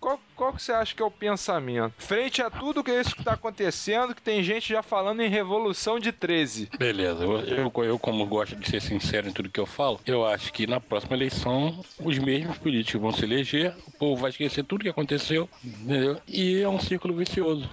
qual, 0.00 0.20
qual 0.36 0.52
que 0.52 0.62
você 0.62 0.72
acha 0.72 0.94
que 0.94 1.02
é 1.02 1.04
o 1.04 1.10
pensamento? 1.10 1.94
Frente 1.98 2.42
a 2.42 2.50
tudo 2.50 2.82
que 2.84 2.90
é 2.90 3.00
isso 3.00 3.14
que 3.14 3.24
tá 3.24 3.32
acontecendo, 3.32 4.14
que 4.14 4.22
tem 4.22 4.42
gente 4.42 4.68
já 4.68 4.82
falando 4.82 5.20
em 5.20 5.28
revolução 5.28 5.98
de 5.98 6.12
13. 6.12 6.70
Beleza, 6.78 7.24
eu, 7.24 7.40
eu, 7.40 7.72
eu, 7.84 7.98
como 7.98 8.26
gosto 8.26 8.56
de 8.56 8.68
ser 8.68 8.80
sincero 8.80 9.28
em 9.28 9.32
tudo 9.32 9.50
que 9.50 9.60
eu 9.60 9.66
falo, 9.66 10.00
eu 10.06 10.26
acho 10.26 10.52
que 10.52 10.66
na 10.66 10.80
próxima 10.80 11.16
eleição 11.16 11.84
os 12.00 12.18
mesmos 12.18 12.58
políticos 12.58 13.00
vão 13.00 13.12
se 13.12 13.24
eleger, 13.24 13.74
o 13.86 13.90
povo 13.92 14.20
vai 14.20 14.30
esquecer 14.30 14.64
tudo 14.64 14.82
que 14.82 14.88
aconteceu, 14.88 15.48
entendeu? 15.64 16.20
E 16.26 16.60
é 16.60 16.68
um 16.68 16.80
círculo 16.80 17.14
vicioso. 17.14 17.68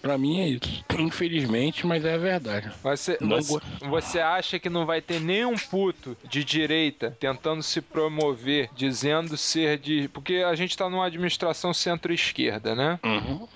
Pra 0.00 0.16
mim 0.18 0.40
é 0.40 0.48
isso. 0.48 0.84
Infelizmente, 0.98 1.86
mas 1.86 2.04
é 2.04 2.14
a 2.14 2.18
verdade. 2.18 2.70
Você, 2.82 3.18
você, 3.20 3.58
você 3.80 4.20
acha 4.20 4.58
que 4.58 4.70
não 4.70 4.86
vai 4.86 5.00
ter 5.00 5.20
nenhum 5.20 5.54
puto 5.56 6.16
de 6.28 6.44
direita 6.44 7.16
tentando 7.18 7.62
se 7.62 7.80
promover, 7.80 8.70
dizendo 8.74 9.36
ser 9.36 9.78
de. 9.78 10.08
Porque 10.08 10.36
a 10.36 10.54
gente 10.54 10.76
tá 10.76 10.88
numa 10.88 11.06
administração 11.06 11.74
centro-esquerda, 11.74 12.74
né? 12.74 12.98
Uhum. 13.04 13.46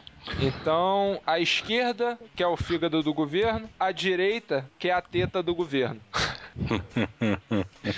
Então, 0.40 1.20
a 1.26 1.40
esquerda, 1.40 2.18
que 2.36 2.42
é 2.42 2.46
o 2.46 2.56
fígado 2.56 3.02
do 3.02 3.14
governo, 3.14 3.68
a 3.78 3.90
direita, 3.90 4.70
que 4.78 4.88
é 4.88 4.92
a 4.92 5.00
teta 5.00 5.42
do 5.42 5.54
governo. 5.54 6.00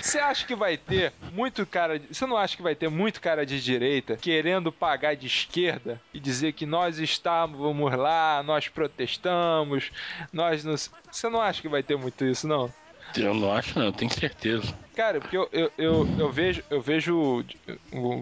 Você 0.01 0.19
acha 0.19 0.45
que 0.45 0.55
vai 0.55 0.77
ter 0.77 1.13
muito 1.33 1.65
cara. 1.65 1.99
Você 2.09 2.25
não 2.25 2.37
acha 2.37 2.55
que 2.55 2.63
vai 2.63 2.75
ter 2.75 2.89
muito 2.89 3.19
cara 3.19 3.45
de 3.45 3.61
direita 3.61 4.15
querendo 4.15 4.71
pagar 4.71 5.15
de 5.15 5.27
esquerda 5.27 6.01
e 6.13 6.19
dizer 6.19 6.53
que 6.53 6.65
nós 6.65 6.99
estávamos 6.99 7.93
lá, 7.95 8.43
nós 8.43 8.67
protestamos, 8.67 9.91
nós 10.31 10.63
nos. 10.63 10.91
Você 11.11 11.29
não 11.29 11.41
acha 11.41 11.61
que 11.61 11.69
vai 11.69 11.83
ter 11.83 11.97
muito 11.97 12.23
isso, 12.25 12.47
não? 12.47 12.71
Eu 13.17 13.33
não 13.33 13.51
acho, 13.51 13.77
não, 13.77 13.87
eu 13.87 13.91
tenho 13.91 14.11
certeza. 14.11 14.73
Cara, 14.95 15.21
porque 15.21 15.37
eu, 15.37 15.47
eu, 15.53 15.71
eu, 15.77 16.07
eu 16.19 16.31
vejo, 16.31 16.63
eu 16.69 16.81
vejo, 16.81 17.45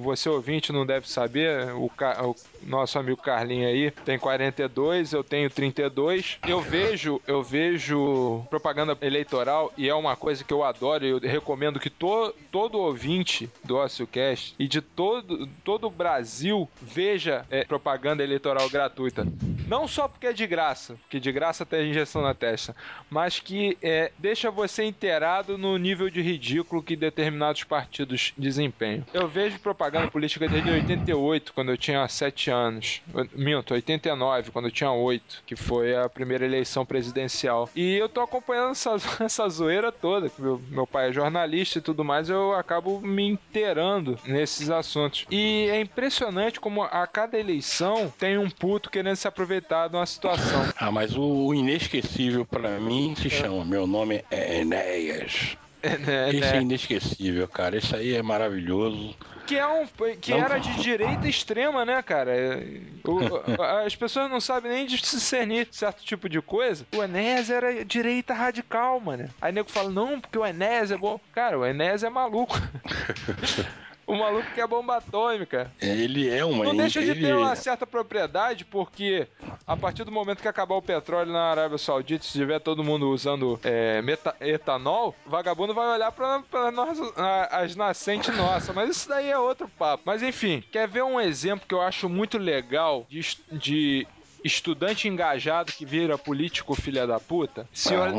você 0.01 0.30
ouvinte 0.30 0.72
não 0.72 0.86
deve 0.86 1.09
saber, 1.09 1.72
o, 1.74 1.86
o 1.88 2.36
nosso 2.61 2.99
amigo 2.99 3.22
Carlinho 3.22 3.67
aí 3.67 3.91
tem 4.05 4.20
42, 4.20 5.13
eu 5.13 5.24
tenho 5.24 5.49
32. 5.49 6.38
Eu 6.47 6.61
vejo, 6.61 7.20
eu 7.26 7.41
vejo 7.41 8.45
propaganda 8.49 8.95
eleitoral 9.01 9.74
e 9.78 9.89
é 9.89 9.95
uma 9.95 10.15
coisa 10.15 10.43
que 10.43 10.53
eu 10.53 10.63
adoro 10.63 11.05
eu 11.05 11.20
recomendo 11.20 11.80
que 11.80 11.89
to, 11.89 12.34
todo 12.51 12.78
ouvinte 12.78 13.49
do 13.63 13.78
OcioCast 13.78 14.55
e 14.59 14.67
de 14.67 14.82
todo, 14.82 15.47
todo 15.63 15.88
o 15.88 15.91
Brasil 15.91 16.70
veja 16.82 17.45
é, 17.49 17.63
propaganda 17.63 18.24
eleitoral 18.24 18.70
gratuita. 18.70 19.26
Não 19.67 19.88
só 19.88 20.07
porque 20.07 20.28
é 20.28 20.34
de 20.34 20.45
graça, 20.45 20.95
porque 21.01 21.20
de 21.20 21.32
graça 21.32 21.65
tem 21.65 21.89
injeção 21.89 22.22
na 22.22 22.34
testa, 22.34 22.76
mas 23.09 23.39
que 23.39 23.78
é, 23.82 24.11
deixa 24.17 24.51
você 24.51 24.84
inteirado 24.84 25.57
no 25.57 25.78
nível 25.78 26.09
de 26.09 26.22
ridículo 26.22 26.59
que 26.64 26.95
determinados 26.95 27.64
partidos 27.64 28.34
desempenham. 28.38 29.05
Eu 29.14 29.28
vejo 29.28 29.60
propaganda 29.60 30.10
política 30.10 30.47
desde 30.47 30.70
88, 30.70 31.53
quando 31.53 31.72
eu 31.72 31.78
tinha 31.78 32.07
7 32.07 32.49
anos. 32.49 33.01
Minto, 33.34 33.74
89, 33.74 34.51
quando 34.51 34.66
eu 34.66 34.72
tinha 34.72 34.91
8, 34.91 35.43
que 35.45 35.55
foi 35.55 35.95
a 35.95 36.07
primeira 36.10 36.45
eleição 36.45 36.86
presidencial. 36.86 37.70
E 37.76 37.95
eu 37.95 38.10
tô 38.10 38.22
acompanhando 38.22 38.72
essa, 38.72 38.95
essa 39.24 39.49
zoeira 39.49 39.91
toda, 39.91 40.30
que 40.30 40.41
meu, 40.41 40.62
meu 40.70 40.88
pai 40.88 41.10
é 41.10 41.14
jornalista 41.14 41.80
e 41.80 41.82
tudo 41.82 42.03
mais, 42.03 42.30
eu 42.30 42.53
acabo 42.53 42.99
me 43.01 43.28
inteirando 43.28 44.18
nesses 44.26 44.70
assuntos. 44.70 45.26
E 45.30 45.68
é 45.70 45.80
impressionante 45.80 46.60
como 46.60 46.84
a 46.84 47.05
cada 47.07 47.39
eleição 47.39 48.12
tem 48.18 48.38
um 48.38 48.49
puto 48.49 48.89
querendo 48.89 49.16
se 49.16 49.28
aproveitar 49.28 49.88
de 49.88 49.95
uma 49.95 50.05
situação. 50.05 50.68
Ah, 50.78 50.91
mas 50.91 51.16
o, 51.16 51.22
o 51.22 51.53
inesquecível 51.53 52.45
pra 52.45 52.80
mim 52.80 53.16
se 53.16 53.30
chama 53.30 53.66
Meu 53.66 53.86
nome 53.86 54.24
é 54.32 54.60
Enéas. 54.60 55.57
É, 55.82 55.98
né, 55.98 56.30
Esse 56.30 56.44
é 56.44 56.52
né? 56.54 56.62
inesquecível, 56.62 57.48
cara. 57.48 57.78
Esse 57.78 57.96
aí 57.96 58.14
é 58.16 58.22
maravilhoso. 58.22 59.16
Que, 59.48 59.58
é 59.58 59.66
um, 59.66 59.88
que 60.22 60.30
Não. 60.32 60.38
era 60.40 60.60
de 60.60 60.76
direita 60.84 61.28
extrema, 61.28 61.84
né, 61.84 62.02
cara? 62.04 62.36
É, 62.36 62.62
o- 63.08 63.62
as 63.86 63.96
pessoas 63.96 64.30
não 64.30 64.40
sabem 64.40 64.72
nem 64.72 64.86
discernir 64.86 65.68
certo 65.72 66.04
tipo 66.04 66.30
de 66.30 66.40
coisa. 66.42 66.86
O 66.96 67.02
Enéas 67.02 67.50
era 67.50 67.84
direita 67.84 68.34
radical, 68.34 69.00
mano. 69.00 69.28
Aí 69.42 69.52
nego 69.52 69.72
fala, 69.72 69.90
não, 69.90 70.20
porque 70.22 70.38
o 70.38 70.46
Enéas 70.46 70.92
é 70.92 70.98
bom. 70.98 71.20
Cara, 71.34 71.58
o 71.58 71.66
Enéas 71.66 72.04
é 72.04 72.10
maluco. 72.10 72.56
o 74.10 74.16
maluco 74.18 74.47
que 74.53 74.60
é 74.62 74.68
bomba 74.68 74.97
atômica. 74.97 75.72
Ele 75.82 76.30
é 76.30 76.43
uma. 76.43 76.66
Não 76.66 76.76
deixa 76.76 77.01
de 77.01 77.14
ter 77.16 77.36
uma 77.36 77.55
certa 77.55 77.86
propriedade, 77.88 78.66
porque 78.66 79.28
a 79.68 79.78
partir 79.78 80.03
do 80.03 80.12
momento 80.12 80.41
que 80.41 80.47
acabar 80.47 80.76
o 80.76 80.82
petróleo 80.82 81.32
na 81.32 81.43
Arábia 81.51 81.78
Saudita, 81.78 82.26
se 82.26 82.32
tiver 82.34 82.60
todo 82.60 82.84
mundo 82.84 83.10
usando 83.10 83.60
é, 83.64 84.01
meta- 84.01 84.36
etanol, 84.41 85.16
vagabundo 85.26 85.74
vai 85.74 85.88
olhar 85.88 86.12
pra, 86.12 86.41
pra 86.49 86.72
nós, 86.72 86.99
a- 87.16 87.60
as 87.62 87.76
nascentes 87.76 88.36
nossas. 88.36 88.74
Mas 88.76 88.89
isso 88.89 89.07
daí 89.10 89.30
é 89.30 89.38
outro 89.38 89.68
papo. 89.70 90.03
Mas 90.05 90.24
enfim, 90.24 90.64
quer 90.72 90.88
ver 90.88 91.03
um 91.03 91.20
exemplo 91.20 91.68
que 91.68 91.74
eu 91.74 91.82
acho 91.82 92.10
muito 92.10 92.38
legal 92.38 93.05
de, 93.10 93.22
de 93.51 94.07
estudante 94.43 95.07
engajado 95.07 95.72
que 95.72 95.86
vira 95.86 96.18
político 96.18 96.74
filha 96.74 97.05
da 97.05 97.20
puta? 97.20 97.68
Senhor 97.74 98.10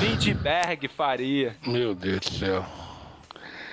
Lindbergh 0.00 0.88
Faria. 0.88 1.56
Meu 1.66 1.94
Deus 1.94 2.20
do 2.20 2.30
céu. 2.34 2.64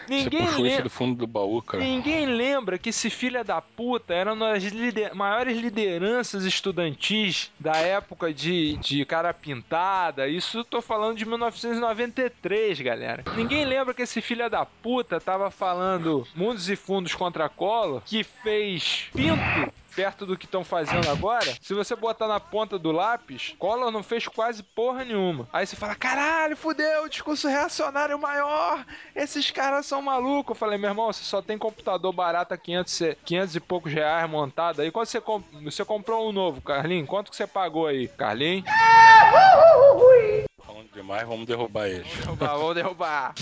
Ninguém 0.07 0.41
Você 0.41 0.45
puxou 0.47 0.65
isso 0.65 0.75
lembra. 0.75 0.83
do 0.83 0.89
fundo 0.89 1.15
do 1.15 1.27
baú, 1.27 1.61
cara. 1.61 1.83
Ninguém 1.83 2.25
lembra 2.25 2.77
que 2.77 2.89
esse 2.89 3.09
filho 3.09 3.43
da 3.43 3.61
puta 3.61 4.13
era 4.13 4.33
uma 4.33 4.53
das 4.53 4.63
lider- 4.63 5.15
maiores 5.15 5.57
lideranças 5.57 6.43
estudantis 6.45 7.51
da 7.59 7.73
época 7.77 8.33
de, 8.33 8.77
de 8.77 9.05
cara 9.05 9.33
pintada. 9.33 10.27
Isso 10.27 10.59
eu 10.59 10.63
tô 10.65 10.81
falando 10.81 11.17
de 11.17 11.25
1993, 11.25 12.79
galera. 12.81 13.23
Ninguém 13.35 13.65
lembra 13.65 13.93
que 13.93 14.01
esse 14.01 14.21
filho 14.21 14.49
da 14.49 14.65
puta 14.65 15.19
tava 15.19 15.49
falando 15.51 16.27
mundos 16.35 16.69
e 16.69 16.75
fundos 16.75 17.13
contra 17.13 17.49
colo, 17.49 18.01
que 18.05 18.23
fez 18.23 19.05
pinto 19.13 19.71
perto 19.95 20.25
do 20.25 20.37
que 20.37 20.45
estão 20.45 20.63
fazendo 20.63 21.09
agora, 21.09 21.53
se 21.61 21.73
você 21.73 21.95
botar 21.95 22.27
na 22.27 22.39
ponta 22.39 22.77
do 22.79 22.91
lápis, 22.91 23.55
Collor 23.59 23.91
não 23.91 24.01
fez 24.03 24.27
quase 24.27 24.63
porra 24.63 25.03
nenhuma. 25.05 25.47
Aí 25.53 25.65
você 25.65 25.75
fala, 25.75 25.95
caralho, 25.95 26.55
fudeu, 26.57 27.07
discurso 27.07 27.47
reacionário 27.47 28.17
maior, 28.19 28.85
esses 29.15 29.51
caras 29.51 29.85
são 29.85 30.01
malucos. 30.01 30.51
Eu 30.55 30.59
falei, 30.59 30.77
meu 30.77 30.89
irmão, 30.89 31.11
você 31.11 31.23
só 31.23 31.41
tem 31.41 31.57
computador 31.57 32.11
barato 32.13 32.53
a 32.53 32.57
500, 32.57 33.01
e- 33.01 33.17
500 33.25 33.55
e 33.55 33.59
poucos 33.59 33.93
reais 33.93 34.29
montado 34.29 34.81
aí. 34.81 34.91
Quando 34.91 35.05
você, 35.07 35.21
comp- 35.21 35.45
você 35.63 35.83
comprou 35.85 36.29
um 36.29 36.31
novo, 36.31 36.61
Carlinhos, 36.61 37.07
quanto 37.09 37.29
que 37.31 37.37
você 37.37 37.47
pagou 37.47 37.87
aí? 37.87 38.07
Carlinhos? 38.07 38.65
Falando 40.65 40.89
demais, 40.93 41.27
vamos 41.27 41.45
derrubar 41.45 41.87
ele. 41.89 42.03
derrubar, 42.03 42.55
vou 42.57 42.73
derrubar. 42.73 43.33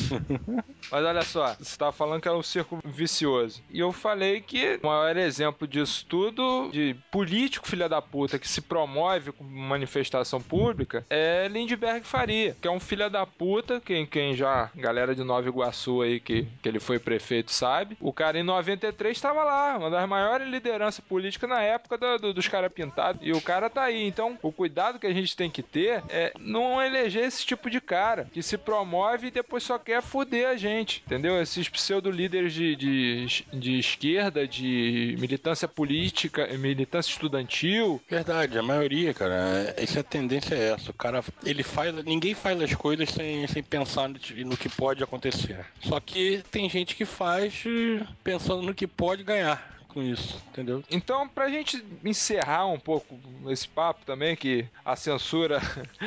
Mas 0.92 1.06
olha 1.06 1.22
só, 1.22 1.54
você 1.54 1.78
tava 1.78 1.92
falando 1.92 2.20
que 2.22 2.28
é 2.28 2.32
um 2.32 2.42
círculo 2.42 2.82
vicioso. 2.84 3.62
E 3.70 3.80
eu 3.80 3.92
falei 3.92 4.42
que 4.42 4.80
o 4.82 4.88
maior 4.88 5.16
exemplo 5.16 5.68
disso 5.68 6.04
tudo, 6.10 6.70
de 6.72 6.96
político 7.12 7.68
filha 7.68 7.88
da 7.88 8.02
puta 8.02 8.40
que 8.40 8.48
se 8.48 8.60
promove 8.62 9.32
com 9.32 9.44
manifestação 9.44 10.42
pública, 10.42 11.06
é 11.10 11.48
Lindbergh 11.48 12.04
Faria, 12.04 12.58
que 12.60 12.68
é 12.68 12.72
um 12.72 12.80
filha 12.80 13.08
da 13.10 13.26
puta, 13.26 13.80
quem, 13.80 14.06
quem 14.06 14.36
já, 14.36 14.72
galera 14.76 15.14
de 15.14 15.24
Nova 15.24 15.48
Iguaçu 15.48 16.02
aí, 16.02 16.20
que, 16.20 16.48
que 16.62 16.68
ele 16.68 16.80
foi 16.80 16.98
prefeito, 16.98 17.52
sabe. 17.52 17.96
O 18.02 18.12
cara 18.12 18.40
em 18.40 18.44
93 18.44 19.16
estava 19.16 19.44
lá, 19.44 19.78
uma 19.78 19.92
das 19.92 20.10
maiores 20.10 20.48
lideranças 20.48 21.06
políticas 21.06 21.48
na 21.50 21.62
época 21.62 21.98
do- 22.00 22.18
do- 22.18 22.34
dos 22.34 22.48
caras 22.48 22.74
pintados. 22.74 23.22
E 23.24 23.32
o 23.32 23.40
cara 23.42 23.70
tá 23.70 23.84
aí. 23.84 24.08
Então, 24.08 24.38
o 24.42 24.52
cuidado 24.52 24.98
que 25.00 25.06
a 25.08 25.14
gente 25.14 25.36
tem 25.38 25.50
que 25.52 25.62
ter 25.62 26.04
é 26.10 26.34
não 26.40 26.82
eleger 26.82 27.11
esse 27.20 27.46
tipo 27.46 27.70
de 27.70 27.82
cara 27.82 28.28
que 28.32 28.42
se 28.42 28.58
promove 28.58 29.28
e 29.28 29.32
depois 29.32 29.64
só 29.64 29.78
quer 29.78 30.02
foder 30.02 30.48
a 30.48 30.56
gente, 30.56 31.04
entendeu? 31.06 31.42
Esses 31.42 31.68
pseudo-líderes 31.70 32.54
de, 32.54 32.76
de, 32.76 33.46
de 33.54 33.80
esquerda, 33.80 34.48
de 34.48 35.16
militância 35.20 35.68
política, 35.68 36.48
militância 36.58 37.12
estudantil. 37.12 38.02
Verdade, 38.10 38.58
a 38.58 38.64
maioria, 38.64 39.14
cara. 39.14 39.74
Essa 39.78 40.00
é 40.00 40.02
a 40.02 40.04
tendência 40.04 40.56
é 40.56 40.74
essa. 40.74 40.92
O 40.92 40.94
cara, 40.94 41.24
ele 41.44 41.64
faz. 41.64 41.94
Ninguém 42.06 42.34
faz 42.34 42.62
as 42.62 42.74
coisas 42.74 43.10
sem, 43.10 43.48
sem 43.48 43.64
pensar 43.64 44.08
no, 44.08 44.20
no 44.46 44.58
que 44.58 44.70
pode 44.70 45.04
acontecer. 45.04 45.66
Só 45.82 46.00
que 46.00 46.44
tem 46.52 46.70
gente 46.70 46.96
que 46.96 47.06
faz 47.06 47.64
eh, 47.66 48.06
pensando 48.24 48.62
no 48.62 48.74
que 48.74 48.88
pode 48.88 49.24
ganhar 49.24 49.81
com 49.94 50.02
isso, 50.02 50.42
entendeu? 50.50 50.84
Então, 50.90 51.28
pra 51.28 51.50
gente 51.50 51.84
encerrar 52.04 52.66
um 52.68 52.80
pouco 52.80 53.20
esse 53.50 53.68
papo 53.68 54.06
também, 54.06 54.36
que 54.36 54.66
a 54.84 54.96
censura 54.96 55.60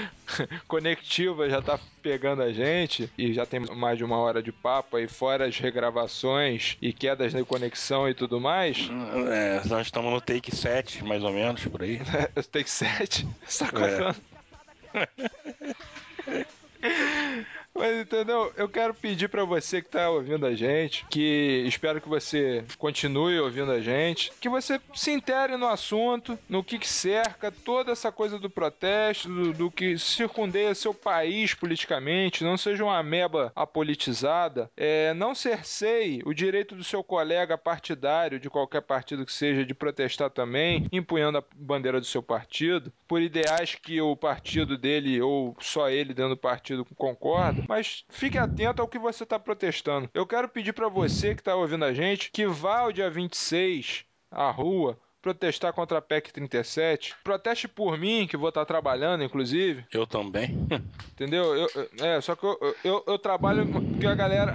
conectiva 0.67 1.49
já 1.49 1.61
tá 1.61 1.79
pegando 2.03 2.43
a 2.43 2.53
gente 2.53 3.11
e 3.17 3.33
já 3.33 3.47
tem 3.47 3.61
mais 3.61 3.99
de 3.99 4.05
uma 4.05 4.19
hora 4.19 4.43
de 4.43 4.53
papo 4.53 4.97
aí, 4.97 5.07
fora 5.07 5.47
as 5.47 5.59
regravações 5.59 6.77
e 6.81 6.93
quedas 6.93 7.33
de 7.33 7.45
conexão 7.45 8.09
e 8.09 8.15
tudo 8.15 8.41
mais. 8.41 8.89
É, 9.31 9.63
nós 9.69 9.87
estamos 9.87 10.13
no 10.13 10.21
take 10.21 10.55
7, 10.55 11.05
mais 11.05 11.23
ou 11.23 11.33
menos, 11.33 11.65
por 11.67 11.83
aí. 11.83 12.01
Take 12.51 12.71
7. 12.71 13.27
Você 13.47 13.65
tá 13.67 14.15
É. 14.95 16.45
Mas 17.85 18.01
entendeu? 18.01 18.51
Eu 18.57 18.67
quero 18.67 18.95
pedir 18.95 19.29
pra 19.29 19.45
você 19.45 19.83
que 19.83 19.91
tá 19.91 20.09
ouvindo 20.09 20.47
a 20.47 20.55
gente, 20.55 21.05
que 21.11 21.65
espero 21.67 22.01
que 22.01 22.09
você 22.09 22.65
continue 22.79 23.39
ouvindo 23.39 23.71
a 23.71 23.79
gente, 23.79 24.33
que 24.41 24.49
você 24.49 24.81
se 24.95 25.11
intere 25.11 25.59
no 25.59 25.67
assunto, 25.67 26.39
no 26.49 26.65
que, 26.65 26.79
que 26.79 26.89
cerca 26.89 27.53
toda 27.53 27.93
essa 27.93 28.11
coisa 28.11 28.39
do 28.39 28.49
protesto, 28.49 29.29
do, 29.29 29.53
do 29.53 29.71
que 29.71 29.99
circundeia 29.99 30.75
seu 30.75 30.95
país 30.95 31.53
politicamente, 31.53 32.43
não 32.43 32.57
seja 32.57 32.85
uma 32.85 32.97
ameba 32.97 33.53
apolitizada, 33.55 34.71
é, 34.75 35.13
não 35.13 35.35
cerceie 35.35 36.23
o 36.25 36.33
direito 36.33 36.75
do 36.75 36.83
seu 36.83 37.05
colega 37.05 37.59
partidário, 37.59 38.41
de 38.41 38.49
qualquer 38.49 38.81
partido 38.81 39.27
que 39.27 39.33
seja, 39.33 39.63
de 39.63 39.75
protestar 39.75 40.31
também, 40.31 40.89
empunhando 40.91 41.37
a 41.37 41.45
bandeira 41.55 42.01
do 42.01 42.07
seu 42.07 42.23
partido, 42.23 42.91
por 43.07 43.21
ideais 43.21 43.75
que 43.75 44.01
o 44.01 44.17
partido 44.17 44.79
dele 44.79 45.21
ou 45.21 45.55
só 45.61 45.91
ele 45.91 46.15
dentro 46.15 46.31
do 46.31 46.39
partido 46.39 46.83
concorda, 46.97 47.63
mas 47.75 48.05
fique 48.09 48.39
atento 48.39 48.81
ao 48.81 48.87
que 48.87 49.01
você 49.01 49.25
está 49.25 49.37
protestando. 49.37 50.09
Eu 50.15 50.25
quero 50.25 50.49
pedir 50.49 50.73
para 50.73 50.89
você 50.89 51.35
que 51.35 51.41
está 51.41 51.57
ouvindo 51.57 51.85
a 51.85 51.93
gente 51.93 52.31
que 52.31 52.47
vá 52.47 52.79
ao 52.79 52.93
dia 52.93 53.11
26 53.11 54.05
à 54.31 54.49
rua 54.49 54.97
protestar 55.25 55.73
contra 55.73 55.97
a 55.99 56.03
PEC 56.03 56.31
37. 56.35 57.15
Proteste 57.25 57.67
por 57.67 57.97
mim, 57.99 58.27
que 58.29 58.37
vou 58.37 58.51
estar 58.51 58.65
trabalhando, 58.67 59.25
inclusive. 59.25 59.85
Eu 59.91 60.07
também. 60.07 60.55
Entendeu? 61.15 61.55
Eu, 61.57 61.69
é, 62.01 62.21
só 62.21 62.37
que 62.37 62.45
eu, 62.45 62.77
eu, 62.85 63.05
eu 63.07 63.19
trabalho. 63.19 63.67
Porque 63.67 64.07
a 64.07 64.15
galera, 64.15 64.53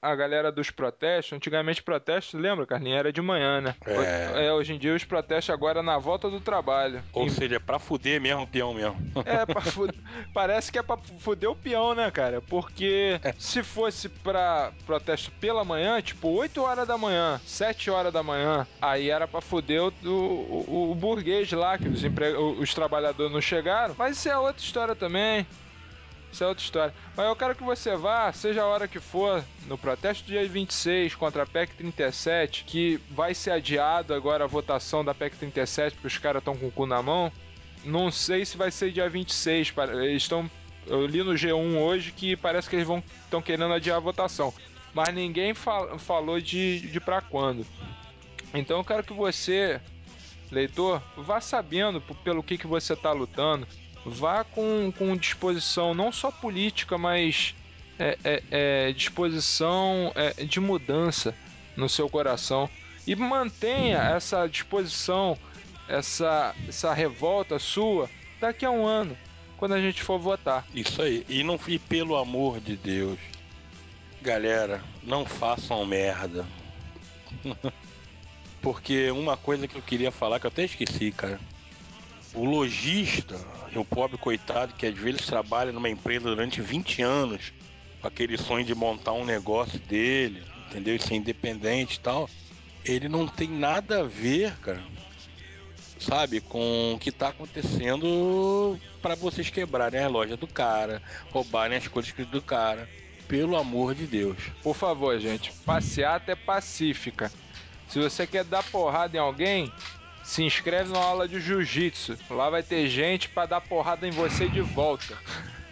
a, 0.00 0.10
a 0.10 0.16
galera 0.16 0.50
dos 0.50 0.70
protestos, 0.70 1.34
antigamente 1.36 1.82
protestos, 1.82 2.40
lembra, 2.40 2.66
Carlinhos? 2.66 2.98
Era 2.98 3.12
de 3.12 3.20
manhã, 3.20 3.60
né? 3.60 3.74
É. 3.84 3.92
Hoje, 3.98 4.44
é, 4.46 4.52
hoje 4.52 4.72
em 4.74 4.78
dia 4.78 4.94
os 4.94 5.04
protestos 5.04 5.52
agora 5.52 5.82
na 5.82 5.98
volta 5.98 6.30
do 6.30 6.40
trabalho. 6.40 7.02
Ou 7.12 7.26
Em- 7.26 7.30
seja, 7.30 7.60
pra 7.60 7.78
fuder 7.78 8.20
mesmo 8.20 8.42
o 8.44 8.46
peão 8.46 8.72
mesmo. 8.72 8.96
é, 9.26 9.44
pra 9.46 9.60
fu- 9.60 9.88
parece 10.32 10.72
que 10.72 10.78
é 10.78 10.82
pra 10.82 10.96
fuder 11.18 11.50
o 11.50 11.54
peão, 11.56 11.94
né, 11.94 12.10
cara? 12.10 12.40
Porque 12.40 13.20
se 13.38 13.62
fosse 13.62 14.08
pra 14.08 14.72
protesto 14.86 15.30
pela 15.32 15.64
manhã, 15.64 16.00
tipo 16.00 16.28
8 16.28 16.62
horas 16.62 16.88
da 16.88 16.96
manhã, 16.96 17.38
7 17.44 17.90
horas 17.90 18.12
da 18.12 18.22
manhã, 18.22 18.66
aí 18.80 19.10
era 19.10 19.26
pra 19.28 19.40
fuder 19.40 19.82
o, 19.82 19.92
o, 20.06 20.64
o- 20.68 20.90
o 20.92 20.94
burguês 20.94 21.50
lá, 21.52 21.76
que 21.78 21.88
os, 21.88 22.02
empre... 22.04 22.32
os 22.36 22.72
trabalhadores 22.74 23.32
não 23.32 23.40
chegaram. 23.40 23.94
Mas 23.98 24.16
isso 24.18 24.28
é 24.28 24.38
outra 24.38 24.62
história 24.62 24.94
também. 24.94 25.46
Isso 26.32 26.42
é 26.44 26.46
outra 26.48 26.62
história. 26.64 26.94
Mas 27.16 27.26
eu 27.26 27.36
quero 27.36 27.54
que 27.54 27.62
você 27.62 27.96
vá, 27.96 28.32
seja 28.32 28.62
a 28.62 28.66
hora 28.66 28.86
que 28.88 29.00
for, 29.00 29.42
no 29.66 29.78
protesto 29.78 30.24
do 30.24 30.28
dia 30.28 30.46
26 30.46 31.14
contra 31.14 31.44
a 31.44 31.46
PEC 31.46 31.74
37, 31.76 32.64
que 32.64 33.00
vai 33.10 33.32
ser 33.34 33.52
adiado 33.52 34.12
agora 34.12 34.44
a 34.44 34.46
votação 34.48 35.04
da 35.04 35.14
PEC 35.14 35.36
37, 35.36 35.94
porque 35.94 36.06
os 36.08 36.18
caras 36.18 36.40
estão 36.40 36.56
com 36.56 36.66
o 36.66 36.72
cu 36.72 36.84
na 36.86 37.00
mão. 37.02 37.32
Não 37.84 38.10
sei 38.10 38.44
se 38.44 38.56
vai 38.56 38.70
ser 38.70 38.90
dia 38.92 39.08
26. 39.08 39.70
pare- 39.70 39.96
Eles 40.04 40.22
estão. 40.22 40.50
Eu 40.86 41.06
li 41.06 41.22
no 41.22 41.32
G1 41.32 41.78
hoje 41.78 42.12
que 42.12 42.36
parece 42.36 42.68
que 42.68 42.76
eles 42.76 42.86
vão 42.86 43.02
estão 43.24 43.40
querendo 43.40 43.72
adiar 43.72 43.96
a 43.96 44.00
votação. 44.00 44.52
Mas 44.92 45.14
ninguém 45.14 45.54
fal- 45.54 45.98
falou 45.98 46.40
de, 46.40 46.80
de 46.80 47.00
pra 47.00 47.20
quando. 47.20 47.64
Então 48.54 48.78
eu 48.78 48.84
quero 48.84 49.02
que 49.04 49.12
você 49.12 49.80
leitor, 50.50 51.02
vá 51.16 51.40
sabendo 51.40 52.00
pelo 52.24 52.42
que, 52.42 52.58
que 52.58 52.66
você 52.66 52.92
está 52.92 53.12
lutando. 53.12 53.66
Vá 54.04 54.44
com, 54.44 54.92
com 54.96 55.16
disposição 55.16 55.92
não 55.92 56.12
só 56.12 56.30
política, 56.30 56.96
mas 56.96 57.54
é, 57.98 58.18
é, 58.24 58.42
é, 58.50 58.92
disposição 58.92 60.12
é, 60.14 60.44
de 60.44 60.60
mudança 60.60 61.34
no 61.76 61.88
seu 61.88 62.08
coração. 62.08 62.68
E 63.06 63.14
mantenha 63.14 63.98
essa 63.98 64.46
disposição, 64.46 65.38
essa, 65.88 66.54
essa 66.68 66.92
revolta 66.92 67.58
sua 67.58 68.08
daqui 68.40 68.64
a 68.64 68.70
um 68.70 68.86
ano, 68.86 69.16
quando 69.56 69.72
a 69.72 69.80
gente 69.80 70.02
for 70.02 70.18
votar. 70.18 70.66
Isso 70.74 71.00
aí. 71.02 71.24
E, 71.28 71.42
não, 71.42 71.58
e 71.66 71.78
pelo 71.78 72.16
amor 72.16 72.60
de 72.60 72.76
Deus, 72.76 73.18
galera, 74.20 74.82
não 75.02 75.24
façam 75.24 75.84
merda. 75.86 76.44
Porque 78.66 79.12
uma 79.12 79.36
coisa 79.36 79.68
que 79.68 79.76
eu 79.76 79.82
queria 79.82 80.10
falar 80.10 80.40
que 80.40 80.46
eu 80.46 80.50
até 80.50 80.64
esqueci, 80.64 81.12
cara. 81.12 81.38
O 82.34 82.44
lojista, 82.44 83.38
o 83.76 83.84
pobre 83.84 84.18
coitado 84.18 84.74
que 84.74 84.84
às 84.84 84.98
vezes 84.98 85.24
trabalha 85.24 85.70
numa 85.70 85.88
empresa 85.88 86.24
durante 86.24 86.60
20 86.60 87.00
anos, 87.00 87.52
com 88.00 88.08
aquele 88.08 88.36
sonho 88.36 88.64
de 88.64 88.74
montar 88.74 89.12
um 89.12 89.24
negócio 89.24 89.78
dele, 89.78 90.42
entendeu? 90.66 90.96
E 90.96 90.98
ser 90.98 91.14
independente 91.14 91.94
e 91.94 92.00
tal, 92.00 92.28
ele 92.84 93.08
não 93.08 93.28
tem 93.28 93.48
nada 93.48 94.00
a 94.00 94.02
ver, 94.02 94.52
cara, 94.56 94.82
sabe, 96.00 96.40
com 96.40 96.94
o 96.94 96.98
que 96.98 97.12
tá 97.12 97.28
acontecendo 97.28 98.76
para 99.00 99.14
vocês 99.14 99.48
quebrarem 99.48 100.02
a 100.02 100.08
loja 100.08 100.36
do 100.36 100.48
cara, 100.48 101.00
roubarem 101.30 101.78
as 101.78 101.86
coisas 101.86 102.12
do 102.12 102.42
cara. 102.42 102.90
Pelo 103.28 103.56
amor 103.56 103.94
de 103.94 104.08
Deus. 104.08 104.38
Por 104.60 104.74
favor, 104.74 105.16
gente, 105.20 105.52
passeata 105.64 106.32
é 106.32 106.36
pacífica. 106.36 107.30
Se 107.88 107.98
você 108.00 108.26
quer 108.26 108.44
dar 108.44 108.62
porrada 108.62 109.16
em 109.16 109.20
alguém, 109.20 109.72
se 110.22 110.42
inscreve 110.42 110.90
na 110.90 110.98
aula 110.98 111.28
de 111.28 111.40
jiu-jitsu. 111.40 112.18
Lá 112.30 112.50
vai 112.50 112.62
ter 112.62 112.88
gente 112.88 113.28
pra 113.28 113.46
dar 113.46 113.60
porrada 113.60 114.06
em 114.06 114.10
você 114.10 114.48
de 114.48 114.60
volta. 114.60 115.16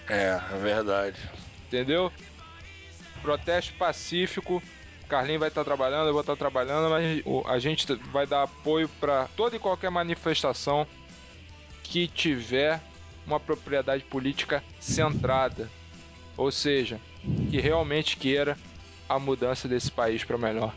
É, 0.09 0.41
é 0.53 0.59
verdade. 0.59 1.19
Entendeu? 1.67 2.13
Protesto 3.21 3.75
pacífico. 3.75 4.63
Carlinhos 5.09 5.41
vai 5.41 5.49
estar 5.49 5.65
trabalhando, 5.65 6.07
eu 6.07 6.13
vou 6.13 6.21
estar 6.23 6.37
trabalhando, 6.37 6.89
mas 6.89 7.23
a 7.47 7.59
gente 7.59 7.93
vai 8.11 8.27
dar 8.27 8.45
apoio 8.45 8.89
para 8.89 9.29
toda 9.37 9.57
e 9.57 9.59
qualquer 9.59 9.91
manifestação 9.91 10.87
que 11.83 12.09
tiver 12.09 12.81
uma 13.27 13.39
propriedade 13.39 14.05
política 14.05 14.63
centrada. 14.81 15.69
Ou 16.37 16.51
seja, 16.51 17.01
que 17.51 17.61
realmente 17.61 18.17
queira 18.17 18.57
a 19.09 19.19
mudança 19.19 19.69
desse 19.69 19.91
país 19.91 20.25
para 20.25 20.39
melhor. 20.39 20.75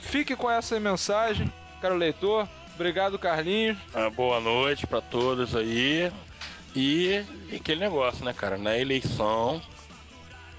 Fique 0.00 0.34
com 0.34 0.50
essa 0.50 0.78
mensagem, 0.80 1.52
caro 1.80 1.96
leitor. 1.96 2.48
Obrigado, 2.74 3.18
Carlinhos. 3.18 3.76
Ah, 3.92 4.08
boa 4.08 4.40
noite 4.40 4.86
pra 4.86 5.00
todos 5.00 5.56
aí. 5.56 6.12
E 6.76 7.24
aquele 7.54 7.80
negócio, 7.80 8.24
né, 8.24 8.32
cara? 8.32 8.56
Na 8.56 8.78
eleição, 8.78 9.60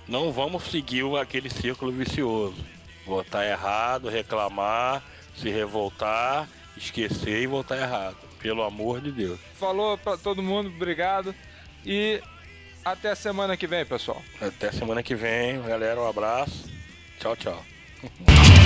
não 0.08 0.32
vamos 0.32 0.64
seguir 0.64 1.06
aquele 1.18 1.50
círculo 1.50 1.92
vicioso. 1.92 2.58
Votar 3.06 3.46
errado, 3.46 4.10
reclamar, 4.10 5.02
se 5.36 5.50
revoltar, 5.50 6.48
esquecer 6.76 7.42
e 7.42 7.48
votar 7.48 7.78
errado. 7.78 8.18
Pelo 8.42 8.64
amor 8.64 9.02
de 9.02 9.12
Deus. 9.12 9.40
Falou 9.56 9.98
para 9.98 10.18
todo 10.18 10.44
mundo, 10.44 10.70
obrigado. 10.70 11.34
E 11.86 12.22
até 12.84 13.12
a 13.12 13.16
semana 13.16 13.56
que 13.56 13.68
vem, 13.68 13.86
pessoal. 13.86 14.22
Até 14.42 14.72
semana 14.72 15.04
que 15.04 15.16
vem, 15.16 15.62
galera. 15.62 16.02
Um 16.02 16.08
abraço. 16.08 16.70
Tchau, 17.20 17.36
tchau. 17.36 17.66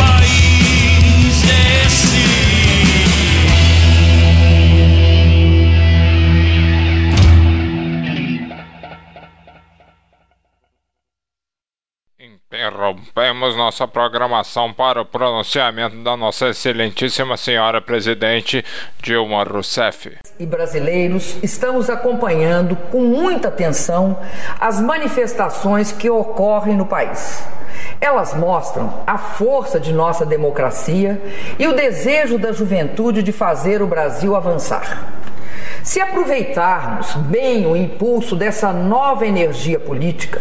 Interrompemos 12.53 13.55
nossa 13.55 13.87
programação 13.87 14.71
para 14.71 15.01
o 15.01 15.05
pronunciamento 15.05 16.03
da 16.03 16.15
nossa 16.15 16.49
excelentíssima 16.49 17.35
senhora 17.35 17.81
presidente 17.81 18.63
Dilma 19.01 19.43
Rousseff. 19.43 20.15
e 20.39 20.45
brasileiros 20.45 21.35
estamos 21.41 21.89
acompanhando 21.89 22.75
com 22.91 22.99
muita 22.99 23.47
atenção 23.47 24.19
as 24.59 24.79
manifestações 24.79 25.91
que 25.91 26.11
ocorrem 26.11 26.75
no 26.75 26.85
país. 26.85 27.43
Elas 27.99 28.35
mostram 28.35 29.01
a 29.07 29.17
força 29.17 29.79
de 29.79 29.91
nossa 29.91 30.23
democracia 30.23 31.19
e 31.57 31.65
o 31.65 31.75
desejo 31.75 32.37
da 32.37 32.51
juventude 32.51 33.23
de 33.23 33.31
fazer 33.31 33.81
o 33.81 33.87
Brasil 33.87 34.35
avançar. 34.35 35.11
Se 35.81 35.99
aproveitarmos 35.99 37.15
bem 37.15 37.65
o 37.65 37.75
impulso 37.75 38.35
dessa 38.35 38.71
nova 38.71 39.25
energia 39.25 39.79
política, 39.79 40.39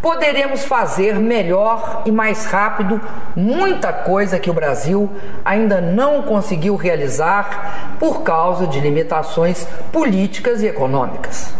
poderemos 0.00 0.64
fazer 0.64 1.14
melhor 1.14 2.02
e 2.06 2.12
mais 2.12 2.44
rápido 2.46 3.00
muita 3.34 3.92
coisa 3.92 4.38
que 4.38 4.50
o 4.50 4.54
Brasil 4.54 5.10
ainda 5.44 5.80
não 5.80 6.22
conseguiu 6.22 6.76
realizar 6.76 7.96
por 7.98 8.22
causa 8.22 8.66
de 8.66 8.80
limitações 8.80 9.66
políticas 9.92 10.62
e 10.62 10.66
econômicas. 10.66 11.52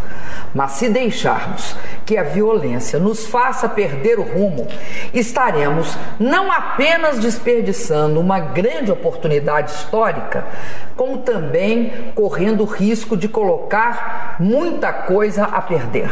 Mas 0.54 0.72
se 0.72 0.88
deixarmos 0.88 1.76
que 2.06 2.16
a 2.16 2.22
violência 2.22 2.98
nos 2.98 3.26
faça 3.26 3.68
perder 3.68 4.18
o 4.18 4.22
rumo, 4.22 4.66
estaremos 5.12 5.94
não 6.18 6.50
apenas 6.50 7.18
desperdiçando 7.18 8.18
uma 8.18 8.40
grande 8.40 8.90
oportunidade 8.90 9.72
histórica, 9.72 10.46
como 10.96 11.18
também 11.18 12.12
correndo 12.14 12.62
o 12.62 12.66
risco 12.66 13.16
de 13.16 13.28
colocar 13.28 14.36
muita 14.40 14.92
coisa 14.92 15.44
a 15.44 15.60
perder. 15.60 16.10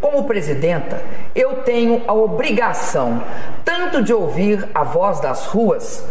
Como 0.00 0.24
presidenta, 0.24 1.02
eu 1.34 1.62
tenho 1.62 2.02
a 2.06 2.12
obrigação 2.12 3.22
tanto 3.64 4.02
de 4.02 4.12
ouvir 4.12 4.68
a 4.74 4.82
voz 4.82 5.20
das 5.20 5.46
ruas, 5.46 6.04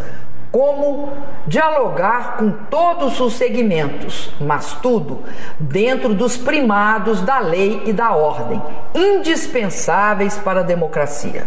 como 0.50 1.12
dialogar 1.46 2.38
com 2.38 2.50
todos 2.50 3.20
os 3.20 3.34
segmentos, 3.34 4.32
mas 4.40 4.72
tudo 4.74 5.22
dentro 5.60 6.14
dos 6.14 6.36
primados 6.36 7.20
da 7.20 7.38
lei 7.38 7.82
e 7.84 7.92
da 7.92 8.12
ordem, 8.12 8.62
indispensáveis 8.94 10.36
para 10.38 10.60
a 10.60 10.64
democracia. 10.64 11.46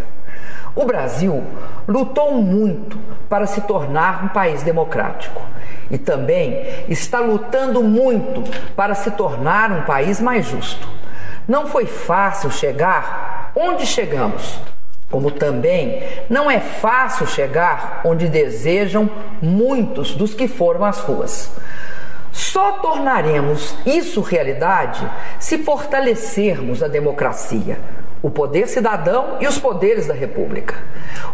O 0.75 0.85
Brasil 0.85 1.43
lutou 1.87 2.33
muito 2.33 2.97
para 3.27 3.47
se 3.47 3.61
tornar 3.61 4.23
um 4.23 4.27
país 4.29 4.61
democrático 4.63 5.41
e 5.89 5.97
também 5.97 6.63
está 6.87 7.19
lutando 7.19 7.81
muito 7.81 8.43
para 8.75 8.93
se 8.93 9.11
tornar 9.11 9.71
um 9.71 9.81
país 9.81 10.21
mais 10.21 10.45
justo. 10.45 10.98
Não 11.49 11.65
foi 11.65 11.87
fácil 11.87 12.51
chegar 12.51 13.51
onde 13.55 13.83
chegamos, 13.83 14.59
como 15.09 15.31
também 15.31 16.03
não 16.29 16.49
é 16.49 16.59
fácil 16.59 17.25
chegar 17.25 18.01
onde 18.05 18.27
desejam 18.27 19.09
muitos 19.41 20.13
dos 20.13 20.35
que 20.35 20.47
foram 20.47 20.85
às 20.85 20.99
ruas. 20.99 21.51
Só 22.31 22.73
tornaremos 22.73 23.75
isso 23.83 24.21
realidade 24.21 25.03
se 25.39 25.57
fortalecermos 25.57 26.83
a 26.83 26.87
democracia, 26.87 27.79
o 28.21 28.29
poder 28.29 28.67
cidadão 28.67 29.37
e 29.39 29.47
os 29.47 29.57
poderes 29.57 30.05
da 30.05 30.13
República. 30.13 30.75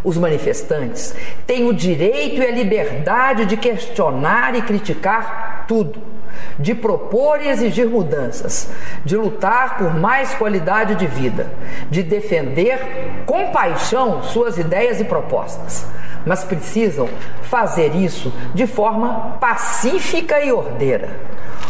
Os 0.01 0.18
manifestantes 0.18 1.13
têm 1.45 1.68
o 1.68 1.74
direito 1.74 2.41
e 2.41 2.45
a 2.45 2.51
liberdade 2.51 3.45
de 3.45 3.57
questionar 3.57 4.55
e 4.55 4.61
criticar 4.61 5.66
tudo, 5.68 6.14
de 6.59 6.73
propor 6.73 7.41
e 7.41 7.47
exigir 7.47 7.88
mudanças, 7.88 8.69
de 9.03 9.15
lutar 9.15 9.77
por 9.77 9.93
mais 9.93 10.33
qualidade 10.33 10.95
de 10.95 11.07
vida, 11.07 11.51
de 11.89 12.03
defender 12.03 13.23
com 13.25 13.51
paixão 13.51 14.23
suas 14.23 14.57
ideias 14.57 14.99
e 14.99 15.05
propostas. 15.05 15.86
Mas 16.25 16.43
precisam 16.43 17.07
fazer 17.43 17.95
isso 17.95 18.33
de 18.53 18.65
forma 18.65 19.38
pacífica 19.39 20.41
e 20.41 20.51
ordeira. 20.51 21.09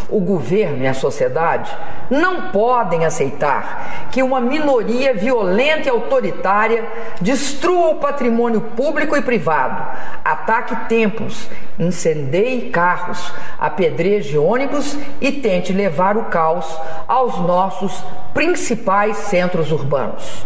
O 0.07 0.19
governo 0.19 0.83
e 0.83 0.87
a 0.87 0.93
sociedade 0.93 1.75
não 2.09 2.49
podem 2.49 3.05
aceitar 3.05 4.07
que 4.11 4.21
uma 4.21 4.39
minoria 4.39 5.13
violenta 5.13 5.87
e 5.87 5.89
autoritária 5.89 6.87
destrua 7.19 7.89
o 7.89 7.95
patrimônio 7.95 8.61
público 8.61 9.15
e 9.15 9.21
privado, 9.21 9.83
ataque 10.23 10.75
templos, 10.87 11.49
incendeie 11.79 12.69
carros, 12.69 13.33
apedreje 13.59 14.37
ônibus 14.37 14.95
e 15.19 15.31
tente 15.31 15.73
levar 15.73 16.17
o 16.17 16.25
caos 16.25 16.65
aos 17.07 17.39
nossos 17.39 18.03
principais 18.33 19.17
centros 19.17 19.71
urbanos. 19.71 20.45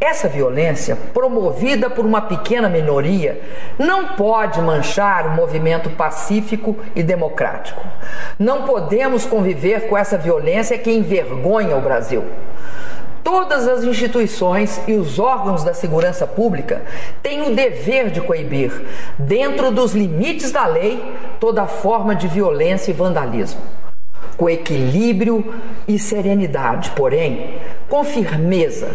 Essa 0.00 0.28
violência, 0.28 0.96
promovida 1.12 1.90
por 1.90 2.06
uma 2.06 2.22
pequena 2.22 2.70
minoria, 2.70 3.38
não 3.78 4.16
pode 4.16 4.58
manchar 4.58 5.26
o 5.26 5.36
movimento 5.36 5.90
pacífico 5.90 6.74
e 6.96 7.02
democrático. 7.02 7.84
Não 8.38 8.62
podemos 8.62 9.26
conviver 9.26 9.88
com 9.88 9.98
essa 9.98 10.16
violência 10.16 10.78
que 10.78 10.90
envergonha 10.90 11.76
o 11.76 11.82
Brasil. 11.82 12.24
Todas 13.22 13.68
as 13.68 13.84
instituições 13.84 14.80
e 14.88 14.94
os 14.94 15.18
órgãos 15.18 15.62
da 15.62 15.74
segurança 15.74 16.26
pública 16.26 16.80
têm 17.22 17.42
o 17.42 17.54
dever 17.54 18.10
de 18.10 18.22
coibir, 18.22 18.72
dentro 19.18 19.70
dos 19.70 19.92
limites 19.92 20.50
da 20.50 20.66
lei, 20.66 21.04
toda 21.38 21.66
forma 21.66 22.16
de 22.16 22.26
violência 22.26 22.90
e 22.90 22.94
vandalismo. 22.94 23.60
Com 24.38 24.48
equilíbrio 24.48 25.54
e 25.86 25.98
serenidade, 25.98 26.90
porém, 26.92 27.58
com 27.90 28.02
firmeza, 28.02 28.88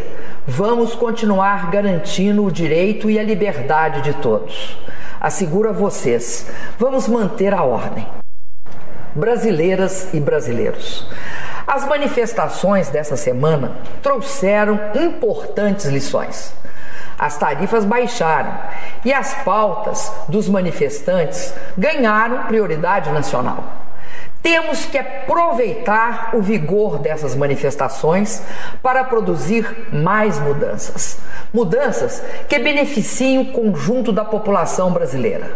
vamos 0.48 0.93
continuar 0.93 1.72
garantindo 1.72 2.46
o 2.46 2.52
direito 2.52 3.10
e 3.10 3.18
a 3.18 3.24
liberdade 3.24 4.02
de 4.02 4.14
todos. 4.14 4.78
Asseguro 5.20 5.70
a 5.70 5.74
vocês, 5.74 6.50
vamos 6.78 7.08
manter 7.08 7.54
a 7.54 7.64
ordem. 7.64 8.08
Brasileiras 9.16 10.14
e 10.14 10.20
brasileiros, 10.20 11.08
as 11.66 11.88
manifestações 11.88 12.89
dessa 12.89 13.16
semana 13.16 13.78
trouxeram 14.04 14.80
importantes 14.93 15.86
lições. 15.86 16.54
As 17.18 17.38
tarifas 17.38 17.86
baixaram 17.86 18.60
e 19.06 19.14
as 19.14 19.34
pautas 19.36 20.12
dos 20.28 20.50
manifestantes 20.50 21.54
ganharam 21.78 22.43
prioridade 22.43 23.10
nacional. 23.10 23.85
Temos 24.46 24.86
que 24.86 24.96
aproveitar 24.96 26.30
o 26.36 26.39
vigor 26.39 27.00
dessas 27.00 27.34
manifestações 27.34 28.43
para 28.80 29.04
produzir 29.04 29.88
mais 29.91 30.38
mudanças. 30.38 31.18
Mudanças 31.52 32.22
que 32.48 32.60
beneficiem 32.60 33.39
o 33.39 33.52
conjunto 33.52 34.12
da 34.12 34.24
população 34.24 34.91
brasileira. 34.91 35.52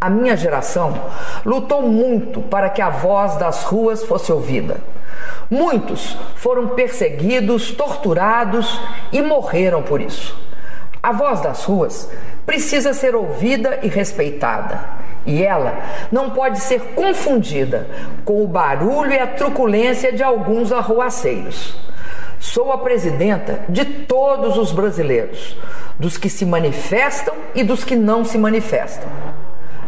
A 0.00 0.08
minha 0.08 0.34
geração 0.38 0.98
lutou 1.44 1.82
muito 1.82 2.40
para 2.40 2.70
que 2.70 2.80
a 2.80 2.88
voz 2.88 3.36
das 3.36 3.62
ruas 3.62 4.02
fosse 4.02 4.32
ouvida. 4.32 4.78
Muitos 5.50 6.16
foram 6.36 6.68
perseguidos, 6.68 7.72
torturados 7.72 8.80
e 9.12 9.20
morreram 9.20 9.82
por 9.82 10.00
isso. 10.00 10.34
A 11.02 11.12
voz 11.12 11.42
das 11.42 11.62
ruas 11.64 12.10
precisa 12.46 12.94
ser 12.94 13.14
ouvida 13.14 13.80
e 13.82 13.88
respeitada. 13.88 15.03
E 15.26 15.42
ela 15.42 15.78
não 16.12 16.30
pode 16.30 16.60
ser 16.60 16.80
confundida 16.94 17.86
com 18.24 18.42
o 18.42 18.48
barulho 18.48 19.12
e 19.12 19.18
a 19.18 19.26
truculência 19.26 20.12
de 20.12 20.22
alguns 20.22 20.70
arruaceiros. 20.70 21.74
Sou 22.38 22.72
a 22.72 22.78
presidenta 22.78 23.60
de 23.68 23.84
todos 23.84 24.58
os 24.58 24.70
brasileiros, 24.70 25.56
dos 25.98 26.18
que 26.18 26.28
se 26.28 26.44
manifestam 26.44 27.34
e 27.54 27.64
dos 27.64 27.84
que 27.84 27.96
não 27.96 28.24
se 28.24 28.36
manifestam. 28.36 29.08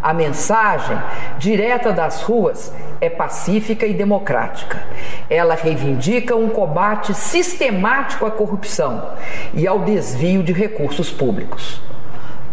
A 0.03 0.15
mensagem 0.15 0.97
direta 1.39 1.93
das 1.93 2.23
ruas 2.23 2.73
é 3.01 3.11
pacífica 3.11 3.85
e 3.87 3.93
democrática. 3.93 4.83
Ela 5.29 5.55
reivindica 5.55 6.37
um 6.37 6.49
combate 6.49 7.13
sistemático 7.13 8.25
à 8.25 8.31
corrupção 8.31 9.11
e 9.53 9.67
ao 9.67 9.81
desvio 9.81 10.43
de 10.43 10.53
recursos 10.53 11.11
públicos. 11.11 11.81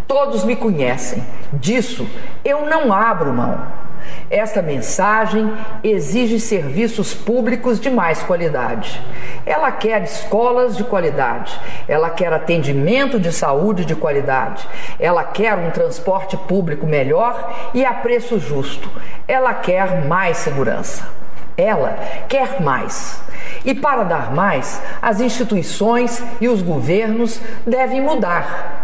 Todos 0.08 0.44
me 0.44 0.56
conhecem, 0.56 1.24
disso 1.54 2.08
eu 2.44 2.66
não 2.66 2.92
abro 2.94 3.34
mão. 3.34 3.84
Esta 4.30 4.62
mensagem 4.62 5.52
exige 5.84 6.40
serviços 6.40 7.14
públicos 7.14 7.80
de 7.80 7.90
mais 7.90 8.22
qualidade. 8.24 9.02
Ela 9.46 9.72
quer 9.72 10.04
escolas 10.04 10.76
de 10.76 10.84
qualidade, 10.84 11.58
ela 11.88 12.10
quer 12.10 12.32
atendimento 12.34 13.20
de 13.20 13.32
saúde 13.32 13.86
de 13.86 13.96
qualidade, 13.96 14.68
ela 15.00 15.24
quer 15.24 15.56
um 15.56 15.72
transporte 15.72 16.36
público 16.36 16.86
melhor 16.86 17.72
e 17.74 17.86
a 17.86 17.94
preço 17.94 18.40
justo, 18.40 18.90
ela 19.28 19.54
quer 19.54 20.06
mais 20.06 20.38
segurança. 20.38 21.08
Ela 21.56 22.00
quer 22.28 22.60
mais. 22.62 23.22
E 23.64 23.76
para 23.76 24.04
dar 24.04 24.34
mais, 24.34 24.82
as 25.02 25.22
instituições 25.22 26.24
e 26.42 26.48
os 26.48 26.64
governos 26.64 27.40
devem 27.66 28.02
mudar. 28.02 28.83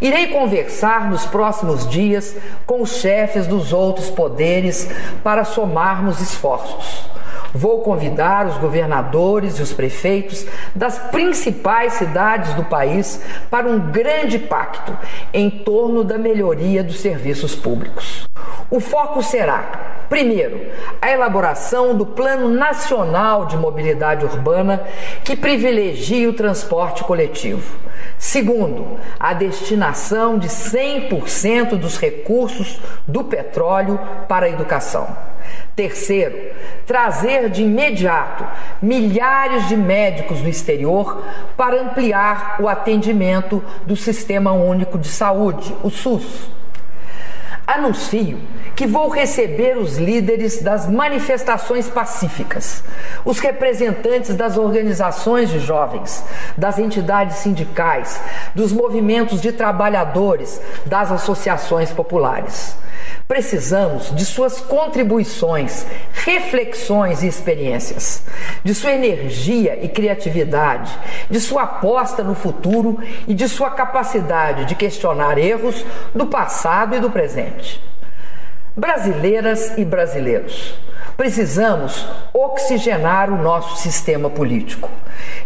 Irei 0.00 0.28
conversar 0.28 1.10
nos 1.10 1.24
próximos 1.26 1.88
dias 1.88 2.36
com 2.66 2.82
os 2.82 2.96
chefes 2.96 3.46
dos 3.46 3.72
outros 3.72 4.10
poderes 4.10 4.88
para 5.22 5.44
somarmos 5.44 6.20
esforços. 6.20 7.08
Vou 7.52 7.80
convidar 7.80 8.46
os 8.46 8.56
governadores 8.58 9.58
e 9.58 9.62
os 9.62 9.72
prefeitos 9.72 10.46
das 10.74 10.98
principais 10.98 11.94
cidades 11.94 12.54
do 12.54 12.64
país 12.64 13.20
para 13.50 13.68
um 13.68 13.90
grande 13.90 14.38
pacto 14.38 14.96
em 15.32 15.50
torno 15.50 16.04
da 16.04 16.16
melhoria 16.16 16.84
dos 16.84 17.00
serviços 17.00 17.54
públicos. 17.54 18.28
O 18.70 18.78
foco 18.78 19.20
será, 19.20 20.04
primeiro, 20.08 20.60
a 21.02 21.10
elaboração 21.10 21.96
do 21.96 22.06
Plano 22.06 22.48
Nacional 22.48 23.46
de 23.46 23.56
Mobilidade 23.56 24.24
Urbana 24.24 24.84
que 25.24 25.34
privilegie 25.34 26.28
o 26.28 26.32
transporte 26.32 27.02
coletivo. 27.02 27.78
Segundo, 28.16 29.00
a 29.18 29.34
destinação 29.34 30.38
de 30.38 30.48
100% 30.48 31.76
dos 31.76 31.98
recursos 31.98 32.80
do 33.08 33.24
petróleo 33.24 33.98
para 34.28 34.46
a 34.46 34.50
educação. 34.50 35.29
Terceiro, 35.80 36.38
trazer 36.84 37.48
de 37.48 37.62
imediato 37.62 38.46
milhares 38.82 39.66
de 39.66 39.74
médicos 39.78 40.42
do 40.42 40.48
exterior 40.50 41.24
para 41.56 41.80
ampliar 41.80 42.58
o 42.60 42.68
atendimento 42.68 43.64
do 43.86 43.96
Sistema 43.96 44.52
Único 44.52 44.98
de 44.98 45.08
Saúde, 45.08 45.74
o 45.82 45.88
SUS. 45.88 46.50
Anuncio 47.66 48.38
que 48.76 48.86
vou 48.86 49.08
receber 49.08 49.78
os 49.78 49.96
líderes 49.96 50.60
das 50.60 50.86
manifestações 50.86 51.88
pacíficas, 51.88 52.84
os 53.24 53.38
representantes 53.38 54.36
das 54.36 54.58
organizações 54.58 55.48
de 55.48 55.60
jovens, 55.60 56.22
das 56.58 56.78
entidades 56.78 57.36
sindicais, 57.36 58.20
dos 58.54 58.70
movimentos 58.70 59.40
de 59.40 59.50
trabalhadores, 59.50 60.60
das 60.84 61.10
associações 61.10 61.90
populares. 61.90 62.76
Precisamos 63.30 64.12
de 64.12 64.24
suas 64.24 64.60
contribuições, 64.60 65.86
reflexões 66.12 67.22
e 67.22 67.28
experiências, 67.28 68.24
de 68.64 68.74
sua 68.74 68.90
energia 68.90 69.78
e 69.80 69.88
criatividade, 69.88 70.90
de 71.30 71.38
sua 71.38 71.62
aposta 71.62 72.24
no 72.24 72.34
futuro 72.34 72.98
e 73.28 73.32
de 73.32 73.48
sua 73.48 73.70
capacidade 73.70 74.64
de 74.64 74.74
questionar 74.74 75.38
erros 75.38 75.86
do 76.12 76.26
passado 76.26 76.96
e 76.96 76.98
do 76.98 77.08
presente. 77.08 77.80
Brasileiras 78.76 79.76
e 79.76 79.84
brasileiros, 79.84 80.78
precisamos 81.16 82.06
oxigenar 82.32 83.28
o 83.28 83.36
nosso 83.36 83.76
sistema 83.78 84.30
político, 84.30 84.88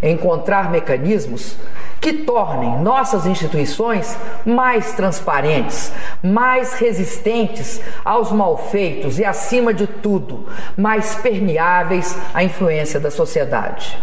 encontrar 0.02 0.70
mecanismos 0.70 1.56
que 2.02 2.12
tornem 2.12 2.82
nossas 2.82 3.24
instituições 3.24 4.14
mais 4.44 4.92
transparentes, 4.92 5.90
mais 6.22 6.74
resistentes 6.74 7.80
aos 8.04 8.30
malfeitos 8.30 9.18
e, 9.18 9.24
acima 9.24 9.72
de 9.72 9.86
tudo, 9.86 10.46
mais 10.76 11.14
permeáveis 11.14 12.14
à 12.34 12.44
influência 12.44 13.00
da 13.00 13.10
sociedade. 13.10 13.98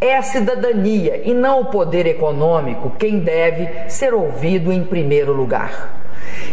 É 0.00 0.16
a 0.16 0.22
cidadania 0.22 1.20
e 1.22 1.34
não 1.34 1.60
o 1.60 1.66
poder 1.66 2.06
econômico 2.06 2.94
quem 2.98 3.18
deve 3.18 3.90
ser 3.90 4.14
ouvido 4.14 4.72
em 4.72 4.82
primeiro 4.82 5.34
lugar. 5.34 6.03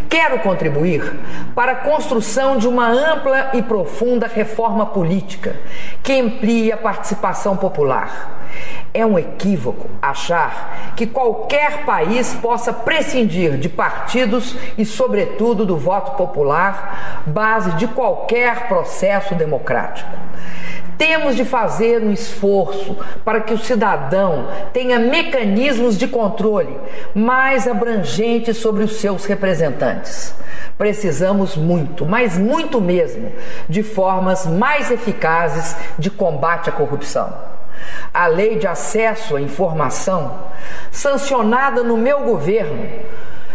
Quero 0.09 0.39
contribuir 0.39 1.19
para 1.55 1.74
a 1.74 1.76
construção 1.76 2.57
de 2.57 2.67
uma 2.67 2.88
ampla 2.89 3.51
e 3.53 3.61
profunda 3.61 4.28
reforma 4.28 4.86
política 4.86 5.55
que 6.03 6.19
amplie 6.19 6.72
a 6.72 6.78
participação 6.78 7.55
popular 7.55 8.41
é 8.93 9.05
um 9.05 9.17
equívoco 9.17 9.89
achar 10.01 10.93
que 10.95 11.07
qualquer 11.07 11.86
país 11.86 12.34
possa 12.34 12.74
prescindir 12.74 13.57
de 13.57 13.69
partidos 13.69 14.55
e, 14.78 14.86
sobretudo, 14.86 15.65
do 15.65 15.78
voto 15.78 16.11
popular, 16.17 17.24
base 17.26 17.72
de 17.74 17.88
qualquer 17.88 18.67
processo 18.67 19.34
democrático. 19.36 20.09
Temos 21.02 21.36
de 21.36 21.43
fazer 21.43 21.99
um 22.04 22.12
esforço 22.12 22.95
para 23.26 23.41
que 23.41 23.56
o 23.56 23.58
cidadão 23.58 24.49
tenha 24.72 24.99
mecanismos 24.99 25.97
de 25.97 26.08
controle 26.08 26.78
mais 27.16 27.68
abrangentes 27.68 28.58
sobre 28.58 28.84
os 28.84 28.97
seus 28.97 29.26
representantes. 29.26 30.32
Precisamos 30.78 31.58
muito, 31.58 32.06
mas 32.06 32.38
muito 32.38 32.80
mesmo, 32.80 33.32
de 33.68 33.82
formas 33.82 34.45
mais 34.45 34.91
eficazes 34.91 35.76
de 35.97 36.12
combate 36.12 36.70
à 36.70 36.72
corrupção. 36.72 37.34
A 38.14 38.28
lei 38.28 38.58
de 38.58 38.68
acesso 38.68 39.36
à 39.36 39.41
informação, 39.41 40.49
sancionada 40.91 41.82
no 41.82 41.97
meu 41.97 42.20
governo, 42.20 42.88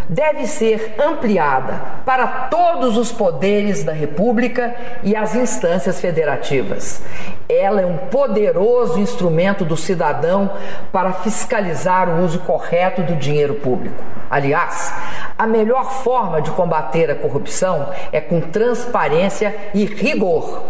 deve 0.08 0.46
ser 0.46 0.94
ampliada 0.98 1.80
para 2.04 2.26
todos 2.48 2.96
os 2.96 3.10
poderes 3.10 3.82
da 3.82 3.92
República 3.92 4.74
e 5.02 5.16
as 5.16 5.34
instâncias 5.34 6.00
federativas. 6.00 7.02
Ela 7.48 7.82
é 7.82 7.86
um 7.86 7.96
poderoso 7.96 9.00
instrumento 9.00 9.64
do 9.64 9.76
cidadão 9.76 10.50
para 10.92 11.12
fiscalizar 11.12 12.08
o 12.08 12.24
uso 12.24 12.40
correto 12.40 13.02
do 13.02 13.16
dinheiro 13.16 13.54
público. 13.54 14.02
Aliás, 14.30 14.92
a 15.38 15.46
melhor 15.46 15.90
forma 16.02 16.42
de 16.42 16.50
combater 16.50 17.10
a 17.10 17.14
corrupção 17.14 17.90
é 18.10 18.20
com 18.20 18.40
transparência 18.40 19.54
e 19.72 19.84
rigor. 19.84 20.62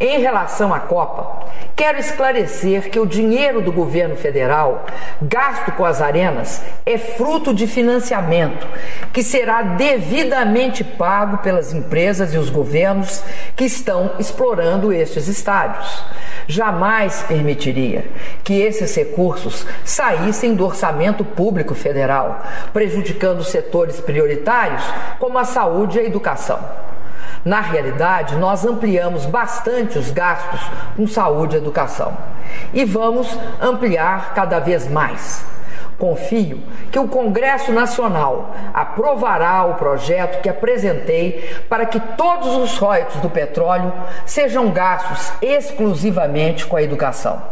Em 0.00 0.20
relação 0.20 0.72
à 0.74 0.80
Copa, 0.80 1.46
quero 1.76 1.98
esclarecer 1.98 2.90
que 2.90 2.98
o 2.98 3.06
dinheiro 3.06 3.60
do 3.60 3.72
governo 3.72 4.16
federal 4.16 4.84
gasto 5.20 5.72
com 5.72 5.84
as 5.84 6.00
arenas 6.00 6.62
é 6.84 6.98
fruto 6.98 7.54
de 7.54 7.66
financiamento 7.66 8.66
que 9.12 9.22
será 9.22 9.62
devidamente 9.62 10.82
pago 10.82 11.38
pelas 11.38 11.72
empresas 11.72 12.34
e 12.34 12.38
os 12.38 12.50
governos 12.50 13.22
que 13.54 13.64
estão 13.64 14.12
explorando 14.18 14.92
estes 14.92 15.28
estádios. 15.28 16.04
Jamais 16.46 17.22
permitiria 17.22 18.04
que 18.42 18.60
esses 18.60 18.94
recursos 18.96 19.66
saíssem 19.84 20.54
do 20.54 20.64
orçamento 20.64 21.24
público 21.24 21.74
federal, 21.74 22.42
prejudicando 22.72 23.44
setores 23.44 24.00
prioritários 24.00 24.82
como 25.18 25.38
a 25.38 25.44
saúde 25.44 25.98
e 25.98 26.00
a 26.00 26.04
educação. 26.04 26.58
Na 27.44 27.60
realidade, 27.60 28.36
nós 28.36 28.64
ampliamos 28.64 29.26
bastante 29.26 29.98
os 29.98 30.10
gastos 30.10 30.60
com 30.96 31.06
saúde 31.08 31.56
e 31.56 31.58
educação 31.58 32.16
e 32.72 32.84
vamos 32.84 33.26
ampliar 33.60 34.32
cada 34.34 34.60
vez 34.60 34.88
mais. 34.88 35.44
Confio 35.98 36.60
que 36.90 36.98
o 36.98 37.08
Congresso 37.08 37.72
Nacional 37.72 38.54
aprovará 38.72 39.64
o 39.64 39.74
projeto 39.74 40.40
que 40.40 40.48
apresentei 40.48 41.62
para 41.68 41.86
que 41.86 41.98
todos 42.00 42.56
os 42.56 42.76
royalties 42.78 43.20
do 43.20 43.30
petróleo 43.30 43.92
sejam 44.24 44.70
gastos 44.70 45.32
exclusivamente 45.40 46.66
com 46.66 46.76
a 46.76 46.82
educação. 46.82 47.42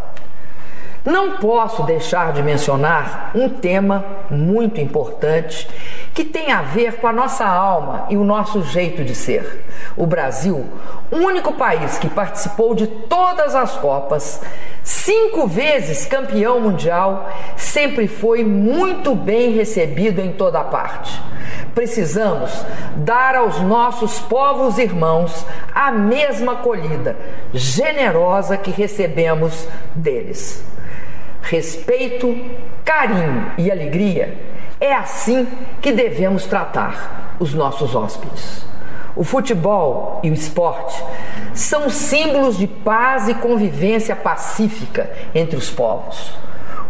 Não 1.04 1.38
posso 1.38 1.82
deixar 1.84 2.32
de 2.32 2.42
mencionar 2.42 3.30
um 3.34 3.48
tema 3.48 4.04
muito 4.30 4.80
importante 4.80 5.66
que 6.14 6.24
tem 6.24 6.50
a 6.50 6.62
ver 6.62 6.96
com 6.96 7.06
a 7.06 7.12
nossa 7.12 7.46
alma 7.46 8.06
e 8.10 8.16
o 8.16 8.24
nosso 8.24 8.62
jeito 8.62 9.04
de 9.04 9.14
ser. 9.14 9.64
O 9.96 10.06
Brasil, 10.06 10.66
único 11.10 11.52
país 11.52 11.98
que 11.98 12.08
participou 12.08 12.74
de 12.74 12.86
todas 12.86 13.54
as 13.54 13.76
Copas, 13.76 14.40
cinco 14.82 15.46
vezes 15.46 16.06
campeão 16.06 16.60
mundial, 16.60 17.30
sempre 17.56 18.08
foi 18.08 18.44
muito 18.44 19.14
bem 19.14 19.52
recebido 19.52 20.20
em 20.20 20.32
toda 20.32 20.64
parte. 20.64 21.20
Precisamos 21.74 22.50
dar 22.96 23.36
aos 23.36 23.60
nossos 23.60 24.18
povos 24.18 24.78
irmãos 24.78 25.46
a 25.72 25.92
mesma 25.92 26.52
acolhida 26.52 27.16
generosa 27.54 28.56
que 28.56 28.72
recebemos 28.72 29.66
deles. 29.94 30.64
Respeito, 31.40 32.36
carinho 32.84 33.52
e 33.56 33.70
alegria 33.70 34.50
é 34.80 34.94
assim 34.94 35.46
que 35.82 35.92
devemos 35.92 36.46
tratar 36.46 37.36
os 37.38 37.52
nossos 37.52 37.94
hóspedes. 37.94 38.64
O 39.14 39.22
futebol 39.22 40.20
e 40.22 40.30
o 40.30 40.34
esporte 40.34 41.04
são 41.52 41.90
símbolos 41.90 42.56
de 42.56 42.66
paz 42.66 43.28
e 43.28 43.34
convivência 43.34 44.16
pacífica 44.16 45.10
entre 45.34 45.56
os 45.56 45.68
povos. 45.68 46.32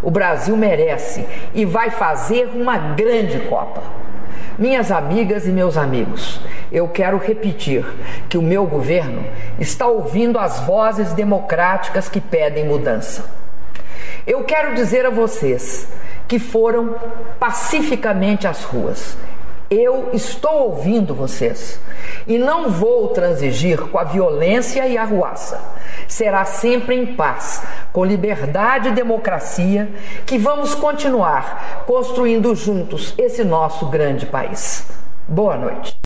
O 0.03 0.11
Brasil 0.11 0.57
merece 0.57 1.26
e 1.53 1.64
vai 1.64 1.91
fazer 1.91 2.51
uma 2.55 2.78
grande 2.78 3.41
Copa. 3.49 3.82
Minhas 4.59 4.93
amigas 4.93 5.47
e 5.47 5.51
meus 5.51 5.76
amigos, 5.76 6.41
eu 6.70 6.86
quero 6.88 7.18
repetir 7.18 7.84
que 8.28 8.38
o 8.38 8.43
meu 8.43 8.66
governo 8.66 9.24
está 9.59 9.86
ouvindo 9.86 10.38
as 10.38 10.61
vozes 10.61 11.12
democráticas 11.14 12.09
que 12.09 12.20
pedem 12.20 12.66
mudança. 12.66 13.24
Eu 14.26 14.45
quero 14.45 14.74
dizer 14.74 15.07
a 15.07 15.11
vocês 15.11 15.88
que 16.31 16.39
foram 16.39 16.95
pacificamente 17.41 18.47
às 18.47 18.62
ruas. 18.62 19.18
Eu 19.68 20.11
estou 20.12 20.68
ouvindo 20.68 21.12
vocês 21.12 21.81
e 22.24 22.39
não 22.39 22.70
vou 22.70 23.09
transigir 23.09 23.81
com 23.89 23.99
a 23.99 24.05
violência 24.05 24.87
e 24.87 24.97
a 24.97 25.05
ruaça. 25.05 25.61
Será 26.07 26.45
sempre 26.45 26.95
em 26.95 27.16
paz, 27.16 27.66
com 27.93 28.05
liberdade 28.05 28.91
e 28.91 28.93
democracia, 28.93 29.93
que 30.24 30.39
vamos 30.39 30.72
continuar 30.72 31.85
construindo 31.85 32.55
juntos 32.55 33.12
esse 33.18 33.43
nosso 33.43 33.87
grande 33.87 34.24
país. 34.24 34.89
Boa 35.26 35.57
noite. 35.57 35.99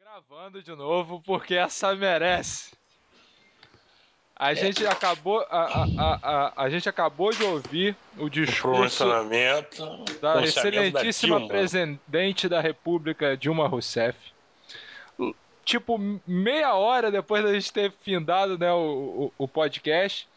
Gravando 0.00 0.60
de 0.60 0.74
novo, 0.74 1.22
porque 1.24 1.54
essa 1.54 1.94
merece. 1.94 2.75
A 4.38 4.52
gente 4.52 4.86
acabou, 4.86 5.40
a, 5.48 5.64
a, 5.64 6.18
a, 6.22 6.64
a, 6.64 6.70
gente 6.70 6.86
acabou 6.86 7.30
de 7.30 7.42
ouvir 7.42 7.96
o 8.18 8.28
discurso 8.28 9.02
da 10.20 10.44
excelentíssima 10.44 11.40
da 11.40 11.46
presidente 11.46 12.46
da 12.46 12.60
República 12.60 13.34
Dilma 13.34 13.66
Rousseff. 13.66 14.18
Tipo, 15.64 15.98
meia 16.26 16.74
hora 16.74 17.10
depois 17.10 17.42
da 17.42 17.52
gente 17.54 17.72
ter 17.72 17.90
findado 18.02 18.58
né, 18.58 18.70
o, 18.72 19.32
o, 19.38 19.44
o 19.44 19.48
podcast. 19.48 20.28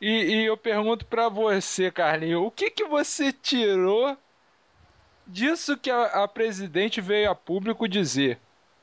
E, 0.00 0.08
e, 0.08 0.44
eu 0.46 0.56
pergunto 0.56 1.04
para 1.04 1.28
você, 1.28 1.90
Carlinho, 1.90 2.42
o 2.42 2.50
que, 2.50 2.70
que 2.70 2.86
você 2.86 3.34
tirou 3.34 4.16
disso 5.26 5.76
que 5.76 5.90
a, 5.90 6.24
a 6.24 6.28
presidente 6.28 7.02
veio 7.02 7.30
a 7.30 7.34
público 7.34 7.86
dizer? 7.86 8.40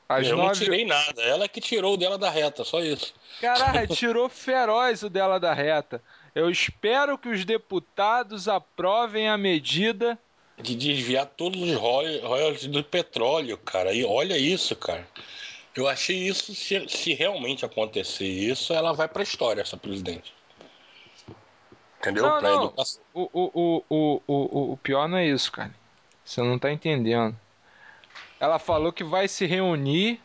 Às 0.08 0.26
eu 0.26 0.36
nove... 0.36 0.48
não 0.48 0.54
tirei 0.54 0.86
nada. 0.86 1.22
Ela 1.22 1.46
que 1.46 1.60
tirou 1.60 1.94
o 1.94 1.96
dela 1.96 2.16
da 2.16 2.30
reta, 2.30 2.64
só 2.64 2.80
isso. 2.80 3.12
Caralho, 3.40 3.86
tirou 3.94 4.28
feroz 4.28 5.02
o 5.02 5.10
dela 5.10 5.38
da 5.38 5.52
reta. 5.52 6.02
Eu 6.34 6.48
espero 6.50 7.18
que 7.18 7.28
os 7.28 7.44
deputados 7.44 8.48
aprovem 8.48 9.28
a 9.28 9.36
medida 9.36 10.18
de 10.56 10.74
desviar 10.74 11.26
todos 11.26 11.60
os 11.60 11.74
royalties 11.74 12.66
do 12.66 12.82
petróleo, 12.82 13.58
cara. 13.58 13.92
E 13.92 14.04
olha 14.04 14.38
isso, 14.38 14.74
cara. 14.74 15.06
Eu 15.76 15.86
achei 15.86 16.16
isso, 16.16 16.54
se, 16.54 16.88
se 16.88 17.14
realmente 17.14 17.64
acontecer 17.64 18.26
isso, 18.26 18.72
ela 18.72 18.92
vai 18.92 19.06
pra 19.06 19.22
história, 19.22 19.60
essa 19.60 19.76
presidente. 19.76 20.34
Entendeu? 22.00 22.24
Não, 22.24 22.38
pra 22.38 22.48
não. 22.48 22.64
educação. 22.64 23.02
O, 23.12 23.30
o, 23.32 23.50
o, 23.54 23.84
o, 23.88 24.22
o, 24.26 24.72
o 24.72 24.76
pior 24.78 25.06
não 25.06 25.18
é 25.18 25.26
isso, 25.26 25.52
cara. 25.52 25.72
Você 26.24 26.42
não 26.42 26.58
tá 26.58 26.72
entendendo 26.72 27.36
ela 28.40 28.58
falou 28.58 28.92
que 28.92 29.04
vai 29.04 29.28
se 29.28 29.46
reunir 29.46 30.20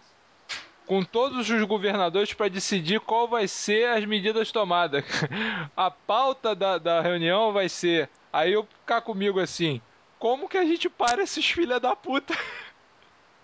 com 0.85 1.03
todos 1.03 1.49
os 1.49 1.63
governadores 1.63 2.33
para 2.33 2.49
decidir 2.49 2.99
qual 2.99 3.27
vai 3.27 3.47
ser 3.47 3.89
as 3.89 4.05
medidas 4.05 4.51
tomadas. 4.51 5.03
A 5.75 5.89
pauta 5.89 6.55
da, 6.55 6.77
da 6.77 7.01
reunião 7.01 7.51
vai 7.51 7.69
ser. 7.69 8.09
Aí 8.31 8.53
eu 8.53 8.63
ficar 8.63 9.01
comigo 9.01 9.39
assim: 9.39 9.81
como 10.19 10.49
que 10.49 10.57
a 10.57 10.65
gente 10.65 10.89
para 10.89 11.23
esses 11.23 11.49
filha 11.49 11.79
da 11.79 11.95
puta? 11.95 12.33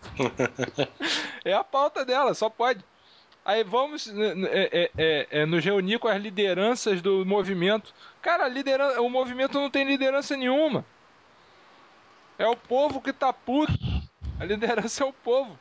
é 1.44 1.54
a 1.54 1.64
pauta 1.64 2.06
dela, 2.06 2.34
só 2.34 2.50
pode. 2.50 2.84
Aí 3.44 3.64
vamos 3.64 4.08
é, 4.08 4.70
é, 4.72 4.92
é, 4.98 5.28
é, 5.32 5.46
nos 5.46 5.64
reunir 5.64 5.98
com 5.98 6.08
as 6.08 6.22
lideranças 6.22 7.02
do 7.02 7.26
movimento. 7.26 7.94
Cara, 8.22 8.48
liderança, 8.48 9.02
o 9.02 9.10
movimento 9.10 9.60
não 9.60 9.70
tem 9.70 9.86
liderança 9.86 10.38
nenhuma. 10.38 10.86
É 12.38 12.48
o 12.48 12.56
povo 12.56 13.02
que 13.02 13.12
tá 13.12 13.34
puto. 13.34 13.74
A 14.40 14.46
liderança 14.46 15.04
é 15.04 15.08
o 15.08 15.14
povo. 15.14 15.58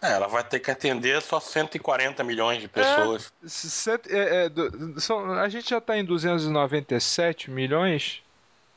É, 0.00 0.12
ela 0.12 0.26
vai 0.26 0.42
ter 0.42 0.58
que 0.58 0.70
atender 0.70 1.22
só 1.22 1.38
140 1.38 2.24
milhões 2.24 2.60
de 2.60 2.68
pessoas. 2.68 3.32
É, 3.44 3.48
set, 3.48 4.12
é, 4.12 4.44
é, 4.44 4.48
do, 4.48 5.00
são, 5.00 5.32
a 5.32 5.48
gente 5.48 5.70
já 5.70 5.78
está 5.78 5.96
em 5.96 6.04
297 6.04 7.50
milhões 7.50 8.22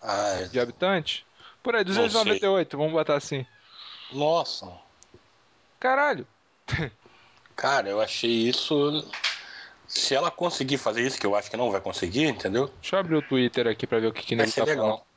ah, 0.01 0.47
de 0.51 0.59
habitantes. 0.59 1.25
Por 1.63 1.75
aí, 1.75 1.83
298, 1.83 2.77
vamos 2.77 2.93
botar 2.93 3.15
assim. 3.15 3.43
Nossa. 4.13 4.71
Caralho. 5.79 6.27
Cara, 7.55 7.89
eu 7.89 7.99
achei 7.99 8.29
isso. 8.29 9.03
Se 9.87 10.13
ela 10.13 10.29
conseguir 10.29 10.77
fazer 10.77 11.01
isso, 11.01 11.19
que 11.19 11.25
eu 11.25 11.35
acho 11.35 11.49
que 11.49 11.57
não 11.57 11.71
vai 11.71 11.81
conseguir, 11.81 12.27
entendeu? 12.27 12.71
Deixa 12.81 12.95
eu 12.95 12.99
abrir 12.99 13.15
o 13.15 13.21
Twitter 13.21 13.67
aqui 13.67 13.87
pra 13.87 13.99
ver 13.99 14.07
o 14.07 14.13
que, 14.13 14.23
que 14.23 14.35
vai 14.35 14.45
ser 14.47 14.61
tá 14.61 14.67
legal. 14.67 14.85
falando. 14.85 15.14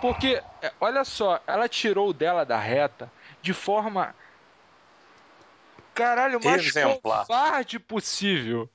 Porque, 0.00 0.42
é, 0.62 0.72
olha 0.80 1.04
só, 1.04 1.40
ela 1.46 1.68
tirou 1.68 2.12
dela 2.12 2.44
da 2.44 2.58
reta 2.58 3.10
de 3.40 3.52
forma. 3.52 4.14
Caralho, 5.94 6.40
mais 6.42 6.66
exemplar. 6.66 7.26
covarde 7.26 7.78
possível. 7.78 8.68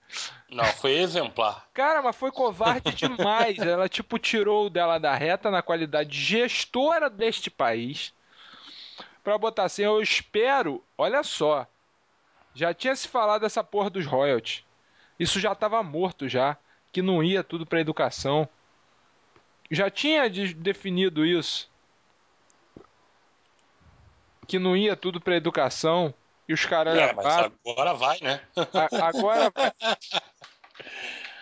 Não, 0.50 0.64
foi 0.64 0.94
exemplar. 0.94 1.68
Cara, 1.74 2.02
mas 2.02 2.16
foi 2.16 2.32
covarde 2.32 2.94
demais. 2.96 3.58
ela, 3.60 3.90
tipo, 3.90 4.18
tirou 4.18 4.70
dela 4.70 4.98
da 4.98 5.14
reta 5.14 5.52
na 5.52 5.62
qualidade 5.62 6.18
gestora 6.18 7.10
deste 7.10 7.50
país. 7.50 8.14
Pra 9.24 9.38
botar 9.38 9.66
assim, 9.66 9.84
eu 9.84 10.02
espero. 10.02 10.84
Olha 10.98 11.24
só. 11.24 11.68
Já 12.54 12.74
tinha 12.74 12.96
se 12.96 13.08
falado 13.08 13.42
dessa 13.42 13.64
porra 13.64 13.90
dos 13.90 14.06
royalties. 14.06 14.64
Isso 15.20 15.40
já 15.40 15.54
tava 15.54 15.84
morto 15.84 16.28
já. 16.28 16.58
Que 16.92 17.02
não 17.02 17.24
ia 17.24 17.44
tudo 17.44 17.66
pra 17.66 17.82
educação 17.82 18.50
já 19.70 19.90
tinha 19.90 20.30
definido 20.30 21.26
isso. 21.26 21.70
Que 24.48 24.58
não 24.58 24.76
ia 24.76 24.96
tudo 24.96 25.22
pra 25.22 25.36
educação. 25.36 26.14
E 26.48 26.54
os 26.54 26.66
caras. 26.66 26.98
É, 26.98 27.14
mas 27.14 27.26
agora 27.68 27.94
vai, 27.94 28.18
né? 28.22 28.42
A, 28.56 29.08
agora 29.08 29.52
vai. 29.56 29.72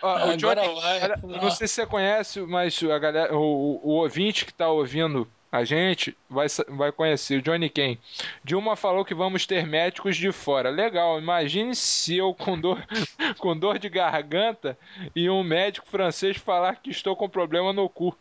O 0.00 0.36
Johnny, 0.36 0.60
vai. 0.80 1.40
não 1.40 1.50
sei 1.50 1.66
se 1.66 1.74
você 1.74 1.86
conhece, 1.86 2.40
mas 2.42 2.80
a 2.84 2.98
galera, 3.00 3.34
o, 3.36 3.80
o 3.82 3.90
ouvinte 3.94 4.44
que 4.44 4.52
está 4.52 4.68
ouvindo 4.68 5.28
A 5.50 5.64
gente 5.64 6.14
vai, 6.28 6.46
vai 6.68 6.92
conhecer 6.92 7.38
o 7.38 7.42
Johnny 7.42 7.70
Ken. 7.70 7.96
Dilma 8.44 8.76
falou 8.76 9.02
que 9.02 9.14
vamos 9.14 9.46
ter 9.46 9.66
médicos 9.66 10.14
de 10.16 10.30
fora. 10.30 10.68
Legal, 10.68 11.18
imagine 11.18 11.74
se 11.74 12.16
eu 12.16 12.34
com 12.34 12.60
dor, 12.60 12.84
com 13.38 13.56
dor 13.56 13.78
de 13.78 13.88
garganta 13.88 14.76
e 15.16 15.30
um 15.30 15.42
médico 15.42 15.88
francês 15.88 16.36
falar 16.36 16.76
que 16.76 16.90
estou 16.90 17.16
com 17.16 17.28
problema 17.28 17.72
no 17.72 17.88
cu. 17.88 18.16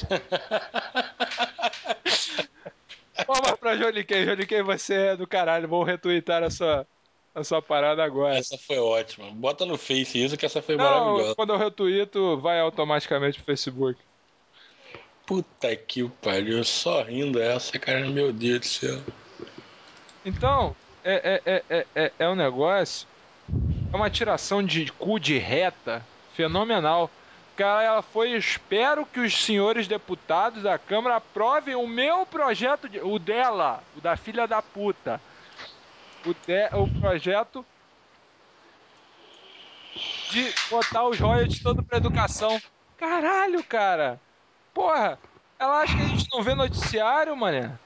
Vamos 3.26 3.52
pra 3.58 3.76
Johnny 3.76 4.04
Ken. 4.04 4.24
Johnny 4.24 4.46
Ken, 4.46 4.62
você 4.62 4.94
é 4.94 5.16
do 5.16 5.26
caralho. 5.26 5.68
Vou 5.68 5.82
retweetar 5.82 6.42
a 6.42 6.50
sua, 6.50 6.86
a 7.34 7.44
sua 7.44 7.60
parada 7.60 8.02
agora. 8.02 8.38
Essa 8.38 8.56
foi 8.56 8.78
ótima. 8.78 9.30
Bota 9.30 9.66
no 9.66 9.76
Face 9.76 10.22
isso 10.22 10.36
que 10.36 10.46
essa 10.46 10.62
foi 10.62 10.76
Não, 10.76 10.84
maravilhosa. 10.84 11.34
quando 11.34 11.52
eu 11.52 11.58
retuito, 11.58 12.38
vai 12.38 12.60
automaticamente 12.60 13.38
pro 13.38 13.46
Facebook. 13.46 13.98
Puta 15.30 15.76
que 15.76 16.08
pariu, 16.20 16.64
só 16.64 17.02
rindo 17.04 17.40
essa, 17.40 17.78
cara, 17.78 18.00
meu 18.10 18.32
Deus 18.32 18.58
do 18.58 18.66
céu. 18.66 19.00
Então, 20.24 20.74
é, 21.04 21.40
é, 21.46 21.62
é, 21.70 21.86
é, 21.94 22.12
é 22.18 22.28
um 22.28 22.34
negócio. 22.34 23.06
É 23.92 23.96
uma 23.96 24.10
tiração 24.10 24.60
de 24.60 24.90
cu 24.90 25.20
de 25.20 25.38
reta 25.38 26.04
fenomenal. 26.34 27.08
Cara, 27.54 27.80
ela 27.84 28.02
foi. 28.02 28.32
Espero 28.32 29.06
que 29.06 29.20
os 29.20 29.44
senhores 29.44 29.86
deputados 29.86 30.64
da 30.64 30.76
Câmara 30.76 31.14
aprovem 31.14 31.76
o 31.76 31.86
meu 31.86 32.26
projeto, 32.26 32.88
de, 32.88 32.98
o 32.98 33.16
dela, 33.16 33.84
o 33.96 34.00
da 34.00 34.16
filha 34.16 34.48
da 34.48 34.60
puta. 34.60 35.20
O, 36.26 36.34
de, 36.34 36.66
o 36.72 37.00
projeto 37.00 37.64
de 40.32 40.52
botar 40.68 41.06
os 41.06 41.20
royalties 41.20 41.62
todo 41.62 41.84
pra 41.84 41.98
educação. 41.98 42.60
Caralho, 42.98 43.62
cara. 43.62 44.18
Porra, 44.72 45.18
ela 45.58 45.80
acha 45.80 45.96
que 45.96 46.02
a 46.02 46.06
gente 46.06 46.26
não 46.32 46.42
vê 46.42 46.54
noticiário, 46.54 47.36
mané. 47.36 47.78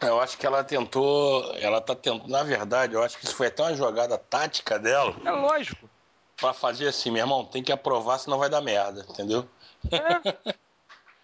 Eu 0.00 0.20
acho 0.20 0.36
que 0.36 0.46
ela 0.46 0.62
tentou. 0.62 1.54
Ela 1.56 1.80
tá 1.80 1.94
tentando. 1.94 2.28
Na 2.28 2.42
verdade, 2.42 2.94
eu 2.94 3.02
acho 3.02 3.18
que 3.18 3.24
isso 3.24 3.34
foi 3.34 3.46
até 3.46 3.62
uma 3.62 3.74
jogada 3.74 4.18
tática 4.18 4.78
dela. 4.78 5.16
É 5.24 5.30
lógico. 5.30 5.88
Pra 6.36 6.52
fazer 6.52 6.88
assim, 6.88 7.10
meu 7.10 7.22
irmão, 7.22 7.44
tem 7.44 7.62
que 7.62 7.72
aprovar, 7.72 8.18
senão 8.18 8.38
vai 8.38 8.50
dar 8.50 8.60
merda, 8.60 9.06
entendeu? 9.08 9.48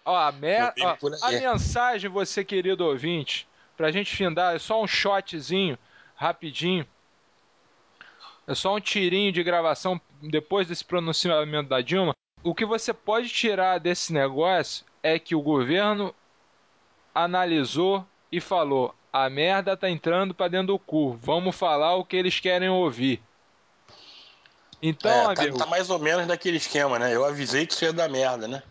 Ó, 0.05 0.15
a, 0.15 0.31
mer... 0.31 0.73
Ó, 0.81 0.97
a 1.21 1.31
mensagem, 1.31 2.09
você 2.09 2.43
querido 2.43 2.85
ouvinte, 2.85 3.47
pra 3.77 3.91
gente 3.91 4.13
findar, 4.13 4.55
é 4.55 4.59
só 4.59 4.81
um 4.81 4.87
shotzinho, 4.87 5.77
rapidinho. 6.15 6.85
É 8.45 8.53
só 8.53 8.75
um 8.75 8.81
tirinho 8.81 9.31
de 9.31 9.41
gravação 9.43 10.01
depois 10.21 10.67
desse 10.67 10.83
pronunciamento 10.83 11.69
da 11.69 11.79
Dilma. 11.79 12.13
O 12.43 12.53
que 12.53 12.65
você 12.65 12.93
pode 12.93 13.29
tirar 13.29 13.79
desse 13.79 14.11
negócio 14.11 14.85
é 15.01 15.17
que 15.17 15.33
o 15.33 15.41
governo 15.41 16.13
analisou 17.15 18.05
e 18.31 18.41
falou: 18.41 18.93
a 19.11 19.29
merda 19.29 19.77
tá 19.77 19.89
entrando 19.89 20.33
pra 20.33 20.49
dentro 20.49 20.67
do 20.67 20.79
cu. 20.79 21.13
Vamos 21.13 21.55
falar 21.55 21.95
o 21.95 22.03
que 22.03 22.17
eles 22.17 22.39
querem 22.39 22.69
ouvir. 22.69 23.21
Então, 24.81 25.31
é, 25.31 25.35
tá, 25.35 25.41
amigo, 25.43 25.57
tá 25.57 25.65
mais 25.65 25.89
ou 25.89 25.97
menos 25.97 26.27
naquele 26.27 26.57
esquema, 26.57 26.99
né? 26.99 27.15
Eu 27.15 27.23
avisei 27.23 27.65
que 27.65 27.71
isso 27.71 27.85
ia 27.85 27.93
dar 27.93 28.09
merda, 28.09 28.47
né? 28.47 28.61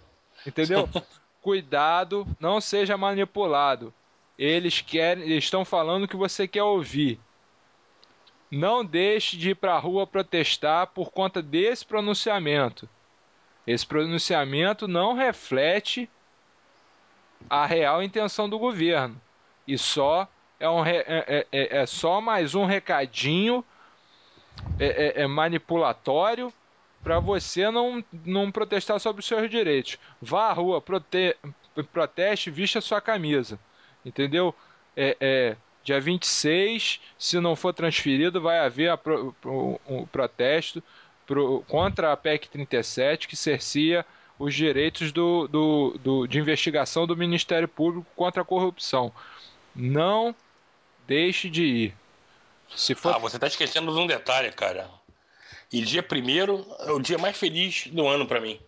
Entendeu? 0.46 0.86
Cuidado, 1.40 2.26
não 2.38 2.60
seja 2.60 2.98
manipulado. 2.98 3.94
Eles 4.38 4.82
querem, 4.82 5.24
eles 5.24 5.44
estão 5.44 5.64
falando 5.64 6.04
o 6.04 6.08
que 6.08 6.16
você 6.16 6.46
quer 6.46 6.62
ouvir. 6.62 7.18
Não 8.50 8.84
deixe 8.84 9.36
de 9.38 9.50
ir 9.50 9.54
para 9.54 9.74
a 9.74 9.78
rua 9.78 10.06
protestar 10.06 10.88
por 10.88 11.10
conta 11.10 11.40
desse 11.40 11.86
pronunciamento. 11.86 12.86
Esse 13.66 13.86
pronunciamento 13.86 14.88
não 14.88 15.14
reflete 15.14 16.08
a 17.48 17.66
real 17.66 18.02
intenção 18.02 18.48
do 18.48 18.58
governo. 18.58 19.20
E 19.66 19.78
só 19.78 20.28
é, 20.58 20.68
um, 20.68 20.80
re- 20.80 21.04
é, 21.06 21.46
é- 21.52 21.76
é 21.78 21.86
só 21.86 22.20
mais 22.20 22.54
um 22.54 22.64
recadinho 22.64 23.64
é, 24.78 24.86
é- 24.86 25.22
é 25.22 25.26
manipulatório 25.26 26.52
para 27.02 27.18
você 27.18 27.70
não, 27.70 28.04
não 28.24 28.50
protestar 28.52 28.98
sobre 29.00 29.20
os 29.20 29.26
seus 29.26 29.50
direitos. 29.50 29.98
Vá 30.20 30.50
à 30.50 30.52
rua, 30.52 30.80
prote, 30.80 31.36
proteste, 31.92 32.50
vista 32.50 32.80
sua 32.80 33.00
camisa. 33.00 33.58
Entendeu? 34.04 34.54
É, 34.96 35.16
é, 35.20 35.56
dia 35.82 36.00
26, 36.00 37.00
se 37.18 37.40
não 37.40 37.56
for 37.56 37.72
transferido, 37.72 38.40
vai 38.40 38.60
haver 38.60 38.90
a 38.90 38.96
pro- 38.96 39.34
pro- 39.40 39.80
um 39.88 40.06
protesto 40.06 40.82
pro- 41.26 41.64
contra 41.68 42.12
a 42.12 42.16
PEC 42.16 42.48
37, 42.48 43.28
que 43.28 43.36
cercia 43.36 44.04
os 44.38 44.54
direitos 44.54 45.12
do, 45.12 45.46
do, 45.48 45.98
do- 45.98 46.26
de 46.26 46.38
investigação 46.38 47.06
do 47.06 47.16
Ministério 47.16 47.68
Público 47.68 48.06
contra 48.16 48.42
a 48.42 48.44
corrupção. 48.44 49.12
Não 49.74 50.34
deixe 51.06 51.48
de 51.48 51.64
ir. 51.64 51.94
Se 52.74 52.94
for 52.94 53.14
Ah, 53.14 53.18
você 53.18 53.38
tá 53.38 53.46
esquecendo 53.46 53.92
de 53.92 53.98
um 53.98 54.06
detalhe, 54.06 54.50
cara. 54.52 54.88
E 55.72 55.80
dia 55.82 56.02
primeiro 56.02 56.66
é 56.80 56.92
o 56.92 56.98
dia 57.00 57.18
mais 57.18 57.36
feliz 57.36 57.86
do 57.88 58.06
ano 58.06 58.26
pra 58.26 58.40
mim. 58.40 58.58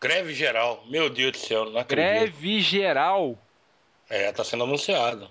Greve 0.00 0.34
geral. 0.34 0.84
Meu 0.86 1.08
Deus 1.08 1.32
do 1.32 1.38
céu, 1.38 1.64
não 1.70 1.80
acredito. 1.80 1.94
greve 2.06 2.60
geral. 2.60 3.38
É, 4.08 4.30
tá 4.32 4.44
sendo 4.44 4.64
anunciado. 4.64 5.30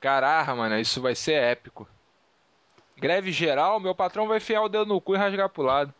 Caraca, 0.00 0.54
mano, 0.54 0.78
isso 0.78 1.00
vai 1.00 1.14
ser 1.16 1.32
épico. 1.42 1.88
Greve 2.96 3.32
geral, 3.32 3.80
meu 3.80 3.94
patrão 3.94 4.26
vai 4.28 4.38
enfiar 4.38 4.62
o 4.62 4.68
dedo 4.68 4.86
no 4.86 5.00
cu 5.00 5.14
e 5.14 5.18
rasgar 5.18 5.48
pro 5.48 5.62
lado. 5.62 5.94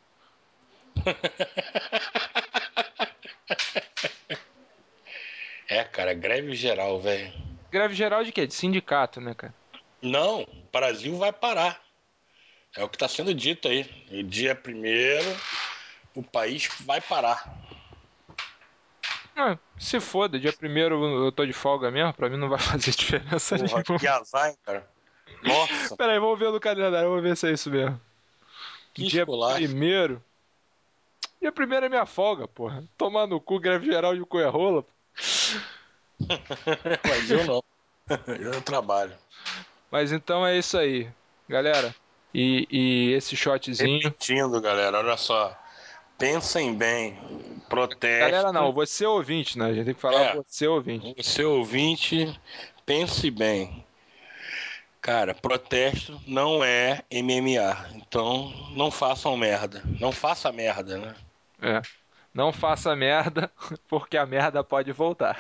É, 5.69 5.83
cara, 5.85 6.15
greve 6.15 6.55
geral, 6.55 7.01
velho. 7.01 7.33
Greve 7.71 7.95
geral 7.95 8.23
de 8.23 8.31
quê? 8.31 8.47
De 8.47 8.55
sindicato, 8.55 9.21
né, 9.21 9.35
cara? 9.35 9.55
Não, 10.01 10.43
o 10.43 10.47
Brasil 10.71 11.17
vai 11.17 11.33
parar. 11.33 11.81
É 12.77 12.85
o 12.85 12.89
que 12.89 12.99
tá 12.99 13.09
sendo 13.09 13.35
dito 13.35 13.69
aí. 13.69 13.87
O 14.11 14.23
dia 14.23 14.55
primeiro, 14.55 15.29
o 16.15 16.23
país 16.23 16.69
vai 16.85 17.01
parar. 17.01 17.43
Ah, 19.37 19.59
se 19.79 19.99
foda, 19.99 20.39
dia 20.39 20.53
primeiro 20.53 21.25
eu 21.25 21.33
tô 21.33 21.45
de 21.45 21.53
folga 21.53 21.91
mesmo, 21.91 22.15
pra 22.15 22.29
mim 22.29 22.37
não 22.37 22.49
vai 22.49 22.59
fazer 22.61 22.93
diferença 22.93 23.57
Porra, 23.57 23.83
nenhuma. 23.83 23.99
que 23.99 24.07
azar, 24.07 24.51
hein, 24.51 24.57
cara. 24.65 24.94
Nossa, 25.43 25.97
Pera 25.97 26.13
aí, 26.13 26.19
vamos 26.19 26.39
ver 26.39 26.51
no 26.51 26.61
calendário, 26.61 27.09
vamos 27.09 27.23
ver 27.23 27.37
se 27.37 27.49
é 27.49 27.53
isso 27.53 27.71
mesmo. 27.71 28.01
que 28.93 29.05
dia 29.05 29.23
esculacho. 29.23 29.57
primeiro. 29.57 30.23
Dia 31.41 31.53
primeiro 31.53 31.87
é 31.87 31.89
minha 31.89 32.07
folga, 32.07 32.49
porra. 32.49 32.85
Tomar 32.97 33.27
no 33.27 33.41
cu, 33.41 33.59
greve 33.59 33.87
geral 33.87 34.17
de 34.17 34.25
cu 34.25 34.39
é 34.39 34.49
rola. 34.49 34.85
Mas 37.05 37.31
eu 37.31 37.45
não. 37.45 37.63
Eu 38.41 38.61
trabalho. 38.63 39.13
Mas 39.91 40.13
então 40.13 40.47
é 40.47 40.59
isso 40.59 40.77
aí, 40.77 41.09
galera. 41.49 41.95
E, 42.33 42.67
e 42.71 43.13
esse 43.13 43.37
shotzinho. 43.37 44.01
Repetindo, 44.03 44.61
galera, 44.61 44.99
olha 44.99 45.17
só. 45.17 45.57
Pensem 46.19 46.75
bem. 46.75 47.19
Protesto. 47.69 48.31
Galera, 48.31 48.53
não, 48.53 48.73
você 48.73 49.07
ouvinte, 49.07 49.59
né? 49.59 49.67
A 49.67 49.75
gente 49.75 49.85
tem 49.87 49.95
que 49.95 50.01
falar 50.01 50.21
É. 50.21 50.35
você 50.37 50.67
ouvinte. 50.67 51.15
Você 51.17 51.45
ouvinte, 51.45 52.41
pense 52.85 53.31
bem. 53.31 53.85
Cara, 55.05 55.35
protesto 55.35 56.19
não 56.27 56.65
é 56.65 57.05
MMA. 57.13 57.91
Então 57.95 58.51
não 58.75 58.91
façam 58.91 59.37
merda. 59.37 59.83
Não 60.01 60.11
faça 60.11 60.51
merda, 60.51 60.97
né? 60.97 61.15
É. 61.61 61.83
Não 62.33 62.51
faça 62.55 62.97
merda, 62.97 63.53
porque 63.87 64.17
a 64.17 64.25
merda 64.25 64.65
pode 64.65 64.91
voltar. 64.93 65.37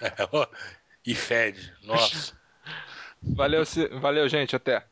É, 0.00 0.08
e 1.04 1.14
fede. 1.14 1.70
Nossa. 1.82 2.34
Valeu, 3.22 3.62
valeu, 4.00 4.26
gente. 4.26 4.56
Até. 4.56 4.82